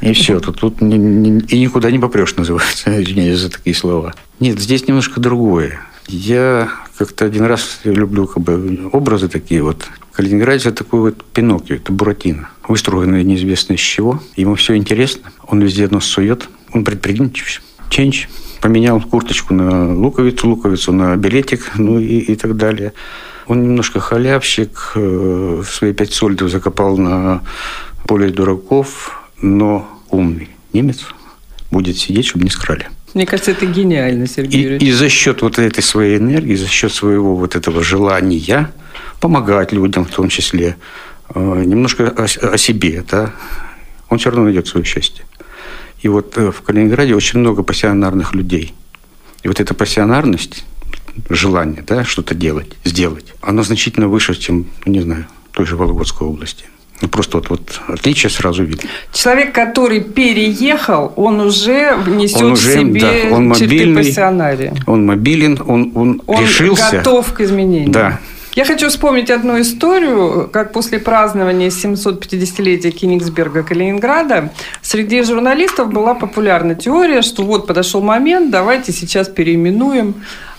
И 0.00 0.12
все. 0.12 0.40
Тут, 0.40 0.60
тут 0.60 0.80
ни, 0.80 0.96
ни, 0.96 1.40
и 1.44 1.60
никуда 1.60 1.90
не 1.90 1.98
попрешь, 1.98 2.36
называется. 2.36 3.02
Извиняюсь 3.02 3.38
за 3.38 3.50
такие 3.50 3.74
слова. 3.74 4.14
Нет, 4.40 4.58
здесь 4.58 4.86
немножко 4.86 5.20
другое. 5.20 5.80
Я 6.08 6.68
как-то 6.98 7.24
один 7.24 7.44
раз 7.44 7.80
люблю 7.84 8.26
как 8.26 8.42
бы, 8.42 8.88
образы 8.92 9.28
такие 9.28 9.62
вот. 9.62 9.86
Калининградец– 10.16 10.64
это 10.66 10.82
такой 10.82 11.00
вот 11.00 11.22
Пиноккио, 11.24 11.76
это 11.76 11.92
Буратино. 11.92 12.48
Выстроенный 12.66 13.22
неизвестно 13.22 13.74
из 13.74 13.80
чего. 13.80 14.22
Ему 14.34 14.54
все 14.54 14.74
интересно. 14.74 15.30
Он 15.46 15.60
везде 15.60 15.88
нос 15.88 16.06
сует. 16.06 16.48
Он 16.72 16.84
предприимчив. 16.84 17.60
Ченч 17.90 18.26
поменял 18.62 18.98
курточку 18.98 19.52
на 19.52 19.94
луковицу, 19.94 20.48
луковицу 20.48 20.92
на 20.92 21.14
билетик, 21.16 21.72
ну 21.76 21.98
и, 21.98 22.20
и 22.20 22.34
так 22.34 22.56
далее. 22.56 22.94
Он 23.46 23.62
немножко 23.62 24.00
халявщик, 24.00 24.92
э, 24.94 25.62
свои 25.68 25.92
пять 25.92 26.14
сольдов 26.14 26.50
закопал 26.50 26.96
на 26.96 27.42
поле 28.08 28.30
дураков, 28.30 29.20
но 29.42 29.86
умный 30.10 30.48
немец 30.72 31.04
будет 31.70 31.98
сидеть, 31.98 32.24
чтобы 32.24 32.44
не 32.44 32.50
скрали. 32.50 32.88
Мне 33.14 33.26
кажется, 33.26 33.52
это 33.52 33.66
гениально, 33.66 34.26
Сергей 34.26 34.76
и, 34.76 34.88
и 34.88 34.92
за 34.92 35.08
счет 35.08 35.42
вот 35.42 35.58
этой 35.58 35.82
своей 35.82 36.18
энергии, 36.18 36.54
за 36.54 36.66
счет 36.66 36.92
своего 36.92 37.36
вот 37.36 37.56
этого 37.56 37.82
желания 37.82 38.72
помогать 39.20 39.72
людям 39.72 40.04
в 40.04 40.10
том 40.10 40.28
числе, 40.28 40.76
э, 41.34 41.62
немножко 41.64 42.08
о, 42.08 42.24
о 42.24 42.58
себе, 42.58 43.04
да, 43.10 43.32
он 44.08 44.18
все 44.18 44.30
равно 44.30 44.44
найдет 44.44 44.66
свое 44.66 44.84
счастье. 44.84 45.24
И 46.02 46.08
вот 46.08 46.36
э, 46.36 46.50
в 46.50 46.62
Калининграде 46.62 47.14
очень 47.14 47.40
много 47.40 47.62
пассионарных 47.62 48.34
людей. 48.34 48.74
И 49.42 49.48
вот 49.48 49.60
эта 49.60 49.74
пассионарность, 49.74 50.64
желание 51.28 51.82
да, 51.86 52.04
что-то 52.04 52.34
делать, 52.34 52.76
сделать, 52.84 53.34
оно 53.40 53.62
значительно 53.62 54.08
выше, 54.08 54.34
чем, 54.34 54.66
ну, 54.84 54.92
не 54.92 55.00
знаю, 55.00 55.26
той 55.52 55.66
же 55.66 55.76
Вологодской 55.76 56.26
области. 56.26 56.66
Ну, 57.02 57.08
просто 57.08 57.38
вот, 57.38 57.50
вот 57.50 57.80
отличие 57.88 58.30
сразу 58.30 58.64
видно. 58.64 58.88
Человек, 59.12 59.52
который 59.52 60.00
переехал, 60.00 61.12
он 61.16 61.40
уже 61.40 61.96
несет 62.06 62.42
он 62.42 62.52
уже, 62.52 62.70
в 62.70 62.72
себе 62.72 63.00
да, 63.00 63.36
он 63.36 63.48
мобильный, 63.48 64.02
пассионария. 64.02 64.74
Он 64.86 65.04
мобилен, 65.04 65.60
он, 65.66 65.92
он, 65.94 66.22
он 66.26 66.42
решился. 66.42 66.98
готов 66.98 67.32
к 67.34 67.40
изменениям. 67.42 67.92
Да. 67.92 68.20
Я 68.56 68.64
хочу 68.64 68.88
вспомнить 68.88 69.30
одну 69.30 69.60
историю, 69.60 70.48
как 70.50 70.72
после 70.72 70.98
празднования 70.98 71.68
750-летия 71.68 72.90
Кенигсберга 72.90 73.62
Калининграда 73.62 74.50
среди 74.80 75.22
журналистов 75.22 75.92
была 75.92 76.14
популярна 76.14 76.74
теория, 76.74 77.20
что 77.20 77.42
вот 77.42 77.66
подошел 77.66 78.00
момент, 78.00 78.50
давайте 78.50 78.92
сейчас 78.92 79.28
переименуем 79.28 80.14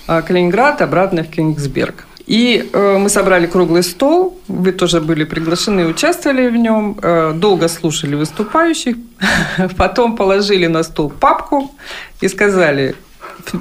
а, 0.05 0.21
Калининград 0.21 0.83
обратно 0.83 1.23
в 1.23 1.29
Кенигсберг. 1.29 2.07
И 2.28 2.69
э, 2.73 2.97
мы 2.97 3.09
собрали 3.09 3.47
круглый 3.47 3.84
стол, 3.84 4.38
вы 4.49 4.73
тоже 4.73 4.99
были 4.99 5.23
приглашены 5.23 5.82
и 5.82 5.86
участвовали 5.86 6.49
в 6.49 6.57
нем, 6.57 6.97
э, 7.01 7.32
долго 7.34 7.69
слушали 7.69 8.15
выступающих, 8.15 8.97
потом 9.78 10.17
положили 10.17 10.67
на 10.67 10.84
стол 10.84 11.09
папку 11.09 11.71
и 12.19 12.28
сказали, 12.28 12.95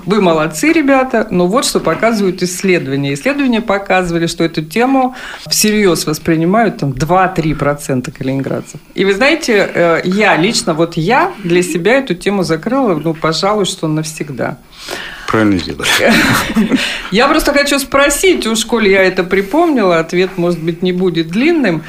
вы 0.04 0.20
молодцы, 0.20 0.72
ребята, 0.72 1.28
но 1.30 1.46
вот 1.46 1.64
что 1.64 1.80
показывают 1.80 2.42
исследования. 2.42 3.14
Исследования 3.14 3.60
показывали, 3.60 4.26
что 4.26 4.44
эту 4.44 4.62
тему 4.62 5.14
всерьез 5.46 6.06
воспринимают 6.06 6.78
там 6.78 6.90
2-3% 6.90 8.10
калининградцев. 8.10 8.80
И 8.94 9.04
вы 9.04 9.14
знаете, 9.14 9.70
э, 9.72 10.00
я 10.04 10.36
лично, 10.36 10.74
вот 10.74 10.96
я 10.96 11.32
для 11.44 11.62
себя 11.62 11.98
эту 11.98 12.14
тему 12.14 12.42
закрыла, 12.42 12.94
ну, 12.94 13.14
пожалуй, 13.14 13.64
что 13.64 13.86
навсегда. 13.86 14.58
Правильно 15.28 15.58
сделали. 15.58 15.88
Я 17.10 17.28
просто 17.28 17.52
хочу 17.52 17.78
спросить, 17.78 18.46
уж 18.46 18.64
коли 18.64 18.90
я 18.90 19.02
это 19.02 19.24
припомнила, 19.24 19.98
ответ, 19.98 20.38
может 20.38 20.62
быть, 20.62 20.82
не 20.82 20.92
будет 20.92 21.28
длинным. 21.28 21.82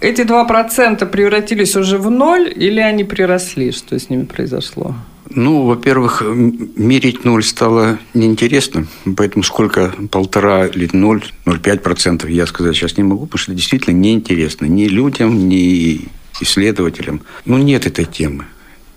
Эти 0.00 0.22
2% 0.22 1.04
превратились 1.06 1.76
уже 1.76 1.98
в 1.98 2.10
ноль 2.10 2.52
или 2.54 2.80
они 2.80 3.04
приросли? 3.04 3.72
Что 3.72 3.98
с 3.98 4.10
ними 4.10 4.24
произошло? 4.24 4.94
Ну, 5.30 5.64
во-первых, 5.64 6.22
мерить 6.22 7.24
ноль 7.24 7.42
стало 7.42 7.98
неинтересно, 8.12 8.86
поэтому 9.16 9.42
сколько 9.42 9.92
полтора 10.10 10.66
или 10.66 10.88
ноль, 10.92 11.24
ноль 11.46 11.58
пять 11.58 11.82
процентов 11.82 12.30
я 12.30 12.46
сказать 12.46 12.76
сейчас 12.76 12.96
не 12.96 13.02
могу, 13.02 13.26
потому 13.26 13.38
что 13.38 13.54
действительно 13.54 13.94
неинтересно 13.94 14.66
ни 14.66 14.84
людям, 14.84 15.48
ни 15.48 16.08
исследователям. 16.40 17.22
Ну, 17.46 17.58
нет 17.58 17.86
этой 17.86 18.04
темы. 18.04 18.44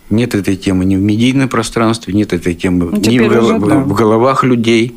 Нет 0.10 0.36
этой 0.36 0.56
темы 0.56 0.86
ни 0.86 0.96
в 0.96 1.02
медийном 1.02 1.50
пространстве, 1.50 2.14
нет 2.14 2.34
этой 2.34 2.54
темы 2.54 2.90
ну, 2.92 2.98
ни 2.98 3.20
в, 3.20 3.28
уже, 3.28 3.60
да. 3.60 3.80
в 3.80 3.94
головах 3.94 4.44
людей. 4.44 4.96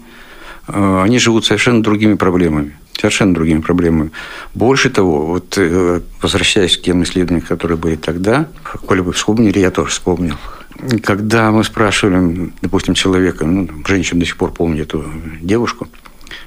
А, 0.69 1.03
они 1.03 1.19
живут 1.19 1.45
совершенно 1.45 1.83
другими 1.83 2.15
проблемами. 2.15 2.77
Совершенно 2.99 3.35
другими 3.35 3.61
проблемами. 3.61 4.11
Больше 4.55 4.91
того, 4.91 5.27
вот 5.27 5.55
э, 5.57 6.01
возвращаясь 6.21 6.77
к 6.77 6.83
тем 6.83 7.03
исследованиям, 7.03 7.47
которые 7.47 7.79
были 7.79 7.97
тогда, 7.97 8.49
коли 8.87 9.01
бы 9.01 9.13
вспомнили, 9.13 9.59
я 9.59 9.71
тоже 9.71 9.91
вспомнил. 9.91 10.37
Когда 11.03 11.51
мы 11.51 11.65
спрашивали, 11.65 12.53
допустим, 12.63 12.95
человека, 12.95 13.47
ну, 13.47 13.69
женщина 13.87 14.21
до 14.21 14.27
сих 14.27 14.37
пор 14.37 14.53
помнит 14.53 14.89
эту 14.89 15.05
девушку, 15.41 15.89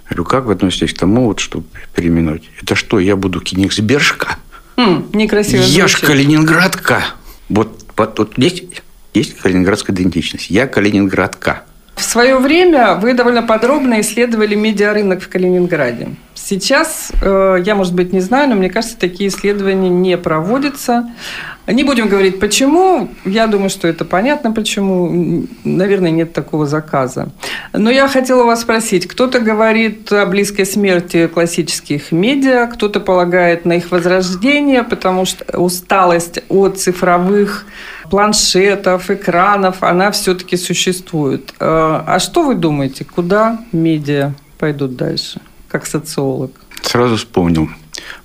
говорю, 0.08 0.24
как 0.26 0.46
вы 0.46 0.54
относитесь 0.54 0.94
к 0.94 0.98
тому, 0.98 1.26
вот, 1.26 1.40
чтобы 1.40 1.66
переименовать? 1.96 2.44
Это 2.62 2.76
что, 2.76 3.00
я 3.00 3.16
буду 3.16 3.42
Кенигсбержка? 3.42 4.38
Хм, 4.78 5.06
некрасиво 5.14 5.62
Я 5.62 5.88
ж 5.88 6.00
Калининградка. 6.02 7.04
Вот 7.50 7.83
вот 8.18 8.34
здесь 8.38 8.64
есть 9.14 9.38
калининградская 9.38 9.96
идентичность. 9.96 10.50
Я 10.50 10.68
калининградка. 10.68 11.64
В 11.96 12.04
свое 12.04 12.38
время 12.38 12.96
вы 12.96 13.14
довольно 13.14 13.44
подробно 13.44 14.02
исследовали 14.02 14.56
медиарынок 14.56 15.22
в 15.22 15.30
Калининграде. 15.30 16.10
Сейчас, 16.34 17.12
э, 17.22 17.62
я, 17.64 17.76
может 17.76 17.94
быть, 17.94 18.12
не 18.12 18.20
знаю, 18.20 18.50
но 18.50 18.56
мне 18.56 18.70
кажется, 18.70 18.98
такие 18.98 19.30
исследования 19.30 19.90
не 19.90 20.18
проводятся. 20.18 21.10
Не 21.66 21.86
будем 21.86 22.10
говорить 22.10 22.42
почему. 22.42 23.10
Я 23.24 23.48
думаю, 23.48 23.70
что 23.70 23.88
это 23.88 24.04
понятно 24.04 24.52
почему. 24.52 25.46
Наверное, 25.64 26.12
нет 26.12 26.34
такого 26.34 26.66
заказа. 26.66 27.30
Но 27.72 27.90
я 27.90 28.10
хотела 28.10 28.44
вас 28.44 28.62
спросить. 28.62 29.08
Кто-то 29.08 29.40
говорит 29.40 30.12
о 30.12 30.26
близкой 30.26 30.66
смерти 30.66 31.28
классических 31.28 32.12
медиа, 32.12 32.68
кто-то 32.68 33.00
полагает 33.00 33.64
на 33.64 33.74
их 33.74 33.92
возрождение, 33.92 34.84
потому 34.84 35.24
что 35.24 35.58
усталость 35.58 36.42
от 36.50 36.80
цифровых 36.80 37.66
планшетов, 38.10 39.10
экранов, 39.10 39.84
она 39.84 40.12
все-таки 40.12 40.58
существует. 40.58 41.54
Э, 41.60 42.04
а 42.06 42.20
что 42.20 42.44
вы 42.44 42.56
думаете, 42.56 43.06
куда 43.06 43.60
медиа 43.72 44.34
пойдут 44.58 44.96
дальше, 44.96 45.42
как 45.68 45.86
социолог? 45.86 46.52
Сразу 46.82 47.18
вспомнил. 47.18 47.70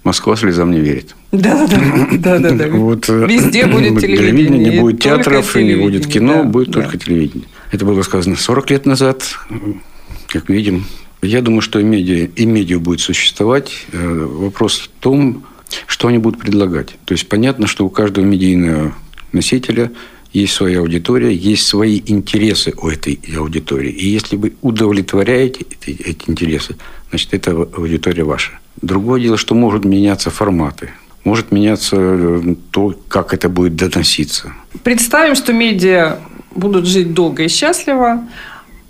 Москва 0.05 0.37
слезам 0.37 0.71
не 0.71 0.81
верит. 0.81 1.15
Да, 1.33 1.67
да, 2.13 2.39
да, 2.39 2.51
да. 2.51 2.69
Вот, 2.69 3.09
э, 3.09 3.27
Везде 3.27 3.67
будет 3.73 4.01
телевидение. 4.01 4.71
Не 4.73 4.81
будет 4.81 5.03
театров, 5.03 5.55
не 5.57 5.75
будет 5.75 6.07
кино, 6.07 6.45
будет 6.45 6.73
только 6.73 6.99
телевидение. 6.99 7.49
Это 7.71 7.85
было 7.85 8.03
сказано 8.03 8.37
40 8.37 8.71
лет 8.71 8.87
назад, 8.87 9.23
как 10.29 10.49
видим. 10.49 10.87
Я 11.21 11.43
думаю, 11.43 11.63
что 11.63 11.81
и 11.81 11.85
медиа, 11.85 12.29
и 12.35 12.47
медиа 12.47 12.79
будет 12.79 13.01
существовать. 13.01 13.87
Э, 13.93 14.27
вопрос 14.31 14.79
в 14.79 14.89
том, 15.01 15.45
что 15.87 16.09
они 16.09 16.19
будут 16.19 16.41
предлагать. 16.41 16.97
То 17.05 17.13
есть 17.13 17.29
понятно, 17.29 17.67
что 17.67 17.85
у 17.85 17.91
каждого 17.91 18.25
медийного 18.25 18.95
носителя 19.33 19.91
есть 20.33 20.53
своя 20.53 20.81
аудитория, 20.81 21.35
есть 21.35 21.67
свои 21.67 22.03
интересы 22.07 22.75
у 22.83 22.89
этой 22.89 23.19
аудитории. 23.37 23.91
И 23.91 24.09
если 24.09 24.37
вы 24.37 24.53
удовлетворяете 24.63 25.65
эти, 25.71 25.91
эти 26.03 26.31
интересы, 26.31 26.77
значит, 27.11 27.33
это 27.35 27.53
аудитория 27.53 28.25
ваша. 28.25 28.53
Другое 28.83 29.21
дело, 29.21 29.37
что 29.37 29.55
могут 29.55 29.85
меняться 29.85 30.31
форматы. 30.31 30.91
Может 31.25 31.51
меняться 31.51 31.97
э, 31.99 32.55
то, 32.71 32.95
как 33.09 33.35
это 33.35 33.49
будет 33.49 33.75
доноситься. 33.77 34.53
Представим, 34.83 35.35
что 35.35 35.53
медиа 35.53 36.19
будут 36.55 36.87
жить 36.87 37.15
долго 37.15 37.45
и 37.45 37.49
счастливо, 37.49 38.27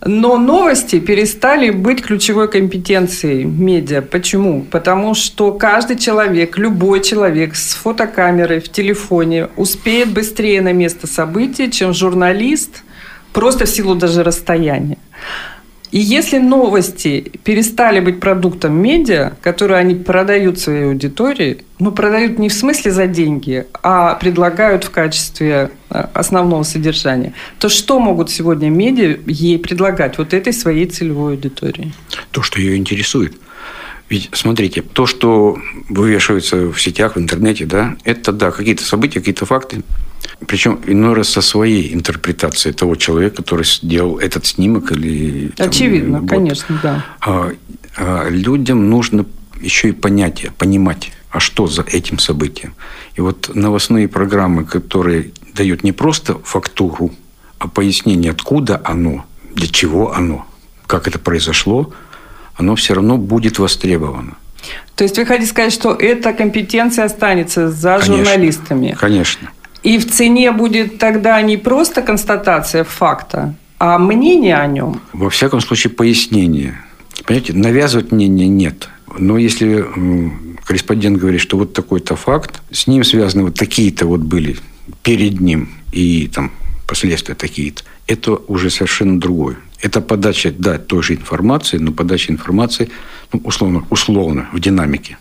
но 0.04 0.38
новости 0.38 1.00
перестали 1.00 1.70
быть 1.70 2.02
ключевой 2.02 2.48
компетенцией 2.48 3.44
медиа. 3.44 4.00
Почему? 4.00 4.64
Потому 4.70 5.14
что 5.14 5.52
каждый 5.52 5.96
человек, 5.96 6.56
любой 6.56 7.02
человек 7.02 7.56
с 7.56 7.74
фотокамерой 7.74 8.60
в 8.60 8.68
телефоне 8.68 9.48
успеет 9.56 10.12
быстрее 10.12 10.62
на 10.62 10.72
место 10.72 11.06
события, 11.06 11.70
чем 11.70 11.92
журналист, 11.92 12.84
просто 13.32 13.66
в 13.66 13.68
силу 13.68 13.96
даже 13.96 14.22
расстояния. 14.22 14.98
И 15.90 15.98
если 15.98 16.38
новости 16.38 17.32
перестали 17.44 18.00
быть 18.00 18.20
продуктом 18.20 18.74
медиа, 18.80 19.32
которые 19.40 19.78
они 19.78 19.94
продают 19.94 20.58
своей 20.58 20.84
аудитории, 20.84 21.64
ну, 21.78 21.92
продают 21.92 22.38
не 22.38 22.48
в 22.48 22.52
смысле 22.52 22.90
за 22.90 23.06
деньги, 23.06 23.66
а 23.82 24.14
предлагают 24.16 24.84
в 24.84 24.90
качестве 24.90 25.70
э, 25.90 26.04
основного 26.12 26.62
содержания, 26.64 27.32
то 27.58 27.68
что 27.68 27.98
могут 28.00 28.30
сегодня 28.30 28.68
медиа 28.68 29.18
ей 29.26 29.58
предлагать, 29.58 30.18
вот 30.18 30.34
этой 30.34 30.52
своей 30.52 30.86
целевой 30.86 31.34
аудитории? 31.34 31.92
То, 32.32 32.42
что 32.42 32.60
ее 32.60 32.76
интересует. 32.76 33.34
Ведь, 34.10 34.30
смотрите, 34.32 34.82
то, 34.82 35.06
что 35.06 35.58
вывешивается 35.88 36.72
в 36.72 36.80
сетях, 36.80 37.16
в 37.16 37.18
интернете, 37.18 37.66
да, 37.66 37.96
это, 38.04 38.32
да, 38.32 38.50
какие-то 38.50 38.82
события, 38.82 39.20
какие-то 39.20 39.44
факты, 39.44 39.82
причем 40.46 40.80
иной 40.86 41.14
раз 41.14 41.28
со 41.28 41.40
своей 41.40 41.92
интерпретацией 41.94 42.74
того 42.74 42.96
человека, 42.96 43.36
который 43.36 43.64
сделал 43.64 44.18
этот 44.18 44.46
снимок 44.46 44.92
или... 44.92 45.48
Там, 45.48 45.68
Очевидно, 45.68 46.26
конечно, 46.26 46.78
да. 46.82 47.04
А, 47.20 47.50
а 47.96 48.28
людям 48.28 48.88
нужно 48.88 49.26
еще 49.60 49.88
и 49.88 49.92
понятие, 49.92 50.52
понимать, 50.52 51.12
а 51.30 51.40
что 51.40 51.66
за 51.66 51.82
этим 51.82 52.18
событием. 52.18 52.74
И 53.16 53.20
вот 53.20 53.50
новостные 53.54 54.08
программы, 54.08 54.64
которые 54.64 55.32
дают 55.54 55.82
не 55.82 55.92
просто 55.92 56.38
фактуру, 56.44 57.12
а 57.58 57.68
пояснение, 57.68 58.30
откуда 58.30 58.80
оно, 58.84 59.24
для 59.54 59.66
чего 59.66 60.14
оно, 60.14 60.46
как 60.86 61.08
это 61.08 61.18
произошло, 61.18 61.92
оно 62.54 62.76
все 62.76 62.94
равно 62.94 63.16
будет 63.18 63.58
востребовано. 63.58 64.36
То 64.94 65.04
есть 65.04 65.16
вы 65.16 65.26
хотите 65.26 65.50
сказать, 65.50 65.72
что 65.72 65.92
эта 65.92 66.32
компетенция 66.32 67.04
останется 67.04 67.70
за 67.70 67.98
конечно, 67.98 68.16
журналистами? 68.16 68.96
Конечно. 68.98 69.50
И 69.88 69.96
в 69.96 70.06
цене 70.10 70.52
будет 70.52 70.98
тогда 70.98 71.40
не 71.40 71.56
просто 71.56 72.02
констатация 72.02 72.84
факта, 72.84 73.54
а 73.78 73.98
мнение 73.98 74.56
о 74.56 74.66
нем. 74.66 75.00
Во 75.14 75.30
всяком 75.30 75.62
случае, 75.62 75.90
пояснение. 75.90 76.74
Понимаете, 77.24 77.54
навязывать 77.54 78.12
мнение 78.12 78.48
нет. 78.48 78.90
Но 79.18 79.38
если 79.38 79.82
корреспондент 80.66 81.16
говорит, 81.16 81.40
что 81.40 81.56
вот 81.56 81.72
такой-то 81.72 82.16
факт, 82.16 82.60
с 82.70 82.86
ним 82.86 83.02
связаны 83.02 83.44
вот 83.44 83.54
такие-то 83.54 84.04
вот 84.04 84.20
были 84.20 84.58
перед 85.02 85.40
ним 85.40 85.70
и 85.90 86.28
там 86.34 86.52
последствия 86.86 87.34
такие-то, 87.34 87.82
это 88.06 88.32
уже 88.46 88.68
совершенно 88.68 89.18
другое. 89.18 89.56
Это 89.80 90.02
подача, 90.02 90.52
да, 90.58 90.76
той 90.76 91.02
же 91.02 91.14
информации, 91.14 91.78
но 91.78 91.92
подача 91.92 92.30
информации, 92.30 92.90
ну, 93.32 93.40
условно, 93.42 93.86
условно, 93.88 94.48
в 94.52 94.60
динамике. 94.60 95.16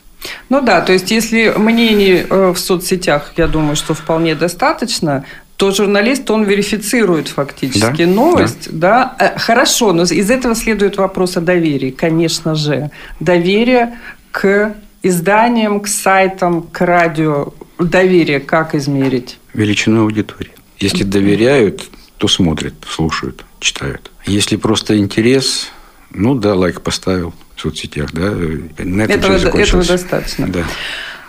Ну 0.49 0.61
да, 0.61 0.81
то 0.81 0.93
есть 0.93 1.11
если 1.11 1.53
мнений 1.57 2.25
э, 2.29 2.53
в 2.55 2.57
соцсетях, 2.57 3.33
я 3.37 3.47
думаю, 3.47 3.75
что 3.75 3.93
вполне 3.93 4.35
достаточно, 4.35 5.25
то 5.57 5.71
журналист, 5.71 6.29
он 6.29 6.43
верифицирует 6.43 7.27
фактически 7.27 8.05
да, 8.05 8.11
новость. 8.11 8.69
Да. 8.71 9.15
Да? 9.17 9.33
Э, 9.35 9.39
хорошо, 9.39 9.91
но 9.91 10.03
из 10.03 10.29
этого 10.29 10.55
следует 10.55 10.97
вопрос 10.97 11.35
о 11.37 11.41
доверии, 11.41 11.89
конечно 11.91 12.55
же. 12.55 12.91
Доверие 13.19 13.97
к 14.31 14.75
изданиям, 15.01 15.79
к 15.79 15.87
сайтам, 15.87 16.61
к 16.61 16.81
радио. 16.81 17.53
Доверие 17.79 18.39
как 18.39 18.75
измерить? 18.75 19.39
Величину 19.53 20.03
аудитории. 20.03 20.51
Если 20.79 21.03
доверяют, 21.03 21.89
то 22.17 22.27
смотрят, 22.27 22.73
слушают, 22.87 23.45
читают. 23.59 24.11
Если 24.25 24.57
просто 24.57 24.97
интерес, 24.97 25.69
ну 26.11 26.35
да, 26.35 26.55
лайк 26.55 26.81
поставил 26.81 27.33
в 27.57 27.61
соцсетях, 27.61 28.11
да. 28.13 28.31
На 28.83 29.03
этом 29.03 29.31
этого, 29.33 29.59
этого 29.59 29.83
достаточно. 29.83 30.47
Да. 30.47 30.63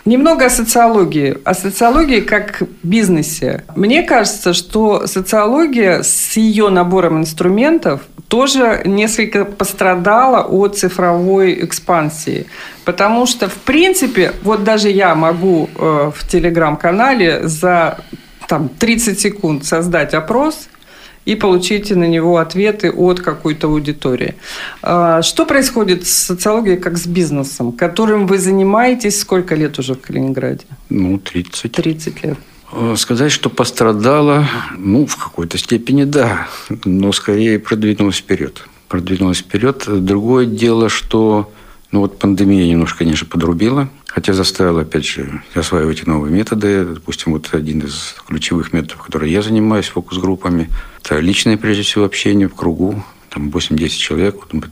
Немного 0.05 0.45
о 0.45 0.49
социологии. 0.49 1.37
О 1.43 1.53
социологии 1.53 2.21
как 2.21 2.63
бизнесе. 2.83 3.65
Мне 3.75 4.03
кажется, 4.03 4.53
что 4.53 5.07
социология 5.07 6.03
с 6.03 6.37
ее 6.37 6.69
набором 6.69 7.17
инструментов 7.17 8.01
тоже 8.27 8.83
несколько 8.85 9.43
пострадала 9.43 10.43
от 10.43 10.77
цифровой 10.77 11.65
экспансии. 11.65 12.45
Потому 12.85 13.25
что, 13.25 13.49
в 13.49 13.55
принципе, 13.55 14.33
вот 14.43 14.63
даже 14.63 14.89
я 14.89 15.15
могу 15.15 15.67
э, 15.75 16.11
в 16.15 16.27
телеграм-канале 16.27 17.47
за 17.47 17.99
там, 18.47 18.69
30 18.69 19.19
секунд 19.19 19.65
создать 19.65 20.13
опрос– 20.13 20.69
и 21.25 21.35
получите 21.35 21.95
на 21.95 22.05
него 22.05 22.37
ответы 22.37 22.91
от 22.91 23.19
какой-то 23.19 23.67
аудитории. 23.67 24.35
А, 24.81 25.21
что 25.21 25.45
происходит 25.45 26.07
с 26.07 26.11
социологией 26.11 26.77
как 26.77 26.97
с 26.97 27.05
бизнесом, 27.05 27.71
которым 27.71 28.27
вы 28.27 28.37
занимаетесь 28.37 29.19
сколько 29.19 29.55
лет 29.55 29.77
уже 29.79 29.93
в 29.93 30.01
Калининграде? 30.01 30.65
Ну, 30.89 31.19
30. 31.19 31.71
30 31.71 32.23
лет. 32.23 32.37
А, 32.71 32.95
сказать, 32.95 33.31
что 33.31 33.49
пострадала, 33.49 34.47
ну, 34.77 35.05
в 35.05 35.15
какой-то 35.15 35.57
степени 35.57 36.03
да, 36.03 36.47
но 36.85 37.11
скорее 37.11 37.59
продвинулась 37.59 38.17
вперед. 38.17 38.63
Продвинулась 38.87 39.39
вперед. 39.39 39.83
Другое 39.87 40.45
дело, 40.45 40.89
что 40.89 41.51
ну, 41.91 42.01
вот 42.01 42.19
пандемия 42.19 42.67
немножко, 42.67 42.99
конечно, 42.99 43.27
подрубила. 43.27 43.89
Хотя 44.09 44.33
заставил, 44.33 44.79
опять 44.79 45.05
же, 45.05 45.43
осваивать 45.53 46.07
новые 46.07 46.33
методы. 46.33 46.83
Допустим, 46.83 47.33
вот 47.33 47.49
один 47.53 47.81
из 47.81 48.15
ключевых 48.27 48.73
методов, 48.73 49.03
который 49.03 49.31
я 49.31 49.41
занимаюсь 49.43 49.87
фокус-группами, 49.87 50.69
это 51.03 51.19
личное, 51.19 51.57
прежде 51.57 51.83
всего, 51.83 52.05
общение 52.05 52.47
в 52.47 52.55
кругу. 52.55 53.03
Там 53.29 53.49
8-10 53.49 53.89
человек, 53.89 54.35
вот 54.35 54.53
мы 54.53 54.63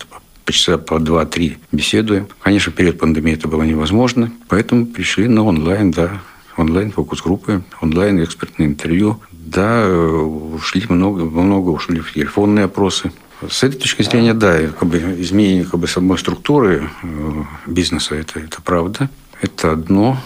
по 0.43 0.51
часа 0.51 0.77
по 0.77 0.95
2-3 0.95 1.57
беседуем. 1.71 2.27
Конечно, 2.39 2.71
в 2.71 2.75
период 2.75 2.97
пандемии 2.97 3.33
это 3.33 3.47
было 3.47 3.63
невозможно, 3.63 4.31
поэтому 4.47 4.87
пришли 4.87 5.27
на 5.27 5.43
онлайн, 5.43 5.91
да, 5.91 6.21
онлайн 6.55 6.91
фокус-группы, 6.91 7.63
онлайн 7.81 8.23
экспертные 8.23 8.67
интервью. 8.67 9.21
Да, 9.31 9.87
ушли 9.87 10.83
много, 10.89 11.25
много 11.25 11.69
ушли 11.69 11.99
в 11.99 12.13
телефонные 12.13 12.65
опросы. 12.65 13.11
С 13.47 13.63
этой 13.63 13.77
точки 13.77 14.01
зрения, 14.01 14.33
да, 14.33 14.57
как 14.67 14.87
бы 14.87 14.97
изменение 15.19 15.63
как 15.63 15.79
бы 15.79 15.87
самой 15.87 16.17
структуры 16.17 16.89
э, 17.03 17.43
бизнеса, 17.67 18.15
это, 18.15 18.39
это 18.39 18.61
правда. 18.63 19.09
Это 19.41 19.71
одно. 19.71 20.17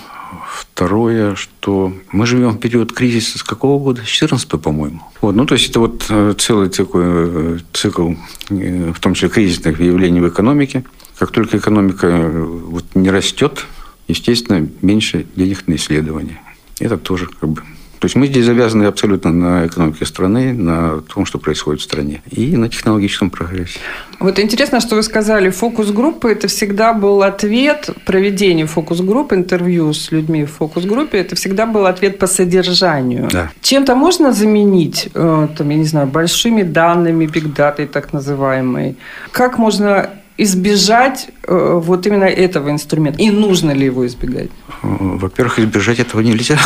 Второе, 0.47 1.35
что 1.35 1.93
мы 2.11 2.25
живем 2.25 2.51
в 2.51 2.59
период 2.59 2.93
кризиса 2.93 3.39
с 3.39 3.43
какого 3.43 3.81
года? 3.81 4.01
С 4.01 4.07
14 4.07 4.49
по-моему. 4.61 5.01
Вот, 5.21 5.35
ну, 5.35 5.45
то 5.45 5.55
есть, 5.55 5.69
это 5.69 5.79
вот 5.79 6.05
э, 6.09 6.33
целый 6.37 6.69
такой 6.69 7.03
э, 7.05 7.57
цикл, 7.73 8.11
э, 8.49 8.91
в 8.91 8.99
том 8.99 9.13
числе 9.13 9.29
кризисных 9.29 9.79
явлений 9.79 10.19
в 10.19 10.27
экономике. 10.27 10.83
Как 11.17 11.31
только 11.31 11.57
экономика 11.57 12.31
вот 12.31 12.85
не 12.95 13.11
растет, 13.11 13.65
естественно, 14.07 14.67
меньше 14.81 15.25
денег 15.35 15.67
на 15.67 15.75
исследования. 15.75 16.41
Это 16.79 16.97
тоже 16.97 17.27
как 17.27 17.49
бы 17.49 17.61
то 18.01 18.05
есть 18.05 18.15
мы 18.15 18.25
здесь 18.25 18.45
завязаны 18.45 18.85
абсолютно 18.85 19.31
на 19.31 19.67
экономике 19.67 20.07
страны, 20.07 20.53
на 20.53 21.01
том, 21.01 21.23
что 21.27 21.37
происходит 21.37 21.81
в 21.81 21.83
стране, 21.83 22.23
и 22.31 22.57
на 22.57 22.67
технологическом 22.67 23.29
прогрессе. 23.29 23.77
Вот 24.19 24.39
интересно, 24.39 24.81
что 24.81 24.95
вы 24.95 25.03
сказали, 25.03 25.51
фокус-группы– 25.51 26.31
это 26.31 26.47
всегда 26.47 26.93
был 26.93 27.21
ответ, 27.21 27.91
проведение 28.07 28.65
фокус-групп, 28.65 29.33
интервью 29.33 29.93
с 29.93 30.11
людьми 30.11 30.45
в 30.45 30.51
фокус-группе, 30.51 31.19
это 31.19 31.35
всегда 31.35 31.67
был 31.67 31.85
ответ 31.85 32.17
по 32.17 32.25
содержанию. 32.25 33.29
Да. 33.31 33.51
Чем-то 33.61 33.93
можно 33.93 34.33
заменить, 34.33 35.09
э, 35.13 35.47
там, 35.55 35.69
я 35.69 35.77
не 35.77 35.85
знаю, 35.85 36.07
большими 36.07 36.63
данными, 36.63 37.27
бигдатой 37.27 37.85
так 37.85 38.13
называемой? 38.13 38.95
Как 39.31 39.59
можно 39.59 40.09
избежать 40.37 41.27
э, 41.43 41.79
вот 41.83 42.07
именно 42.07 42.23
этого 42.23 42.71
инструмента? 42.71 43.21
И 43.21 43.29
нужно 43.29 43.69
ли 43.69 43.85
его 43.85 44.07
избегать? 44.07 44.49
Во-первых, 44.81 45.59
избежать 45.59 45.99
этого 45.99 46.21
нельзя 46.21 46.57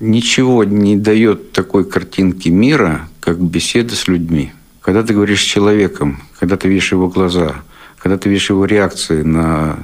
ничего 0.00 0.64
не 0.64 0.96
дает 0.96 1.52
такой 1.52 1.84
картинки 1.84 2.48
мира, 2.48 3.08
как 3.20 3.40
беседа 3.40 3.94
с 3.94 4.08
людьми. 4.08 4.52
Когда 4.80 5.02
ты 5.02 5.14
говоришь 5.14 5.40
с 5.40 5.44
человеком, 5.44 6.22
когда 6.38 6.56
ты 6.56 6.68
видишь 6.68 6.92
его 6.92 7.08
глаза, 7.08 7.56
когда 7.98 8.18
ты 8.18 8.28
видишь 8.28 8.50
его 8.50 8.64
реакции 8.66 9.22
на 9.22 9.78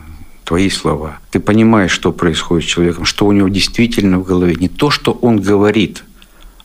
твои 0.45 0.69
слова, 0.69 1.19
ты 1.31 1.41
понимаешь, 1.41 1.91
что 1.91 2.13
происходит 2.13 2.69
с 2.69 2.73
человеком, 2.73 3.05
что 3.05 3.27
у 3.27 3.33
него 3.33 3.49
действительно 3.49 4.19
в 4.19 4.25
голове. 4.25 4.57
Не 4.57 4.69
то, 4.69 4.91
что 4.91 5.13
он 5.13 5.41
говорит, 5.41 6.05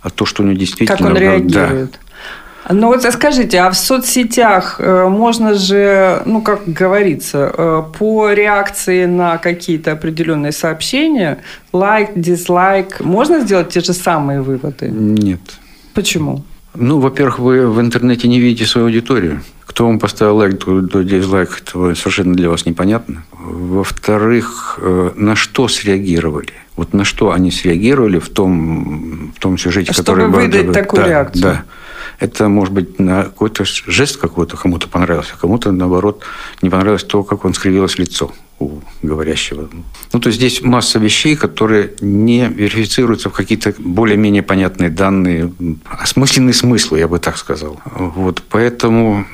а 0.02 0.10
то, 0.10 0.26
что 0.26 0.44
у 0.44 0.46
него 0.46 0.58
действительно 0.58 0.98
как 0.98 1.08
он 1.08 1.14
в 1.14 1.20
голове. 1.20 1.38
реагирует. 1.38 1.92
Да. 1.92 1.98
Ну 2.70 2.88
вот 2.88 3.04
скажите, 3.04 3.60
а 3.60 3.70
в 3.70 3.76
соцсетях 3.76 4.78
э, 4.80 5.08
можно 5.08 5.54
же, 5.54 6.24
ну 6.26 6.42
как 6.42 6.62
говорится, 6.66 7.52
э, 7.56 7.84
по 7.98 8.32
реакции 8.32 9.06
на 9.06 9.38
какие-то 9.38 9.92
определенные 9.92 10.52
сообщения, 10.52 11.40
лайк, 11.74 12.12
дизлайк, 12.16 13.02
можно 13.02 13.42
сделать 13.42 13.70
те 13.70 13.82
же 13.82 13.94
самые 13.94 14.42
выводы? 14.42 14.90
Нет. 14.90 15.42
Почему? 15.94 16.44
Ну, 16.74 17.00
во-первых, 17.00 17.40
вы 17.40 17.68
в 17.70 17.80
интернете 17.80 18.28
не 18.28 18.40
видите 18.40 18.66
свою 18.66 18.88
аудиторию. 18.88 19.42
Кто 19.66 19.86
вам 19.86 20.00
поставил 20.00 20.38
лайк, 20.38 20.60
кто 20.60 21.02
дизлайк, 21.04 21.62
это 21.62 21.96
совершенно 21.96 22.34
для 22.34 22.50
вас 22.50 22.66
непонятно. 22.66 23.24
Во-вторых, 23.32 24.80
э, 24.82 25.12
на 25.16 25.36
что 25.36 25.68
среагировали? 25.68 26.54
Вот 26.76 26.94
на 26.94 27.06
что 27.06 27.32
они 27.32 27.52
среагировали 27.52 28.20
в 28.20 28.30
том, 28.30 29.32
в 29.36 29.40
том 29.40 29.58
сюжете, 29.58 29.94
Чтобы 29.94 30.06
который... 30.06 30.22
Чтобы 30.26 30.42
выдать 30.42 30.72
такую 30.74 31.04
да, 31.04 31.08
реакцию. 31.08 31.44
Да. 31.44 31.64
Это 32.20 32.48
может 32.48 32.74
быть 32.74 33.00
на 33.00 33.24
какой-то 33.24 33.64
жест 33.66 34.18
какой-то 34.18 34.58
кому-то 34.58 34.88
понравился, 34.88 35.34
а 35.36 35.38
кому-то, 35.38 35.72
наоборот, 35.72 36.24
не 36.62 36.70
понравилось 36.70 37.04
то, 37.04 37.24
как 37.24 37.46
он 37.46 37.54
скривилось 37.54 37.98
лицо 37.98 38.32
у 38.60 38.80
говорящего. 39.02 39.70
Ну, 40.14 40.20
то 40.20 40.28
есть 40.28 40.40
здесь 40.40 40.62
масса 40.62 40.98
вещей, 41.00 41.36
которые 41.36 41.94
не 42.00 42.48
верифицируются 42.48 43.30
в 43.30 43.34
какие-то 43.34 43.74
более-менее 43.78 44.44
понятные 44.44 44.90
данные, 44.90 45.52
осмысленные 45.86 46.54
смыслы, 46.54 47.00
я 47.00 47.08
бы 47.08 47.20
так 47.20 47.38
сказал. 47.38 47.80
Вот, 47.86 48.44
поэтому... 48.50 49.26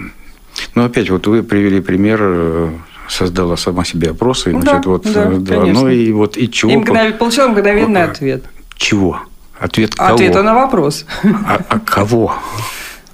Ну, 0.75 0.83
опять, 0.83 1.09
вот 1.09 1.27
вы 1.27 1.43
привели 1.43 1.79
пример 1.79 2.19
э, 2.21 2.71
создала 3.07 3.57
сама 3.57 3.85
себе 3.85 4.09
опросы, 4.09 4.51
ну, 4.51 4.61
значит, 4.61 4.81
да, 4.83 4.89
вот, 4.89 5.03
да, 5.03 5.25
да, 5.25 5.65
ну 5.65 5.87
и 5.87 6.11
вот 6.11 6.37
и 6.37 6.49
чего? 6.49 6.71
И 6.71 6.75
мгновенно, 6.77 7.17
получила 7.17 7.47
мгновенный 7.47 8.03
ответ. 8.03 8.45
Чего? 8.75 9.21
Ответ 9.61 9.93
кого? 9.93 10.15
Ответа 10.15 10.41
на 10.41 10.55
вопрос. 10.55 11.05
А, 11.23 11.61
а 11.69 11.79
кого? 11.79 12.33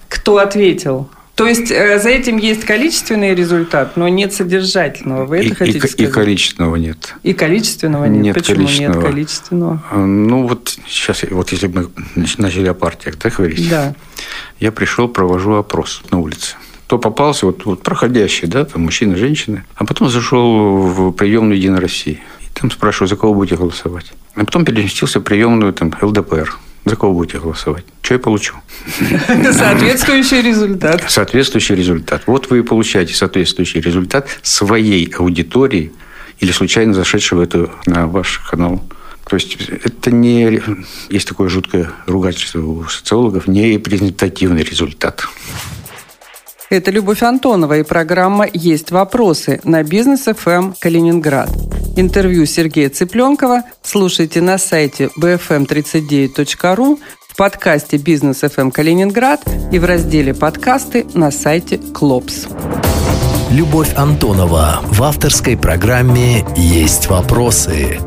Кто 0.08 0.38
ответил? 0.38 1.10
То 1.36 1.46
есть 1.46 1.70
э, 1.72 2.00
за 2.00 2.10
этим 2.10 2.38
есть 2.38 2.64
количественный 2.64 3.36
результат, 3.36 3.98
но 3.98 4.08
нет 4.08 4.34
содержательного. 4.34 5.26
Вы 5.26 5.40
это 5.40 5.48
и, 5.48 5.54
хотите 5.54 5.78
и, 5.78 5.82
сказать? 5.82 6.00
И 6.00 6.08
количественного 6.08 6.76
нет. 6.78 7.16
И 7.22 7.34
количественного 7.34 8.06
нет. 8.06 8.24
нет 8.24 8.36
Почему 8.36 8.56
количественного. 8.56 8.96
нет 8.96 9.04
количественного? 9.12 9.84
А, 9.92 9.98
ну 9.98 10.48
вот 10.48 10.78
сейчас, 10.88 11.24
вот 11.30 11.52
если 11.52 11.68
мы 11.68 11.90
начали 12.16 12.70
о 12.70 12.74
партиях, 12.74 13.18
так 13.18 13.36
говорить? 13.36 13.70
Да. 13.70 13.94
Я 14.60 14.72
пришел, 14.72 15.10
провожу 15.10 15.56
опрос 15.56 16.02
на 16.12 16.20
улице. 16.20 16.56
Кто 16.86 16.98
попался, 16.98 17.46
вот, 17.46 17.66
вот 17.66 17.84
проходящий, 17.84 18.48
да, 18.48 18.64
там 18.64 18.84
мужчины, 18.84 19.18
женщины. 19.18 19.66
А 19.76 19.86
потом 19.86 20.10
зашел 20.10 20.78
в 20.78 21.12
приемную 21.12 21.58
Единой 21.58 21.82
России. 21.82 22.22
Там 22.60 22.72
спрашиваю, 22.72 23.08
за 23.08 23.16
кого 23.16 23.36
будете 23.36 23.56
голосовать. 23.56 24.14
А 24.36 24.44
потом 24.44 24.66
переместился 24.66 25.20
в 25.20 25.24
приемную 25.24 25.74
там, 25.74 25.94
ЛДПР. 26.02 26.58
За 26.86 26.96
кого 26.96 27.14
будете 27.14 27.40
голосовать? 27.40 27.86
Что 28.02 28.16
я 28.16 28.20
получу? 28.20 28.56
Соответствующий 29.52 30.42
результат. 30.42 31.04
Соответствующий 31.08 31.76
результат. 31.76 32.24
Вот 32.26 32.50
вы 32.50 32.60
и 32.60 32.62
получаете 32.62 33.14
соответствующий 33.14 33.82
результат 33.82 34.28
своей 34.42 35.14
аудитории 35.18 35.92
или 36.40 36.52
случайно 36.52 36.94
зашедшего 36.94 37.44
это 37.44 37.70
на 37.86 38.08
ваш 38.08 38.40
канал. 38.40 38.84
То 39.30 39.36
есть 39.36 39.58
это 39.70 40.10
не, 40.10 40.62
есть 41.10 41.28
такое 41.28 41.50
жуткое 41.50 41.92
ругательство 42.06 42.62
у 42.62 42.86
социологов, 42.86 43.48
не 43.48 43.74
репрезентативный 43.74 44.64
результат. 44.64 45.28
Это 46.70 46.92
Любовь 46.92 47.24
Антонова 47.24 47.78
и 47.78 47.84
программа 47.84 48.46
«Есть 48.52 48.92
вопросы» 48.92 49.62
на 49.64 49.84
Бизнес 49.84 50.26
ФМ 50.26 50.74
Калининград. 50.78 51.50
Интервью 51.96 52.46
Сергея 52.46 52.90
Цыпленкова 52.90 53.64
слушайте 53.82 54.42
на 54.42 54.58
сайте 54.58 55.10
bfm39.ru, 55.18 57.00
в 57.30 57.36
подкасте 57.38 57.96
«Бизнес 57.96 58.42
ФМ 58.42 58.72
Калининград» 58.72 59.42
и 59.72 59.80
в 59.80 59.86
разделе 59.86 60.34
«Подкасты» 60.34 61.06
на 61.14 61.32
сайте 61.32 61.78
«Клопс». 61.78 62.48
Любовь 63.50 63.94
Антонова 63.96 64.82
в 64.84 65.02
авторской 65.04 65.56
программе 65.56 66.46
«Есть 66.58 67.08
вопросы». 67.08 68.00